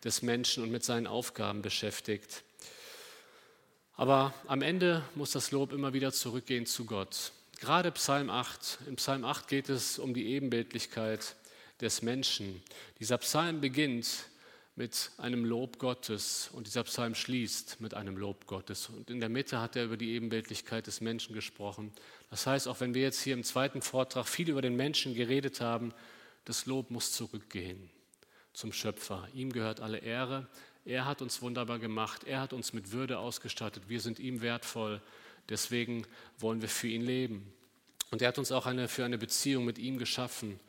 des 0.03 0.21
Menschen 0.21 0.61
und 0.61 0.69
mit 0.69 0.83
seinen 0.83 1.07
Aufgaben 1.07 1.63
beschäftigt. 1.63 2.43
Aber 3.97 4.33
am 4.47 4.61
Ende 4.61 5.03
muss 5.15 5.31
das 5.31 5.51
Lob 5.51 5.71
immer 5.71 5.93
wieder 5.93 6.11
zurückgehen 6.11 6.65
zu 6.65 6.83
Gott. 6.85 7.31
Gerade 7.61 7.91
Psalm 7.91 8.29
8. 8.29 8.79
Im 8.87 8.97
Psalm 8.97 9.23
8 9.23 9.47
geht 9.47 9.69
es 9.69 9.99
um 9.99 10.13
die 10.13 10.27
Ebenbildlichkeit 10.27 11.35
des 11.79 12.01
Menschen. 12.01 12.61
Dieser 12.99 13.17
Psalm 13.19 13.61
beginnt 13.61 14.25
mit 14.75 15.11
einem 15.17 15.45
Lob 15.45 15.79
Gottes 15.79 16.49
und 16.51 16.67
dieser 16.67 16.83
Psalm 16.83 17.15
schließt 17.15 17.79
mit 17.79 17.93
einem 17.93 18.17
Lob 18.17 18.45
Gottes. 18.47 18.89
Und 18.89 19.09
in 19.09 19.21
der 19.21 19.29
Mitte 19.29 19.61
hat 19.61 19.77
er 19.77 19.85
über 19.85 19.95
die 19.95 20.11
Ebenbildlichkeit 20.11 20.87
des 20.87 20.99
Menschen 20.99 21.33
gesprochen. 21.33 21.93
Das 22.29 22.45
heißt, 22.45 22.67
auch 22.67 22.81
wenn 22.81 22.93
wir 22.93 23.03
jetzt 23.03 23.21
hier 23.21 23.33
im 23.33 23.45
zweiten 23.45 23.81
Vortrag 23.81 24.27
viel 24.27 24.49
über 24.49 24.61
den 24.61 24.75
Menschen 24.75 25.15
geredet 25.15 25.61
haben, 25.61 25.93
das 26.43 26.65
Lob 26.65 26.91
muss 26.91 27.13
zurückgehen 27.13 27.89
zum 28.51 28.73
Schöpfer. 28.73 29.29
Ihm 29.33 29.53
gehört 29.53 29.79
alle 29.79 29.99
Ehre. 29.99 30.47
Er 30.85 31.05
hat 31.05 31.21
uns 31.21 31.41
wunderbar 31.41 31.79
gemacht. 31.79 32.23
Er 32.23 32.41
hat 32.41 32.53
uns 32.53 32.71
mit 32.71 32.91
Würde 32.91 33.17
ausgestattet. 33.17 33.83
Wir 33.87 33.99
sind 33.99 34.19
ihm 34.19 34.41
wertvoll. 34.41 35.01
Deswegen 35.49 36.05
wollen 36.37 36.61
wir 36.61 36.69
für 36.69 36.87
ihn 36.87 37.01
leben. 37.01 37.51
Und 38.11 38.21
er 38.21 38.29
hat 38.29 38.37
uns 38.37 38.51
auch 38.51 38.67
eine, 38.67 38.87
für 38.87 39.03
eine 39.03 39.17
Beziehung 39.17 39.65
mit 39.65 39.79
ihm 39.79 39.97
geschaffen. 39.97 40.59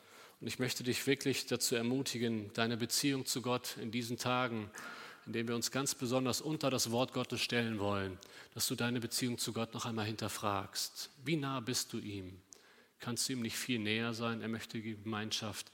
Und 0.41 0.47
ich 0.47 0.59
möchte 0.59 0.85
dich 0.85 1.07
wirklich 1.07 1.47
dazu 1.47 1.77
ermutigen, 1.77 2.51
deine 2.55 2.77
Beziehung 2.77 3.27
zu 3.27 3.43
Gott 3.43 3.77
in 3.81 3.91
diesen 3.91 4.19
Tagen, 4.19 4.71
in 5.27 5.33
denen 5.33 5.49
wir 5.49 5.55
uns 5.55 5.71
ganz 5.71 5.95
besonders 5.95 6.41
unter 6.41 6.71
das 6.71 6.91
Wort 6.91 7.13
Gottes 7.13 7.41
stellen 7.41 7.79
wollen, 7.79 8.19
dass 8.55 8.67
du 8.69 8.75
deine 8.75 9.01
Beziehung 9.01 9.39
zu 9.39 9.53
Gott 9.53 9.75
noch 9.75 9.87
einmal 9.87 10.07
hinterfragst. 10.07 11.11
Wie 11.25 11.37
nah 11.37 11.61
bist 11.61 11.93
du 11.93 11.99
ihm? 11.99 12.39
Kannst 13.01 13.29
du 13.29 13.35
ihm 13.35 13.43
nicht 13.43 13.57
viel 13.57 13.79
näher 13.79 14.15
sein? 14.15 14.41
Er 14.41 14.49
möchte 14.49 14.81
Gemeinschaft 14.81 15.71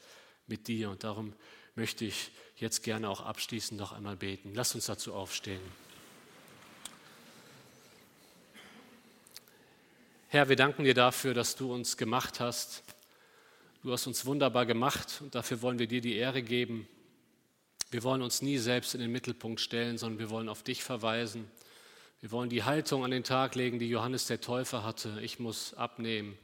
mit 0.46 0.68
dir. 0.68 0.90
Und 0.90 1.04
darum 1.04 1.34
möchte 1.74 2.04
ich 2.04 2.30
jetzt 2.56 2.82
gerne 2.82 3.08
auch 3.08 3.20
abschließend 3.20 3.78
noch 3.78 3.92
einmal 3.92 4.16
beten. 4.16 4.52
Lass 4.54 4.74
uns 4.74 4.86
dazu 4.86 5.14
aufstehen. 5.14 5.62
Herr, 10.28 10.48
wir 10.48 10.56
danken 10.56 10.84
dir 10.84 10.94
dafür, 10.94 11.34
dass 11.34 11.56
du 11.56 11.72
uns 11.72 11.96
gemacht 11.96 12.40
hast 12.40 12.82
Du 13.82 13.90
hast 13.90 14.06
uns 14.06 14.24
wunderbar 14.26 14.64
gemacht 14.64 15.18
und 15.22 15.34
dafür 15.34 15.60
wollen 15.60 15.80
wir 15.80 15.88
dir 15.88 16.00
die 16.00 16.14
Ehre 16.14 16.40
geben. 16.40 16.86
Wir 17.90 18.04
wollen 18.04 18.22
uns 18.22 18.40
nie 18.40 18.58
selbst 18.58 18.94
in 18.94 19.00
den 19.00 19.10
Mittelpunkt 19.10 19.60
stellen, 19.60 19.98
sondern 19.98 20.20
wir 20.20 20.30
wollen 20.30 20.48
auf 20.48 20.62
dich 20.62 20.84
verweisen. 20.84 21.50
Wir 22.20 22.30
wollen 22.30 22.48
die 22.48 22.62
Haltung 22.62 23.04
an 23.04 23.10
den 23.10 23.24
Tag 23.24 23.56
legen, 23.56 23.80
die 23.80 23.88
Johannes 23.88 24.26
der 24.26 24.40
Täufer 24.40 24.84
hatte. 24.84 25.18
Ich 25.20 25.40
muss 25.40 25.74
abnehmen, 25.74 26.38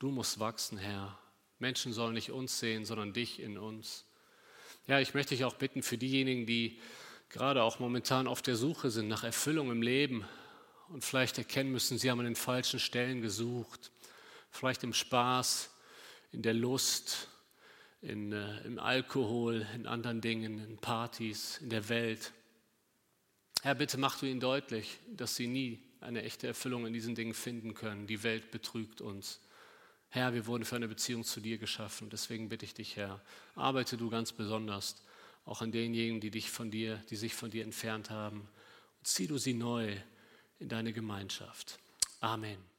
du 0.00 0.10
musst 0.10 0.40
wachsen, 0.40 0.76
Herr. 0.76 1.16
Menschen 1.62 1.92
sollen 1.92 2.14
nicht 2.14 2.32
uns 2.32 2.58
sehen, 2.58 2.84
sondern 2.84 3.12
dich 3.12 3.40
in 3.40 3.56
uns. 3.56 4.04
Ja, 4.88 4.98
ich 4.98 5.14
möchte 5.14 5.34
dich 5.34 5.44
auch 5.44 5.54
bitten 5.54 5.84
für 5.84 5.96
diejenigen, 5.96 6.44
die 6.44 6.80
gerade 7.28 7.62
auch 7.62 7.78
momentan 7.78 8.26
auf 8.26 8.42
der 8.42 8.56
Suche 8.56 8.90
sind 8.90 9.06
nach 9.06 9.22
Erfüllung 9.22 9.70
im 9.70 9.80
Leben 9.80 10.26
und 10.88 11.04
vielleicht 11.04 11.38
erkennen 11.38 11.70
müssen, 11.70 11.98
sie 11.98 12.10
haben 12.10 12.18
an 12.18 12.26
den 12.26 12.34
falschen 12.34 12.80
Stellen 12.80 13.22
gesucht, 13.22 13.92
vielleicht 14.50 14.82
im 14.82 14.92
Spaß, 14.92 15.70
in 16.32 16.42
der 16.42 16.52
Lust, 16.52 17.28
in, 18.00 18.32
äh, 18.32 18.60
im 18.62 18.80
Alkohol, 18.80 19.64
in 19.72 19.86
anderen 19.86 20.20
Dingen, 20.20 20.58
in 20.58 20.78
Partys, 20.78 21.58
in 21.58 21.70
der 21.70 21.88
Welt. 21.88 22.32
Herr, 23.62 23.76
bitte 23.76 23.98
mach 23.98 24.18
du 24.18 24.26
ihnen 24.26 24.40
deutlich, 24.40 24.98
dass 25.08 25.36
sie 25.36 25.46
nie 25.46 25.80
eine 26.00 26.24
echte 26.24 26.48
Erfüllung 26.48 26.86
in 26.86 26.92
diesen 26.92 27.14
Dingen 27.14 27.34
finden 27.34 27.72
können. 27.74 28.08
Die 28.08 28.24
Welt 28.24 28.50
betrügt 28.50 29.00
uns. 29.00 29.40
Herr, 30.14 30.34
wir 30.34 30.46
wurden 30.46 30.66
für 30.66 30.76
eine 30.76 30.88
Beziehung 30.88 31.24
zu 31.24 31.40
dir 31.40 31.56
geschaffen. 31.56 32.10
Deswegen 32.10 32.50
bitte 32.50 32.66
ich 32.66 32.74
dich, 32.74 32.96
Herr, 32.96 33.22
arbeite 33.54 33.96
du 33.96 34.10
ganz 34.10 34.30
besonders 34.30 35.02
auch 35.46 35.62
an 35.62 35.72
denjenigen, 35.72 36.20
die 36.20 36.30
dich 36.30 36.50
von 36.50 36.70
dir, 36.70 37.02
die 37.08 37.16
sich 37.16 37.34
von 37.34 37.50
dir 37.50 37.64
entfernt 37.64 38.10
haben. 38.10 38.40
Und 38.98 39.06
zieh 39.06 39.26
du 39.26 39.38
sie 39.38 39.54
neu 39.54 39.96
in 40.58 40.68
deine 40.68 40.92
Gemeinschaft. 40.92 41.78
Amen. 42.20 42.71